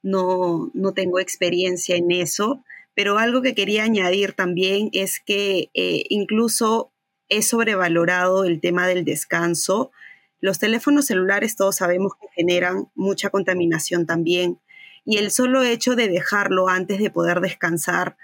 no, 0.03 0.70
no 0.74 0.95
tengo 0.95 1.18
experiencia 1.18 1.97
en 1.97 2.11
eso, 2.12 2.64
pero 2.95 3.18
algo 3.18 3.43
que 3.43 3.55
quería 3.55 3.85
añadir 3.85 4.33
también 4.33 4.91
es 4.93 5.20
que 5.20 5.70
eh, 5.74 6.05
incluso 6.09 6.93
he 7.29 7.43
sobrevalorado 7.43 8.45
el 8.45 8.61
tema 8.61 8.87
del 8.87 9.05
descanso. 9.05 9.91
Los 10.41 10.59
teléfonos 10.59 11.07
celulares 11.07 11.57
todos 11.57 11.76
sabemos 11.76 12.12
que 12.20 12.28
generan 12.34 12.89
mucha 12.95 13.30
contaminación 13.30 14.07
también 14.07 14.61
y 15.05 15.16
el 15.16 15.30
solo 15.30 15.62
hecho 15.62 15.97
de 15.97 16.09
dejarlo 16.09 16.68
antes 16.68 16.99
de 16.99 17.11
poder 17.11 17.41
descansar 17.41 18.16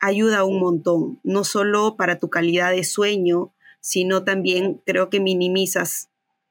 ayuda 0.00 0.44
un 0.44 0.60
montón, 0.60 1.20
no 1.22 1.44
solo 1.44 1.96
para 1.96 2.18
tu 2.18 2.28
calidad 2.28 2.72
de 2.72 2.84
sueño, 2.84 3.54
sino 3.80 4.24
también 4.24 4.82
creo 4.84 5.10
que 5.10 5.20
minimizas 5.20 6.10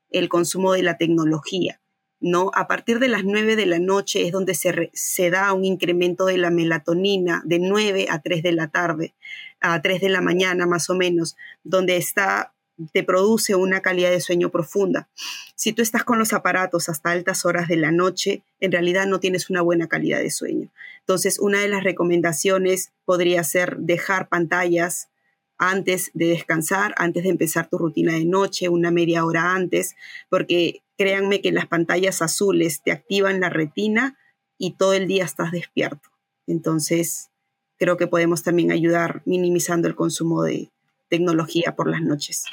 el 0.10 0.30
consumo 0.30 0.74
de 0.74 0.84
la 0.84 0.98
tecnología. 0.98 1.80
¿no? 2.20 2.52
A 2.56 2.68
partir 2.68 3.00
de 3.00 3.10
las 3.10 3.26
9 3.26 3.58
de 3.58 3.66
la 3.66 3.80
noche 3.80 4.26
es 4.26 4.32
donde 4.32 4.56
se, 4.56 4.90
se, 4.94 5.30
da 5.30 5.52
un 5.52 5.66
incremento 5.66 6.26
de 6.26 6.38
la 6.38 6.52
melatonina 6.52 7.42
de 7.44 7.60
9 7.60 8.08
a 8.10 8.22
3 8.22 8.44
de 8.44 8.54
la 8.54 8.70
tarde, 8.70 9.14
a 9.60 9.82
3 9.82 10.00
de 10.00 10.10
la 10.10 10.22
mañana 10.22 10.66
más 10.66 10.90
o 10.90 10.96
menos, 10.96 11.36
donde 11.66 11.98
está, 11.98 12.53
te 12.92 13.04
produce 13.04 13.56
una 13.56 13.82
calidad 13.82 14.10
de 14.10 14.22
sueño 14.22 14.50
profunda. 14.50 15.10
Si 15.56 15.74
tú 15.74 15.82
estás 15.82 16.04
con 16.04 16.20
los 16.20 16.34
aparatos 16.34 16.90
hasta 16.90 17.12
altas 17.12 17.46
horas 17.46 17.68
de 17.68 17.78
la 17.78 17.92
noche, 17.92 18.44
en 18.60 18.72
realidad 18.72 19.06
no 19.06 19.20
tienes 19.20 19.50
una 19.50 19.62
buena 19.62 19.88
calidad 19.88 20.20
de 20.20 20.32
sueño. 20.32 20.72
Entonces, 21.00 21.40
una 21.40 21.60
de 21.60 21.70
las 21.70 21.84
recomendaciones 21.84 22.92
podría 23.06 23.44
ser 23.44 23.78
dejar 23.78 24.30
pantallas 24.30 25.10
antes 25.58 26.12
de 26.14 26.28
descansar, 26.28 26.94
antes 26.98 27.24
de 27.24 27.30
empezar 27.30 27.70
tu 27.70 27.78
rutina 27.78 28.14
de 28.14 28.26
noche, 28.26 28.70
una 28.70 28.92
media 28.92 29.26
hora 29.26 29.54
antes, 29.54 29.96
porque 30.30 30.82
créanme 30.98 31.42
que 31.42 31.52
las 31.52 31.68
pantallas 31.68 32.22
azules 32.22 32.82
te 32.84 32.92
activan 32.92 33.40
la 33.40 33.50
retina 33.50 34.18
y 34.58 34.76
todo 34.78 34.94
el 34.94 35.08
día 35.08 35.24
estás 35.24 35.52
despierto. 35.52 36.10
Entonces, 36.48 37.30
creo 37.78 37.98
que 37.98 38.08
podemos 38.08 38.44
también 38.44 38.72
ayudar 38.72 39.22
minimizando 39.26 39.88
el 39.88 39.96
consumo 39.96 40.44
de 40.44 40.72
tecnología 41.14 41.76
por 41.76 41.92
las 41.92 42.02
noches. 42.02 42.46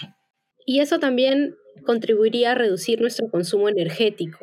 Y 0.66 0.80
eso 0.80 0.98
también 0.98 1.56
contribuiría 1.86 2.52
a 2.52 2.54
reducir 2.54 3.00
nuestro 3.00 3.30
consumo 3.30 3.70
energético, 3.70 4.38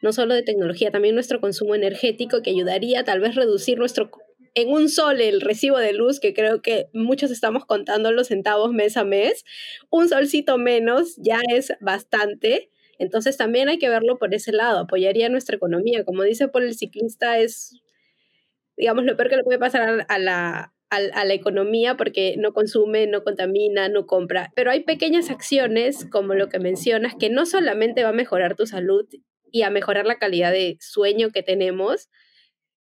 no 0.00 0.14
solo 0.14 0.32
de 0.32 0.42
tecnología, 0.42 0.90
también 0.90 1.14
nuestro 1.14 1.42
consumo 1.42 1.74
energético 1.74 2.40
que 2.40 2.48
ayudaría 2.48 3.04
tal 3.04 3.20
vez 3.20 3.34
reducir 3.34 3.78
nuestro 3.78 4.10
en 4.54 4.70
un 4.70 4.88
sol 4.88 5.20
el 5.20 5.42
recibo 5.42 5.78
de 5.78 5.92
luz, 5.92 6.20
que 6.20 6.32
creo 6.32 6.62
que 6.62 6.88
muchos 6.94 7.30
estamos 7.30 7.66
contando 7.66 8.10
los 8.12 8.28
centavos 8.28 8.72
mes 8.72 8.96
a 8.96 9.04
mes, 9.04 9.44
un 9.90 10.08
solcito 10.08 10.56
menos 10.56 11.16
ya 11.18 11.40
es 11.54 11.74
bastante. 11.80 12.70
Entonces 12.98 13.36
también 13.36 13.68
hay 13.68 13.78
que 13.78 13.90
verlo 13.90 14.18
por 14.18 14.34
ese 14.34 14.52
lado, 14.52 14.78
apoyaría 14.78 15.28
nuestra 15.28 15.56
economía. 15.56 16.04
Como 16.04 16.22
dice 16.22 16.48
por 16.48 16.62
el 16.62 16.74
ciclista, 16.74 17.38
es, 17.38 17.74
digamos, 18.78 19.04
lo 19.04 19.16
peor 19.16 19.28
que 19.28 19.36
le 19.36 19.44
puede 19.44 19.58
pasar 19.58 20.06
a 20.08 20.18
la, 20.18 20.72
a 20.90 21.24
la 21.24 21.34
economía 21.34 21.96
porque 21.96 22.34
no 22.36 22.52
consume, 22.52 23.06
no 23.06 23.22
contamina, 23.22 23.88
no 23.88 24.06
compra. 24.06 24.50
Pero 24.56 24.70
hay 24.70 24.82
pequeñas 24.82 25.30
acciones, 25.30 26.06
como 26.10 26.34
lo 26.34 26.48
que 26.48 26.58
mencionas, 26.58 27.14
que 27.18 27.30
no 27.30 27.46
solamente 27.46 28.02
va 28.02 28.08
a 28.08 28.12
mejorar 28.12 28.56
tu 28.56 28.66
salud 28.66 29.06
y 29.52 29.62
a 29.62 29.70
mejorar 29.70 30.06
la 30.06 30.18
calidad 30.18 30.52
de 30.52 30.76
sueño 30.80 31.30
que 31.30 31.42
tenemos, 31.42 32.08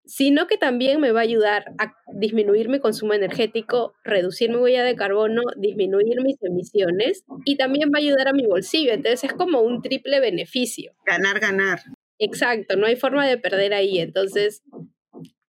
sino 0.09 0.47
que 0.47 0.57
también 0.57 1.01
me 1.01 1.13
va 1.13 1.21
a 1.21 1.25
ayudar 1.25 1.67
a 1.79 1.95
disminuir 2.15 2.71
mi 2.71 2.81
consumo 2.81 3.13
energético, 3.13 3.93
reducir 4.05 4.49
mi 4.49 4.57
huella 4.57 4.83
de 4.83 4.97
carbono, 4.97 5.43
disminuir 5.57 6.23
mis 6.23 6.43
emisiones 6.43 7.25
y 7.45 7.57
también 7.57 7.91
va 7.91 7.99
a 7.99 8.01
ayudar 8.01 8.29
a 8.29 8.33
mi 8.33 8.47
bolsillo. 8.47 8.93
Entonces 8.93 9.25
es 9.25 9.33
como 9.35 9.61
un 9.61 9.83
triple 9.83 10.21
beneficio. 10.21 10.93
Ganar, 11.05 11.41
ganar. 11.41 11.81
Exacto, 12.19 12.77
no 12.77 12.87
hay 12.87 12.97
forma 12.97 13.29
de 13.29 13.37
perder 13.37 13.75
ahí. 13.75 13.99
Entonces, 13.99 14.63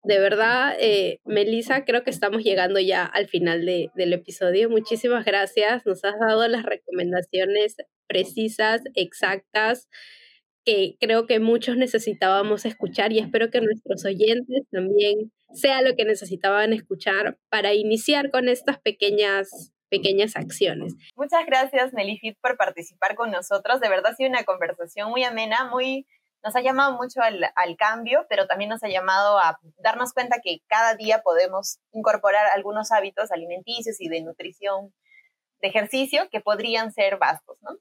de 0.08 0.20
verdad, 0.20 0.76
eh, 0.80 1.20
Melissa, 1.26 1.84
creo 1.84 2.04
que 2.04 2.10
estamos 2.10 2.42
llegando 2.44 2.80
ya 2.80 3.04
al 3.04 3.28
final 3.28 3.66
del 3.66 4.14
episodio. 4.14 4.70
Muchísimas 4.70 5.26
gracias. 5.26 5.86
Nos 5.86 6.04
has 6.06 6.18
dado 6.18 6.48
las 6.48 6.64
recomendaciones 6.64 7.76
precisas, 8.08 8.82
exactas 8.96 9.90
que 10.64 10.98
creo 11.00 11.28
que 11.28 11.40
muchos 11.40 11.78
necesitábamos 11.78 12.66
escuchar 12.66 13.14
y 13.14 13.20
espero 13.20 13.50
que 13.50 13.62
nuestros 13.62 14.04
oyentes 14.06 14.64
también 14.72 15.32
sea 15.54 15.82
lo 15.82 15.96
que 15.96 16.04
necesitaban 16.04 16.74
escuchar 16.74 17.38
para 17.50 17.74
iniciar 17.74 18.32
con 18.32 18.50
estas 18.50 18.80
pequeñas 18.80 19.74
pequeñas 19.90 20.36
acciones. 20.36 20.96
Muchas 21.16 21.46
gracias, 21.46 21.94
Melifit, 21.94 22.38
por 22.42 22.58
participar 22.58 23.16
con 23.16 23.32
nosotros. 23.32 23.80
De 23.80 23.88
verdad 23.88 24.12
ha 24.12 24.16
sido 24.16 24.30
una 24.30 24.44
conversación 24.44 25.10
muy 25.10 25.24
amena, 25.24 25.70
muy, 25.70 26.06
nos 26.44 26.56
ha 26.56 26.62
llamado 26.62 26.96
mucho 26.96 27.22
al, 27.22 27.78
cambio, 27.78 28.26
pero 28.30 28.48
también 28.48 28.70
nos 28.70 28.84
ha 28.84 28.88
llamado 28.88 29.38
a 29.38 29.60
darnos 29.78 30.14
cuenta 30.14 30.40
que 30.42 30.62
cada 30.68 30.96
día 30.96 31.22
podemos 31.22 31.80
incorporar 31.92 32.46
algunos 32.54 32.92
hábitos 32.92 33.32
alimenticios 33.32 34.00
y 34.00 34.08
de 34.08 34.22
nutrición, 34.22 34.94
de 35.62 35.68
ejercicio, 35.68 36.30
que 36.30 36.40
podrían 36.40 36.92
ser 36.94 37.18
vastos, 37.18 37.58
¿no? 37.62 37.72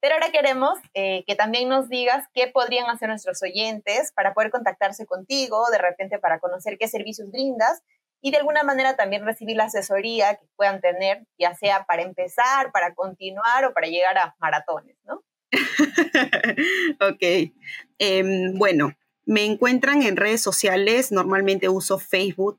Pero 0.00 0.14
ahora 0.14 0.30
queremos 0.30 0.78
eh, 0.94 1.24
que 1.26 1.34
también 1.34 1.68
nos 1.68 1.88
digas 1.88 2.26
qué 2.32 2.46
podrían 2.48 2.88
hacer 2.88 3.08
nuestros 3.08 3.42
oyentes 3.42 4.12
para 4.12 4.34
poder 4.34 4.50
contactarse 4.50 5.06
contigo, 5.06 5.68
de 5.70 5.78
repente 5.78 6.18
para 6.18 6.38
conocer 6.38 6.76
qué 6.78 6.86
servicios 6.86 7.30
brindas 7.30 7.82
y 8.20 8.30
de 8.30 8.38
alguna 8.38 8.62
manera 8.62 8.96
también 8.96 9.24
recibir 9.24 9.56
la 9.56 9.64
asesoría 9.64 10.36
que 10.36 10.46
puedan 10.56 10.80
tener, 10.80 11.26
ya 11.38 11.54
sea 11.54 11.84
para 11.84 12.02
empezar, 12.02 12.72
para 12.72 12.94
continuar 12.94 13.64
o 13.64 13.72
para 13.72 13.88
llegar 13.88 14.16
a 14.18 14.36
maratones, 14.38 14.96
¿no? 15.04 15.22
ok. 17.00 17.52
Em, 17.98 18.58
bueno, 18.58 18.92
me 19.24 19.44
encuentran 19.44 20.02
en 20.02 20.16
redes 20.16 20.40
sociales, 20.40 21.12
normalmente 21.12 21.68
uso 21.68 21.98
Facebook 21.98 22.58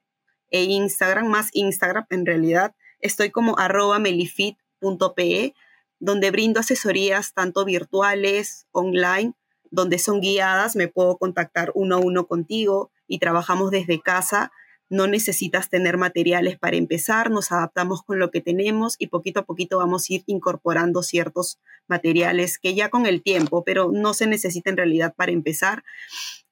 e 0.51 0.63
Instagram, 0.63 1.27
más 1.27 1.49
Instagram 1.53 2.05
en 2.09 2.25
realidad. 2.25 2.75
Estoy 2.99 3.29
como 3.29 3.57
arroba 3.59 3.99
melifit.pe 3.99 5.53
donde 5.99 6.31
brindo 6.31 6.59
asesorías 6.59 7.33
tanto 7.33 7.65
virtuales, 7.65 8.67
online, 8.71 9.33
donde 9.71 9.99
son 9.99 10.21
guiadas, 10.21 10.75
me 10.75 10.87
puedo 10.87 11.17
contactar 11.17 11.71
uno 11.73 11.95
a 11.95 11.99
uno 11.99 12.27
contigo 12.27 12.91
y 13.07 13.19
trabajamos 13.19 13.71
desde 13.71 14.01
casa 14.01 14.51
no 14.89 15.07
necesitas 15.07 15.69
tener 15.69 15.97
materiales 15.97 16.57
para 16.57 16.77
empezar, 16.77 17.29
nos 17.29 17.51
adaptamos 17.51 18.03
con 18.03 18.19
lo 18.19 18.31
que 18.31 18.41
tenemos 18.41 18.95
y 18.99 19.07
poquito 19.07 19.41
a 19.41 19.45
poquito 19.45 19.77
vamos 19.77 20.09
a 20.09 20.13
ir 20.13 20.23
incorporando 20.27 21.03
ciertos 21.03 21.59
materiales 21.87 22.57
que 22.57 22.75
ya 22.75 22.89
con 22.89 23.05
el 23.05 23.21
tiempo, 23.21 23.63
pero 23.63 23.91
no 23.91 24.13
se 24.13 24.27
necesita 24.27 24.69
en 24.69 24.77
realidad 24.77 25.13
para 25.15 25.31
empezar. 25.31 25.83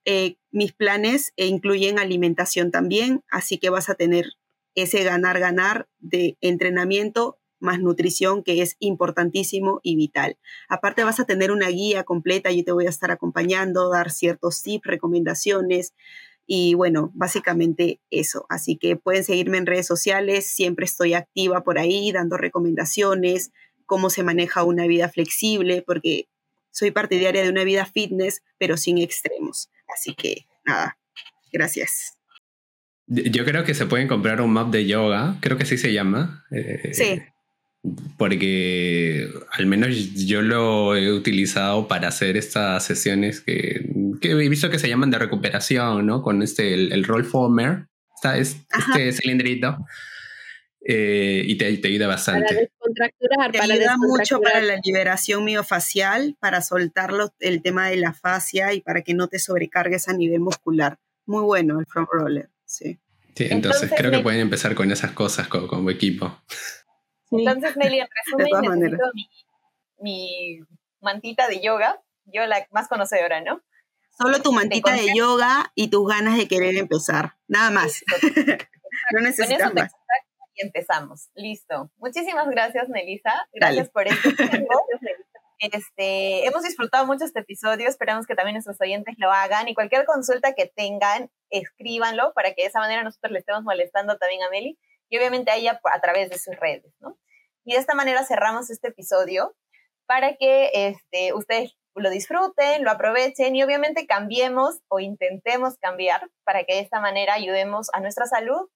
Eh, 0.05 0.37
mis 0.51 0.73
planes 0.73 1.33
incluyen 1.35 1.97
alimentación 1.97 2.71
también, 2.71 3.23
así 3.29 3.57
que 3.57 3.69
vas 3.69 3.89
a 3.89 3.95
tener 3.95 4.25
ese 4.75 5.03
ganar-ganar 5.03 5.87
de 5.99 6.37
entrenamiento 6.41 7.39
más 7.59 7.79
nutrición 7.79 8.43
que 8.43 8.61
es 8.61 8.75
importantísimo 8.79 9.79
y 9.81 9.95
vital. 9.95 10.37
Aparte 10.67 11.03
vas 11.03 11.19
a 11.19 11.25
tener 11.25 11.51
una 11.51 11.69
guía 11.69 12.03
completa, 12.03 12.51
yo 12.51 12.63
te 12.63 12.73
voy 12.73 12.85
a 12.85 12.89
estar 12.89 13.11
acompañando, 13.11 13.89
dar 13.89 14.11
ciertos 14.11 14.61
tips, 14.61 14.85
recomendaciones 14.85 15.93
y 16.47 16.75
bueno, 16.75 17.11
básicamente 17.13 17.99
eso. 18.09 18.45
Así 18.49 18.77
que 18.77 18.95
pueden 18.95 19.23
seguirme 19.23 19.57
en 19.57 19.65
redes 19.65 19.87
sociales, 19.87 20.45
siempre 20.45 20.85
estoy 20.85 21.13
activa 21.13 21.63
por 21.63 21.79
ahí 21.79 22.11
dando 22.11 22.37
recomendaciones, 22.37 23.51
cómo 23.85 24.09
se 24.09 24.23
maneja 24.23 24.63
una 24.63 24.87
vida 24.87 25.09
flexible, 25.09 25.83
porque 25.85 26.27
soy 26.71 26.91
partidaria 26.91 27.43
de 27.43 27.49
una 27.49 27.63
vida 27.63 27.85
fitness, 27.85 28.43
pero 28.57 28.77
sin 28.77 28.97
extremos. 28.97 29.69
Así 29.93 30.13
que 30.13 30.45
nada, 30.65 30.97
gracias. 31.51 32.17
Yo 33.07 33.45
creo 33.45 33.63
que 33.63 33.75
se 33.75 33.85
pueden 33.85 34.07
comprar 34.07 34.41
un 34.41 34.51
map 34.51 34.71
de 34.71 34.85
yoga, 34.85 35.37
creo 35.39 35.57
que 35.57 35.63
así 35.63 35.77
se 35.77 35.93
llama. 35.93 36.45
Eh, 36.51 36.93
sí. 36.93 37.21
Porque 38.17 39.29
al 39.51 39.65
menos 39.65 40.13
yo 40.15 40.41
lo 40.41 40.95
he 40.95 41.11
utilizado 41.11 41.87
para 41.87 42.07
hacer 42.07 42.37
estas 42.37 42.83
sesiones 42.83 43.41
que, 43.41 43.89
que 44.21 44.31
he 44.31 44.49
visto 44.49 44.69
que 44.69 44.79
se 44.79 44.87
llaman 44.87 45.11
de 45.11 45.19
recuperación, 45.19 46.05
¿no? 46.05 46.21
Con 46.21 46.41
este, 46.41 46.73
el, 46.73 47.03
roll 47.03 47.25
former, 47.25 47.87
está 48.15 48.37
este 48.37 49.11
cilindrito. 49.11 49.77
Eh, 50.87 51.43
y 51.47 51.57
te, 51.57 51.75
te, 51.77 51.87
ayuda 51.87 52.05
bastante. 52.05 52.45
Para 52.45 52.59
descontracturar. 52.59 53.51
Te 53.51 53.59
ayuda 53.59 53.97
mucho 53.97 54.39
para 54.39 54.61
la 54.61 54.79
liberación 54.83 55.43
miofacial, 55.43 56.37
para 56.39 56.61
soltar 56.61 57.11
el 57.39 57.61
tema 57.63 57.89
de 57.89 57.97
la 57.97 58.13
fascia 58.13 58.71
y 58.73 58.81
para 58.81 59.01
que 59.01 59.15
no 59.15 59.27
te 59.27 59.39
sobrecargues 59.39 60.07
a 60.07 60.13
nivel 60.13 60.41
muscular. 60.41 60.99
Muy 61.25 61.41
bueno 61.41 61.79
el 61.79 61.87
front 61.87 62.07
roller, 62.11 62.49
sí. 62.65 62.99
Sí, 63.35 63.47
entonces, 63.49 63.91
creo 63.97 64.11
que 64.11 64.19
pueden 64.19 64.39
empezar 64.39 64.75
con 64.75 64.91
esas 64.91 65.11
cosas 65.11 65.47
como, 65.47 65.67
como 65.67 65.89
equipo. 65.89 66.39
Entonces, 67.39 67.77
Meli, 67.77 67.99
en 67.99 68.07
resumen, 68.39 68.79
necesito 68.79 69.03
mi, 69.13 69.29
mi, 69.99 70.59
mantita 71.01 71.47
de 71.47 71.61
yoga, 71.61 72.01
yo 72.25 72.45
la 72.45 72.67
más 72.71 72.87
conocedora, 72.87 73.41
¿no? 73.41 73.61
Solo 74.17 74.41
tu 74.41 74.51
mantita 74.53 74.93
de 74.93 75.13
yoga 75.13 75.71
y 75.75 75.89
tus 75.89 76.07
ganas 76.07 76.37
de 76.37 76.47
querer 76.47 76.75
empezar, 76.77 77.33
nada 77.47 77.69
más. 77.69 78.03
no 79.11 79.21
necesitas 79.21 79.73
más. 79.73 79.91
Y 80.55 80.65
empezamos, 80.65 81.29
listo. 81.35 81.91
Muchísimas 81.97 82.47
gracias, 82.47 82.87
Melissa. 82.87 83.33
Gracias 83.53 83.89
por 83.89 84.07
este 84.07 84.31
tiempo. 84.49 84.85
Este, 85.59 86.45
hemos 86.45 86.63
disfrutado 86.63 87.05
mucho 87.05 87.25
este 87.25 87.39
episodio, 87.39 87.87
esperamos 87.87 88.25
que 88.25 88.35
también 88.35 88.55
nuestros 88.55 88.79
oyentes 88.79 89.15
lo 89.17 89.31
hagan 89.31 89.67
y 89.67 89.73
cualquier 89.73 90.05
consulta 90.05 90.53
que 90.53 90.65
tengan, 90.65 91.29
escríbanlo 91.49 92.33
para 92.33 92.53
que 92.53 92.63
de 92.63 92.67
esa 92.67 92.79
manera 92.79 93.03
nosotros 93.03 93.31
le 93.31 93.39
estemos 93.39 93.63
molestando 93.63 94.17
también 94.17 94.43
a 94.43 94.49
Meli 94.49 94.77
y 95.09 95.17
obviamente 95.17 95.51
a 95.51 95.55
ella 95.55 95.79
a 95.83 96.01
través 96.01 96.29
de 96.29 96.37
sus 96.37 96.55
redes, 96.57 96.93
¿no? 96.99 97.17
Y 97.65 97.73
de 97.73 97.79
esta 97.79 97.95
manera 97.95 98.23
cerramos 98.23 98.69
este 98.69 98.89
episodio 98.89 99.55
para 100.05 100.35
que 100.35 100.69
este, 100.73 101.33
ustedes 101.33 101.75
lo 101.95 102.09
disfruten, 102.09 102.83
lo 102.83 102.91
aprovechen 102.91 103.55
y 103.55 103.63
obviamente 103.63 104.05
cambiemos 104.05 104.79
o 104.87 104.99
intentemos 104.99 105.77
cambiar 105.79 106.29
para 106.43 106.63
que 106.63 106.75
de 106.75 106.81
esta 106.81 106.99
manera 106.99 107.33
ayudemos 107.33 107.87
a 107.93 108.01
nuestra 108.01 108.25
salud 108.25 108.69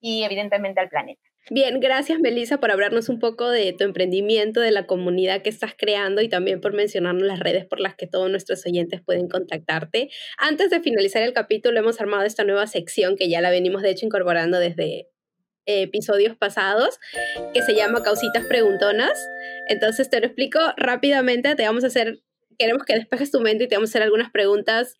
y 0.00 0.24
evidentemente 0.24 0.80
al 0.80 0.88
planeta. 0.88 1.22
Bien, 1.50 1.78
gracias 1.78 2.20
Melissa 2.20 2.58
por 2.58 2.70
hablarnos 2.70 3.10
un 3.10 3.18
poco 3.18 3.50
de 3.50 3.74
tu 3.74 3.84
emprendimiento, 3.84 4.60
de 4.60 4.70
la 4.70 4.86
comunidad 4.86 5.42
que 5.42 5.50
estás 5.50 5.74
creando 5.76 6.22
y 6.22 6.28
también 6.28 6.60
por 6.60 6.72
mencionarnos 6.72 7.22
las 7.22 7.38
redes 7.38 7.66
por 7.66 7.80
las 7.80 7.94
que 7.94 8.06
todos 8.06 8.30
nuestros 8.30 8.64
oyentes 8.66 9.02
pueden 9.04 9.28
contactarte. 9.28 10.08
Antes 10.38 10.70
de 10.70 10.80
finalizar 10.80 11.22
el 11.22 11.34
capítulo, 11.34 11.78
hemos 11.78 12.00
armado 12.00 12.24
esta 12.24 12.44
nueva 12.44 12.66
sección 12.66 13.16
que 13.16 13.28
ya 13.28 13.42
la 13.42 13.50
venimos 13.50 13.82
de 13.82 13.90
hecho 13.90 14.06
incorporando 14.06 14.58
desde 14.58 15.08
episodios 15.66 16.36
pasados 16.36 16.98
que 17.52 17.62
se 17.62 17.74
llama 17.74 18.02
Causitas 18.02 18.44
Preguntonas. 18.46 19.28
Entonces 19.68 20.10
te 20.10 20.20
lo 20.20 20.26
explico 20.26 20.60
rápidamente, 20.76 21.54
te 21.54 21.64
vamos 21.64 21.84
a 21.84 21.88
hacer, 21.88 22.20
queremos 22.58 22.84
que 22.84 22.94
despejes 22.94 23.30
tu 23.30 23.40
mente 23.40 23.64
y 23.64 23.68
te 23.68 23.76
vamos 23.76 23.90
a 23.90 23.92
hacer 23.92 24.02
algunas 24.02 24.30
preguntas 24.30 24.96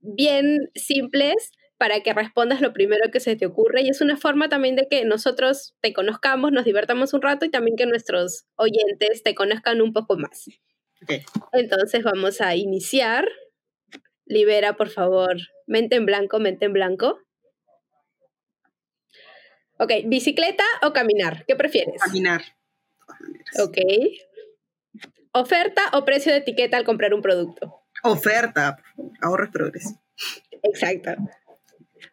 bien 0.00 0.70
simples 0.74 1.52
para 1.78 2.00
que 2.00 2.12
respondas 2.14 2.60
lo 2.60 2.72
primero 2.72 3.10
que 3.10 3.20
se 3.20 3.36
te 3.36 3.46
ocurre 3.46 3.82
y 3.82 3.90
es 3.90 4.00
una 4.00 4.16
forma 4.16 4.48
también 4.48 4.76
de 4.76 4.88
que 4.88 5.04
nosotros 5.04 5.74
te 5.80 5.92
conozcamos, 5.92 6.52
nos 6.52 6.64
divertamos 6.64 7.12
un 7.12 7.22
rato 7.22 7.44
y 7.44 7.50
también 7.50 7.76
que 7.76 7.86
nuestros 7.86 8.46
oyentes 8.56 9.22
te 9.22 9.34
conozcan 9.34 9.82
un 9.82 9.92
poco 9.92 10.16
más. 10.16 10.46
Entonces 11.52 12.02
vamos 12.02 12.40
a 12.40 12.56
iniciar. 12.56 13.28
Libera, 14.24 14.76
por 14.76 14.88
favor, 14.88 15.36
mente 15.66 15.96
en 15.96 16.06
blanco, 16.06 16.40
mente 16.40 16.64
en 16.64 16.72
blanco. 16.72 17.20
Ok, 19.78 19.92
¿bicicleta 20.06 20.64
o 20.82 20.92
caminar? 20.92 21.44
¿Qué 21.46 21.56
prefieres? 21.56 22.00
Caminar. 22.02 22.42
Ok. 23.58 23.78
¿Oferta 25.32 25.82
o 25.92 26.04
precio 26.04 26.32
de 26.32 26.38
etiqueta 26.38 26.76
al 26.76 26.84
comprar 26.84 27.12
un 27.12 27.20
producto? 27.20 27.82
Oferta, 28.02 28.78
ahorros 29.20 29.50
progreso. 29.50 30.00
Exacto. 30.62 31.10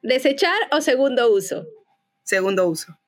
¿Desechar 0.02 0.60
o 0.72 0.82
segundo 0.82 1.32
uso? 1.32 1.66
Segundo 2.24 2.68
uso. 2.68 3.00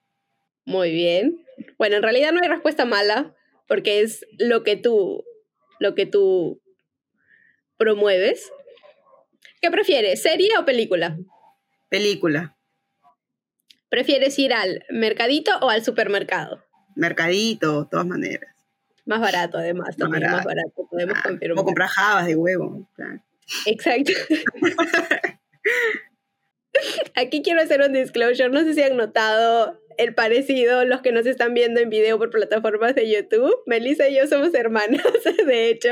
Muy 0.66 0.92
bien. 0.92 1.46
Bueno, 1.78 1.98
en 1.98 2.04
realidad 2.04 2.32
no 2.32 2.40
hay 2.42 2.48
respuesta 2.48 2.86
mala, 2.86 3.36
porque 3.68 4.02
es 4.02 4.26
lo 4.38 4.64
que 4.64 4.76
tú, 4.78 5.24
lo 5.80 5.96
que 5.96 6.06
tú 6.06 6.62
promueves. 7.78 8.52
¿Qué 9.62 9.70
prefieres, 9.72 10.22
serie 10.22 10.58
o 10.58 10.66
película? 10.66 11.18
Película. 11.90 12.55
¿Prefieres 13.90 14.38
ir 14.40 14.54
al 14.54 14.84
mercadito 14.90 15.52
o 15.62 15.70
al 15.70 15.84
supermercado? 15.84 16.64
Mercadito, 16.96 17.84
de 17.84 17.90
todas 17.90 18.06
maneras. 18.06 18.56
Más 19.06 19.22
barato, 19.22 19.58
además, 19.58 19.96
también 19.96 20.24
más 20.32 20.44
barato. 20.44 20.88
Podemos 20.90 21.18
ah, 21.24 21.30
O 21.56 21.64
comprar 21.64 21.90
jabas 21.90 22.26
de 22.26 22.36
huevo. 22.36 22.88
Exacto. 23.66 24.12
Aquí 27.16 27.42
quiero 27.44 27.62
hacer 27.62 27.82
un 27.82 27.94
disclosure. 27.94 28.50
No 28.50 28.62
sé 28.62 28.74
si 28.74 28.82
han 28.82 28.98
notado 28.98 29.80
el 29.98 30.14
parecido, 30.14 30.86
los 30.86 31.02
que 31.02 31.12
nos 31.12 31.26
están 31.26 31.54
viendo 31.54 31.80
en 31.80 31.90
video 31.90 32.18
por 32.18 32.32
plataformas 32.32 32.96
de 32.96 33.10
YouTube. 33.10 33.56
Melissa 33.66 34.10
y 34.10 34.18
yo 34.18 34.28
somos 34.28 34.54
hermanas, 34.54 35.04
de 35.46 35.70
hecho. 35.70 35.90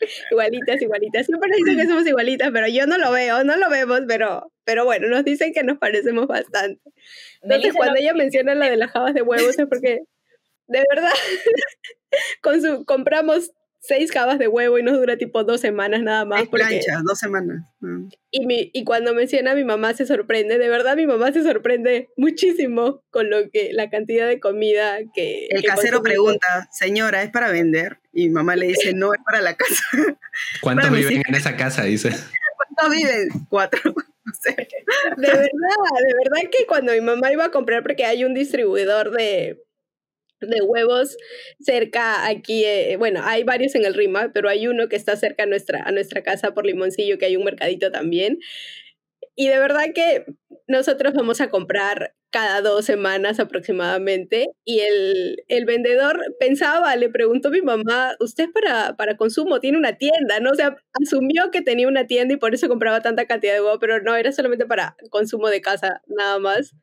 Igualitas, 0.30 0.80
igualitas. 0.82 1.26
Siempre 1.26 1.48
nos 1.48 1.58
dicen 1.58 1.76
que 1.76 1.86
somos 1.86 2.06
igualitas, 2.06 2.50
pero 2.52 2.68
yo 2.68 2.86
no 2.86 2.98
lo 2.98 3.12
veo, 3.12 3.44
no 3.44 3.56
lo 3.56 3.70
vemos, 3.70 4.02
pero, 4.06 4.52
pero 4.64 4.84
bueno, 4.84 5.08
nos 5.08 5.24
dicen 5.24 5.52
que 5.52 5.62
nos 5.62 5.78
parecemos 5.78 6.26
bastante. 6.26 6.80
Entonces, 7.42 7.74
cuando 7.74 7.98
ella 7.98 8.14
menciona 8.14 8.54
la 8.54 8.70
de 8.70 8.76
las 8.76 8.90
jabas 8.90 9.14
de 9.14 9.22
huevos, 9.22 9.58
es 9.58 9.66
porque, 9.66 10.02
de 10.66 10.84
verdad, 10.90 11.12
con 12.42 12.62
su, 12.62 12.84
compramos 12.84 13.52
seis 13.80 14.10
jabas 14.10 14.38
de 14.38 14.48
huevo 14.48 14.78
y 14.78 14.82
nos 14.82 14.96
dura 14.98 15.16
tipo 15.16 15.44
dos 15.44 15.60
semanas 15.60 16.02
nada 16.02 16.24
más. 16.24 16.42
Es 16.42 16.48
plancha, 16.48 17.00
dos 17.04 17.18
semanas. 17.18 17.64
Mm. 17.80 18.08
Y, 18.30 18.46
mi, 18.46 18.70
y 18.72 18.84
cuando 18.84 19.14
menciona 19.14 19.52
a 19.52 19.54
mi 19.54 19.64
mamá 19.64 19.94
se 19.94 20.06
sorprende, 20.06 20.58
de 20.58 20.68
verdad 20.68 20.96
mi 20.96 21.06
mamá 21.06 21.32
se 21.32 21.42
sorprende 21.42 22.08
muchísimo 22.16 23.02
con 23.10 23.30
lo 23.30 23.50
que, 23.50 23.70
la 23.72 23.88
cantidad 23.90 24.26
de 24.28 24.40
comida 24.40 24.98
que... 25.14 25.46
El 25.50 25.62
casero 25.62 26.02
pregunta, 26.02 26.68
señora, 26.72 27.22
¿es 27.22 27.30
para 27.30 27.50
vender? 27.50 27.98
Y 28.12 28.28
mamá 28.28 28.56
le 28.56 28.66
dice, 28.66 28.92
no, 28.92 29.14
es 29.14 29.20
para 29.24 29.40
la 29.40 29.54
casa. 29.56 29.82
¿Cuántos 30.60 30.90
viven 30.90 31.22
en 31.26 31.34
esa 31.34 31.56
casa? 31.56 31.84
Dice. 31.84 32.10
¿Cuántos 32.56 32.96
viven? 32.96 33.28
Cuatro. 33.48 33.94
De 34.44 35.26
verdad, 35.26 35.48
de 35.48 36.14
verdad 36.22 36.50
que 36.50 36.66
cuando 36.66 36.92
mi 36.92 37.00
mamá 37.00 37.32
iba 37.32 37.46
a 37.46 37.50
comprar, 37.50 37.82
porque 37.82 38.04
hay 38.04 38.24
un 38.24 38.34
distribuidor 38.34 39.10
de, 39.10 39.64
de 40.40 40.62
huevos 40.62 41.16
cerca 41.60 42.26
aquí, 42.26 42.64
eh, 42.64 42.96
bueno, 42.98 43.20
hay 43.24 43.44
varios 43.44 43.74
en 43.74 43.84
el 43.84 43.94
Rima, 43.94 44.30
pero 44.32 44.48
hay 44.48 44.68
uno 44.68 44.88
que 44.88 44.96
está 44.96 45.16
cerca 45.16 45.44
a 45.44 45.46
nuestra, 45.46 45.82
a 45.82 45.92
nuestra 45.92 46.22
casa 46.22 46.54
por 46.54 46.66
Limoncillo, 46.66 47.18
que 47.18 47.26
hay 47.26 47.36
un 47.36 47.44
mercadito 47.44 47.90
también. 47.90 48.38
Y 49.36 49.48
de 49.48 49.58
verdad 49.58 49.86
que 49.94 50.24
nosotros 50.66 51.14
vamos 51.14 51.40
a 51.40 51.48
comprar 51.48 52.14
cada 52.30 52.60
dos 52.60 52.84
semanas 52.84 53.40
aproximadamente 53.40 54.50
y 54.64 54.80
el, 54.80 55.44
el 55.48 55.64
vendedor 55.64 56.20
pensaba, 56.38 56.94
le 56.96 57.08
preguntó 57.08 57.48
a 57.48 57.52
mi 57.52 57.62
mamá, 57.62 58.14
¿usted 58.20 58.50
para, 58.52 58.96
para 58.96 59.16
consumo 59.16 59.60
tiene 59.60 59.78
una 59.78 59.94
tienda? 59.96 60.40
¿no? 60.40 60.50
O 60.50 60.54
sea, 60.54 60.76
asumió 61.02 61.50
que 61.50 61.62
tenía 61.62 61.88
una 61.88 62.06
tienda 62.06 62.34
y 62.34 62.36
por 62.36 62.54
eso 62.54 62.68
compraba 62.68 63.00
tanta 63.00 63.26
cantidad 63.26 63.54
de 63.54 63.62
huevos, 63.62 63.78
pero 63.80 64.02
no, 64.02 64.14
era 64.16 64.32
solamente 64.32 64.66
para 64.66 64.96
consumo 65.10 65.48
de 65.48 65.62
casa, 65.62 66.02
nada 66.06 66.38
más. 66.38 66.74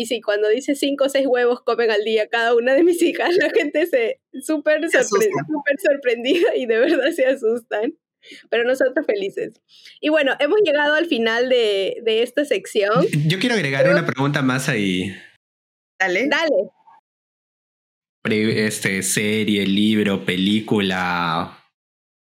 Y 0.00 0.06
sí, 0.06 0.22
cuando 0.22 0.48
dice 0.48 0.76
cinco 0.76 1.04
o 1.04 1.08
seis 1.10 1.26
huevos 1.26 1.60
comen 1.60 1.90
al 1.90 2.02
día 2.04 2.26
cada 2.26 2.54
una 2.54 2.72
de 2.72 2.82
mis 2.82 3.02
hijas, 3.02 3.36
la 3.36 3.50
gente 3.50 3.84
se 3.86 4.18
súper 4.40 4.80
sorprendida 5.78 6.56
y 6.56 6.64
de 6.64 6.78
verdad 6.78 7.10
se 7.14 7.26
asustan. 7.26 7.98
pero 8.48 8.64
nosotros 8.64 9.04
felices. 9.04 9.60
Y 10.00 10.08
bueno, 10.08 10.32
hemos 10.38 10.58
llegado 10.64 10.94
al 10.94 11.04
final 11.04 11.50
de, 11.50 12.02
esta 12.06 12.46
sección. 12.46 13.06
Yo 13.26 13.38
quiero 13.38 13.56
agregar 13.56 13.90
una 13.90 14.06
pregunta 14.06 14.40
más 14.40 14.70
ahí. 14.70 15.14
Dale. 15.98 16.28
Dale. 16.28 16.70
Este, 18.64 19.02
serie, 19.02 19.66
libro, 19.66 20.24
película, 20.24 21.62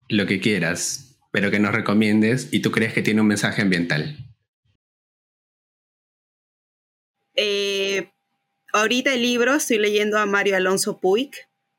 lo 0.08 0.26
que 0.26 0.38
quieras, 0.38 1.18
pero 1.32 1.50
que 1.50 1.58
nos 1.58 1.74
recomiendes 1.74 2.48
y 2.52 2.60
tú 2.60 2.70
crees 2.70 2.92
que 2.92 3.02
tiene 3.02 3.22
un 3.22 3.26
mensaje 3.26 3.60
ambiental. 3.60 4.16
Ahorita 8.76 9.14
el 9.14 9.22
libro 9.22 9.54
estoy 9.54 9.78
leyendo 9.78 10.18
a 10.18 10.26
Mario 10.26 10.56
Alonso 10.56 10.98
Puig, 11.00 11.30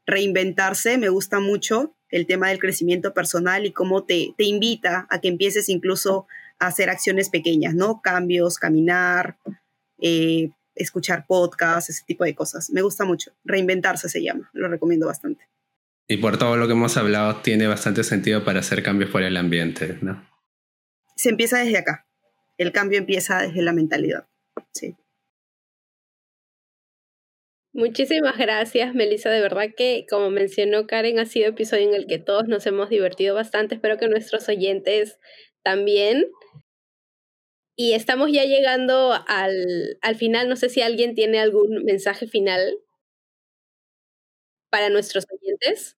Reinventarse, 0.05 0.97
me 0.97 1.09
gusta 1.09 1.39
mucho 1.39 1.95
el 2.09 2.25
tema 2.25 2.47
del 2.47 2.59
crecimiento 2.59 3.13
personal 3.13 3.65
y 3.65 3.73
cómo 3.73 4.05
te, 4.05 4.33
te 4.37 4.45
invita 4.45 5.05
a 5.09 5.19
que 5.19 5.27
empieces 5.27 5.67
incluso 5.67 6.27
a 6.59 6.67
hacer 6.67 6.89
acciones 6.89 7.29
pequeñas, 7.29 7.75
¿no? 7.75 8.01
Cambios, 8.01 8.57
caminar, 8.57 9.37
eh, 9.99 10.51
escuchar 10.75 11.25
podcasts, 11.27 11.89
ese 11.89 12.03
tipo 12.05 12.23
de 12.23 12.35
cosas. 12.35 12.69
Me 12.69 12.81
gusta 12.81 13.03
mucho. 13.03 13.31
Reinventarse 13.43 14.07
se 14.07 14.23
llama, 14.23 14.49
lo 14.53 14.69
recomiendo 14.69 15.07
bastante. 15.07 15.45
Y 16.07 16.17
por 16.17 16.37
todo 16.37 16.55
lo 16.55 16.67
que 16.67 16.73
hemos 16.73 16.95
hablado, 16.95 17.41
tiene 17.41 17.67
bastante 17.67 18.03
sentido 18.05 18.45
para 18.45 18.61
hacer 18.61 18.81
cambios 18.81 19.09
por 19.09 19.23
el 19.23 19.35
ambiente, 19.35 19.97
¿no? 20.01 20.25
Se 21.17 21.29
empieza 21.29 21.57
desde 21.57 21.77
acá. 21.77 22.07
El 22.57 22.71
cambio 22.71 22.97
empieza 22.97 23.39
desde 23.39 23.61
la 23.61 23.73
mentalidad. 23.73 24.25
Sí. 24.71 24.95
Muchísimas 27.77 28.35
gracias, 28.39 28.95
Melissa. 28.95 29.29
De 29.29 29.39
verdad 29.39 29.67
que, 29.77 30.07
como 30.09 30.31
mencionó 30.31 30.87
Karen, 30.87 31.19
ha 31.19 31.27
sido 31.27 31.49
episodio 31.49 31.87
en 31.87 31.93
el 31.93 32.07
que 32.07 32.17
todos 32.17 32.47
nos 32.47 32.65
hemos 32.65 32.89
divertido 32.89 33.35
bastante. 33.35 33.75
Espero 33.75 33.99
que 33.99 34.07
nuestros 34.07 34.49
oyentes 34.49 35.19
también. 35.63 36.25
Y 37.75 37.93
estamos 37.93 38.31
ya 38.31 38.45
llegando 38.45 39.13
al, 39.27 39.99
al 40.01 40.15
final. 40.15 40.49
No 40.49 40.55
sé 40.55 40.69
si 40.69 40.81
alguien 40.81 41.13
tiene 41.13 41.39
algún 41.39 41.83
mensaje 41.85 42.25
final 42.25 42.79
para 44.71 44.89
nuestros 44.89 45.25
oyentes. 45.31 45.97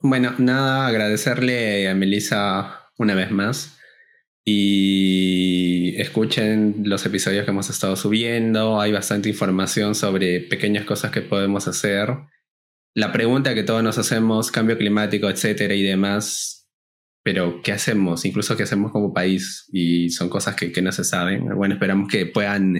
Bueno, 0.00 0.34
nada, 0.36 0.86
agradecerle 0.86 1.88
a 1.88 1.94
Melissa 1.94 2.90
una 2.98 3.14
vez 3.14 3.30
más 3.30 3.78
y 4.48 6.00
escuchen 6.00 6.76
los 6.84 7.04
episodios 7.04 7.44
que 7.44 7.50
hemos 7.50 7.68
estado 7.68 7.96
subiendo. 7.96 8.80
Hay 8.80 8.92
bastante 8.92 9.28
información 9.28 9.96
sobre 9.96 10.40
pequeñas 10.40 10.84
cosas 10.84 11.10
que 11.10 11.20
podemos 11.20 11.66
hacer. 11.66 12.10
La 12.94 13.12
pregunta 13.12 13.56
que 13.56 13.64
todos 13.64 13.82
nos 13.82 13.98
hacemos, 13.98 14.52
cambio 14.52 14.78
climático, 14.78 15.28
etcétera 15.28 15.74
y 15.74 15.82
demás, 15.82 16.68
pero 17.24 17.60
¿qué 17.60 17.72
hacemos? 17.72 18.24
Incluso 18.24 18.56
qué 18.56 18.62
hacemos 18.62 18.92
como 18.92 19.12
país 19.12 19.68
y 19.72 20.10
son 20.10 20.28
cosas 20.28 20.54
que, 20.54 20.70
que 20.70 20.80
no 20.80 20.92
se 20.92 21.02
saben. 21.02 21.44
Bueno, 21.56 21.74
esperamos 21.74 22.08
que 22.08 22.26
puedan 22.26 22.78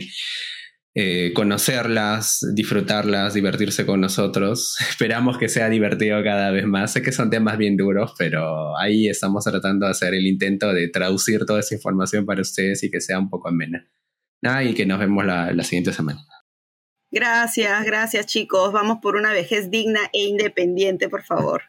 eh, 0.99 1.35
conocerlas, 1.35 2.41
disfrutarlas, 2.55 3.35
divertirse 3.35 3.85
con 3.85 4.01
nosotros. 4.01 4.77
Esperamos 4.89 5.37
que 5.37 5.51
sea 5.51 5.69
divertido 5.69 6.25
cada 6.25 6.51
vez 6.51 6.65
más. 6.65 6.95
Sé 6.95 7.03
que 7.03 7.13
son 7.13 7.29
temas 7.29 7.59
bien 7.59 7.77
duros, 7.77 8.15
pero 8.17 8.79
ahí 8.79 9.07
estamos 9.07 9.45
tratando 9.45 9.85
de 9.85 9.93
hacer 9.93 10.15
el 10.15 10.27
intento 10.27 10.73
de 10.73 10.89
traducir 10.89 11.45
toda 11.45 11.61
esa 11.61 11.75
información 11.75 12.25
para 12.25 12.41
ustedes 12.41 12.83
y 12.83 12.91
que 12.91 13.03
sea 13.03 13.19
un 13.19 13.29
poco 13.29 13.49
amena. 13.49 13.87
Ah, 14.43 14.65
y 14.65 14.73
que 14.73 14.87
nos 14.87 14.99
vemos 14.99 15.27
la, 15.27 15.53
la 15.53 15.65
siguiente 15.65 15.93
semana. 15.93 16.21
Gracias, 17.11 17.85
gracias 17.85 18.25
chicos. 18.25 18.73
Vamos 18.73 19.01
por 19.03 19.17
una 19.17 19.35
vejez 19.35 19.71
digna 19.71 20.01
e 20.15 20.23
independiente, 20.25 21.11
por 21.11 21.25
favor. 21.25 21.65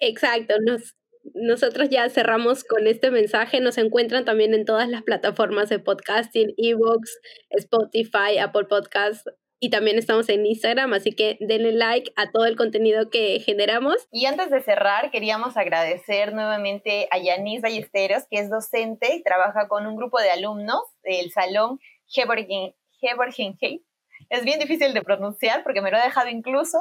Exacto, 0.00 0.54
nos, 0.66 0.96
nosotros 1.34 1.88
ya 1.90 2.08
cerramos 2.08 2.64
con 2.64 2.86
este 2.86 3.10
mensaje. 3.10 3.60
Nos 3.60 3.78
encuentran 3.78 4.24
también 4.24 4.54
en 4.54 4.64
todas 4.64 4.88
las 4.88 5.02
plataformas 5.02 5.68
de 5.68 5.78
podcasting, 5.78 6.54
Evox, 6.56 7.18
Spotify, 7.50 8.38
Apple 8.40 8.64
Podcasts. 8.64 9.30
Y 9.58 9.70
también 9.70 9.96
estamos 9.98 10.28
en 10.28 10.44
Instagram, 10.44 10.92
así 10.92 11.12
que 11.12 11.38
denle 11.40 11.72
like 11.72 12.12
a 12.16 12.30
todo 12.30 12.44
el 12.44 12.56
contenido 12.56 13.08
que 13.08 13.40
generamos. 13.40 14.06
Y 14.12 14.26
antes 14.26 14.50
de 14.50 14.60
cerrar, 14.60 15.10
queríamos 15.10 15.56
agradecer 15.56 16.34
nuevamente 16.34 17.08
a 17.10 17.16
Yanis 17.18 17.62
Ballesteros, 17.62 18.24
que 18.30 18.38
es 18.38 18.50
docente 18.50 19.14
y 19.14 19.22
trabaja 19.22 19.66
con 19.66 19.86
un 19.86 19.96
grupo 19.96 20.20
de 20.20 20.30
alumnos 20.30 20.82
del 21.02 21.30
Salón 21.30 21.78
Heborgenheim. 22.14 23.80
Es 24.28 24.44
bien 24.44 24.58
difícil 24.58 24.92
de 24.92 25.02
pronunciar 25.02 25.62
porque 25.62 25.80
me 25.80 25.90
lo 25.90 25.96
ha 25.96 26.04
dejado 26.04 26.28
incluso, 26.28 26.78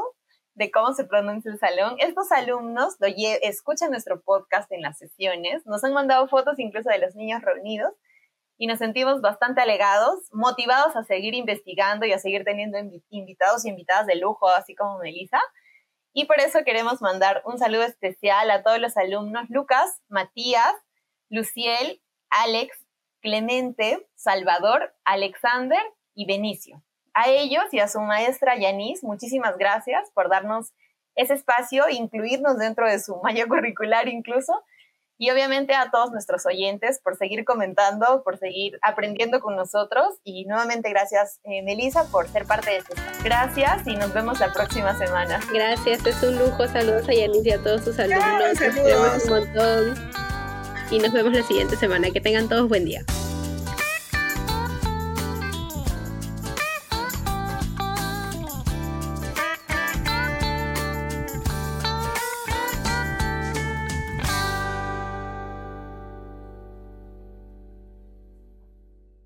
de 0.56 0.72
cómo 0.72 0.94
se 0.94 1.04
pronuncia 1.04 1.52
el 1.52 1.60
salón. 1.60 1.96
Estos 2.00 2.32
alumnos 2.32 2.96
escuchan 3.42 3.92
nuestro 3.92 4.22
podcast 4.22 4.72
en 4.72 4.82
las 4.82 4.98
sesiones, 4.98 5.66
nos 5.66 5.84
han 5.84 5.94
mandado 5.94 6.28
fotos 6.28 6.58
incluso 6.60 6.90
de 6.90 7.00
los 7.00 7.16
niños 7.16 7.42
reunidos 7.42 7.94
y 8.58 8.68
nos 8.68 8.80
sentimos 8.80 9.22
bastante 9.22 9.62
alegados, 9.62 10.30
motivados 10.32 10.96
a 10.96 11.04
seguir 11.04 11.34
investigando 11.34 12.06
y 12.06 12.14
a 12.14 12.20
seguir 12.20 12.46
teniendo 12.46 12.78
invitados 13.10 13.66
y 13.66 13.70
invitadas 13.70 14.08
de 14.08 14.16
lujo, 14.16 14.48
así 14.48 14.76
como 14.76 14.98
Melissa. 15.00 15.42
Y 16.14 16.26
por 16.26 16.40
eso 16.40 16.60
queremos 16.64 17.02
mandar 17.02 17.42
un 17.46 17.60
saludo 17.60 17.84
especial 17.84 18.50
a 18.50 18.64
todos 18.64 18.80
los 18.80 18.96
alumnos 18.96 19.50
Lucas, 19.50 20.02
Matías, 20.08 20.74
Luciel, 21.30 22.02
Alex, 22.30 22.78
Clemente, 23.20 24.08
Salvador, 24.16 24.96
Alexander 25.04 25.82
y 26.14 26.26
Benicio 26.26 26.82
a 27.16 27.30
ellos 27.30 27.64
y 27.72 27.80
a 27.80 27.88
su 27.88 28.00
maestra 28.02 28.58
Yanis, 28.58 29.04
muchísimas 29.04 29.58
gracias 29.58 30.12
por 30.14 30.30
darnos 30.30 30.74
ese 31.16 31.34
espacio, 31.34 31.86
incluirnos 31.90 32.58
dentro 32.58 32.88
de 32.88 33.00
su 33.00 33.16
malla 33.24 33.48
curricular 33.48 34.08
incluso. 34.08 34.54
Y 35.18 35.32
obviamente 35.32 35.74
a 35.74 35.92
todos 35.92 36.12
nuestros 36.12 36.46
oyentes 36.46 37.00
por 37.02 37.16
seguir 37.16 37.46
comentando, 37.46 38.22
por 38.24 38.38
seguir 38.38 38.78
aprendiendo 38.82 39.40
con 39.40 39.56
nosotros. 39.56 40.16
Y 40.26 40.44
nuevamente 40.44 40.90
gracias, 40.90 41.40
eh, 41.44 41.64
Melissa, 41.64 42.04
por 42.12 42.28
ser 42.28 42.46
parte 42.46 42.72
de 42.72 42.78
este 42.80 42.96
Gracias 43.24 43.88
y 43.88 43.96
nos 43.96 44.14
vemos 44.14 44.42
la 44.42 44.52
próxima 44.52 44.98
semana. 44.98 45.40
Gracias, 45.54 46.06
es 46.06 46.22
un 46.22 46.38
lujo. 46.38 46.68
Saludos 46.68 47.08
a 47.08 47.14
Yanis 47.14 47.46
y 47.46 47.52
a 47.52 47.64
todos 47.64 47.86
sus 47.86 47.98
alumnos. 47.98 48.60
Nos 48.60 48.76
vemos 48.76 49.24
un 49.24 49.30
montón. 49.30 50.12
Y 50.92 51.00
nos 51.00 51.14
vemos 51.14 51.32
la 51.32 51.44
siguiente 51.44 51.78
semana. 51.78 52.12
Que 52.12 52.20
tengan 52.20 52.50
todos 52.50 52.68
buen 52.68 52.84
día. 52.84 53.06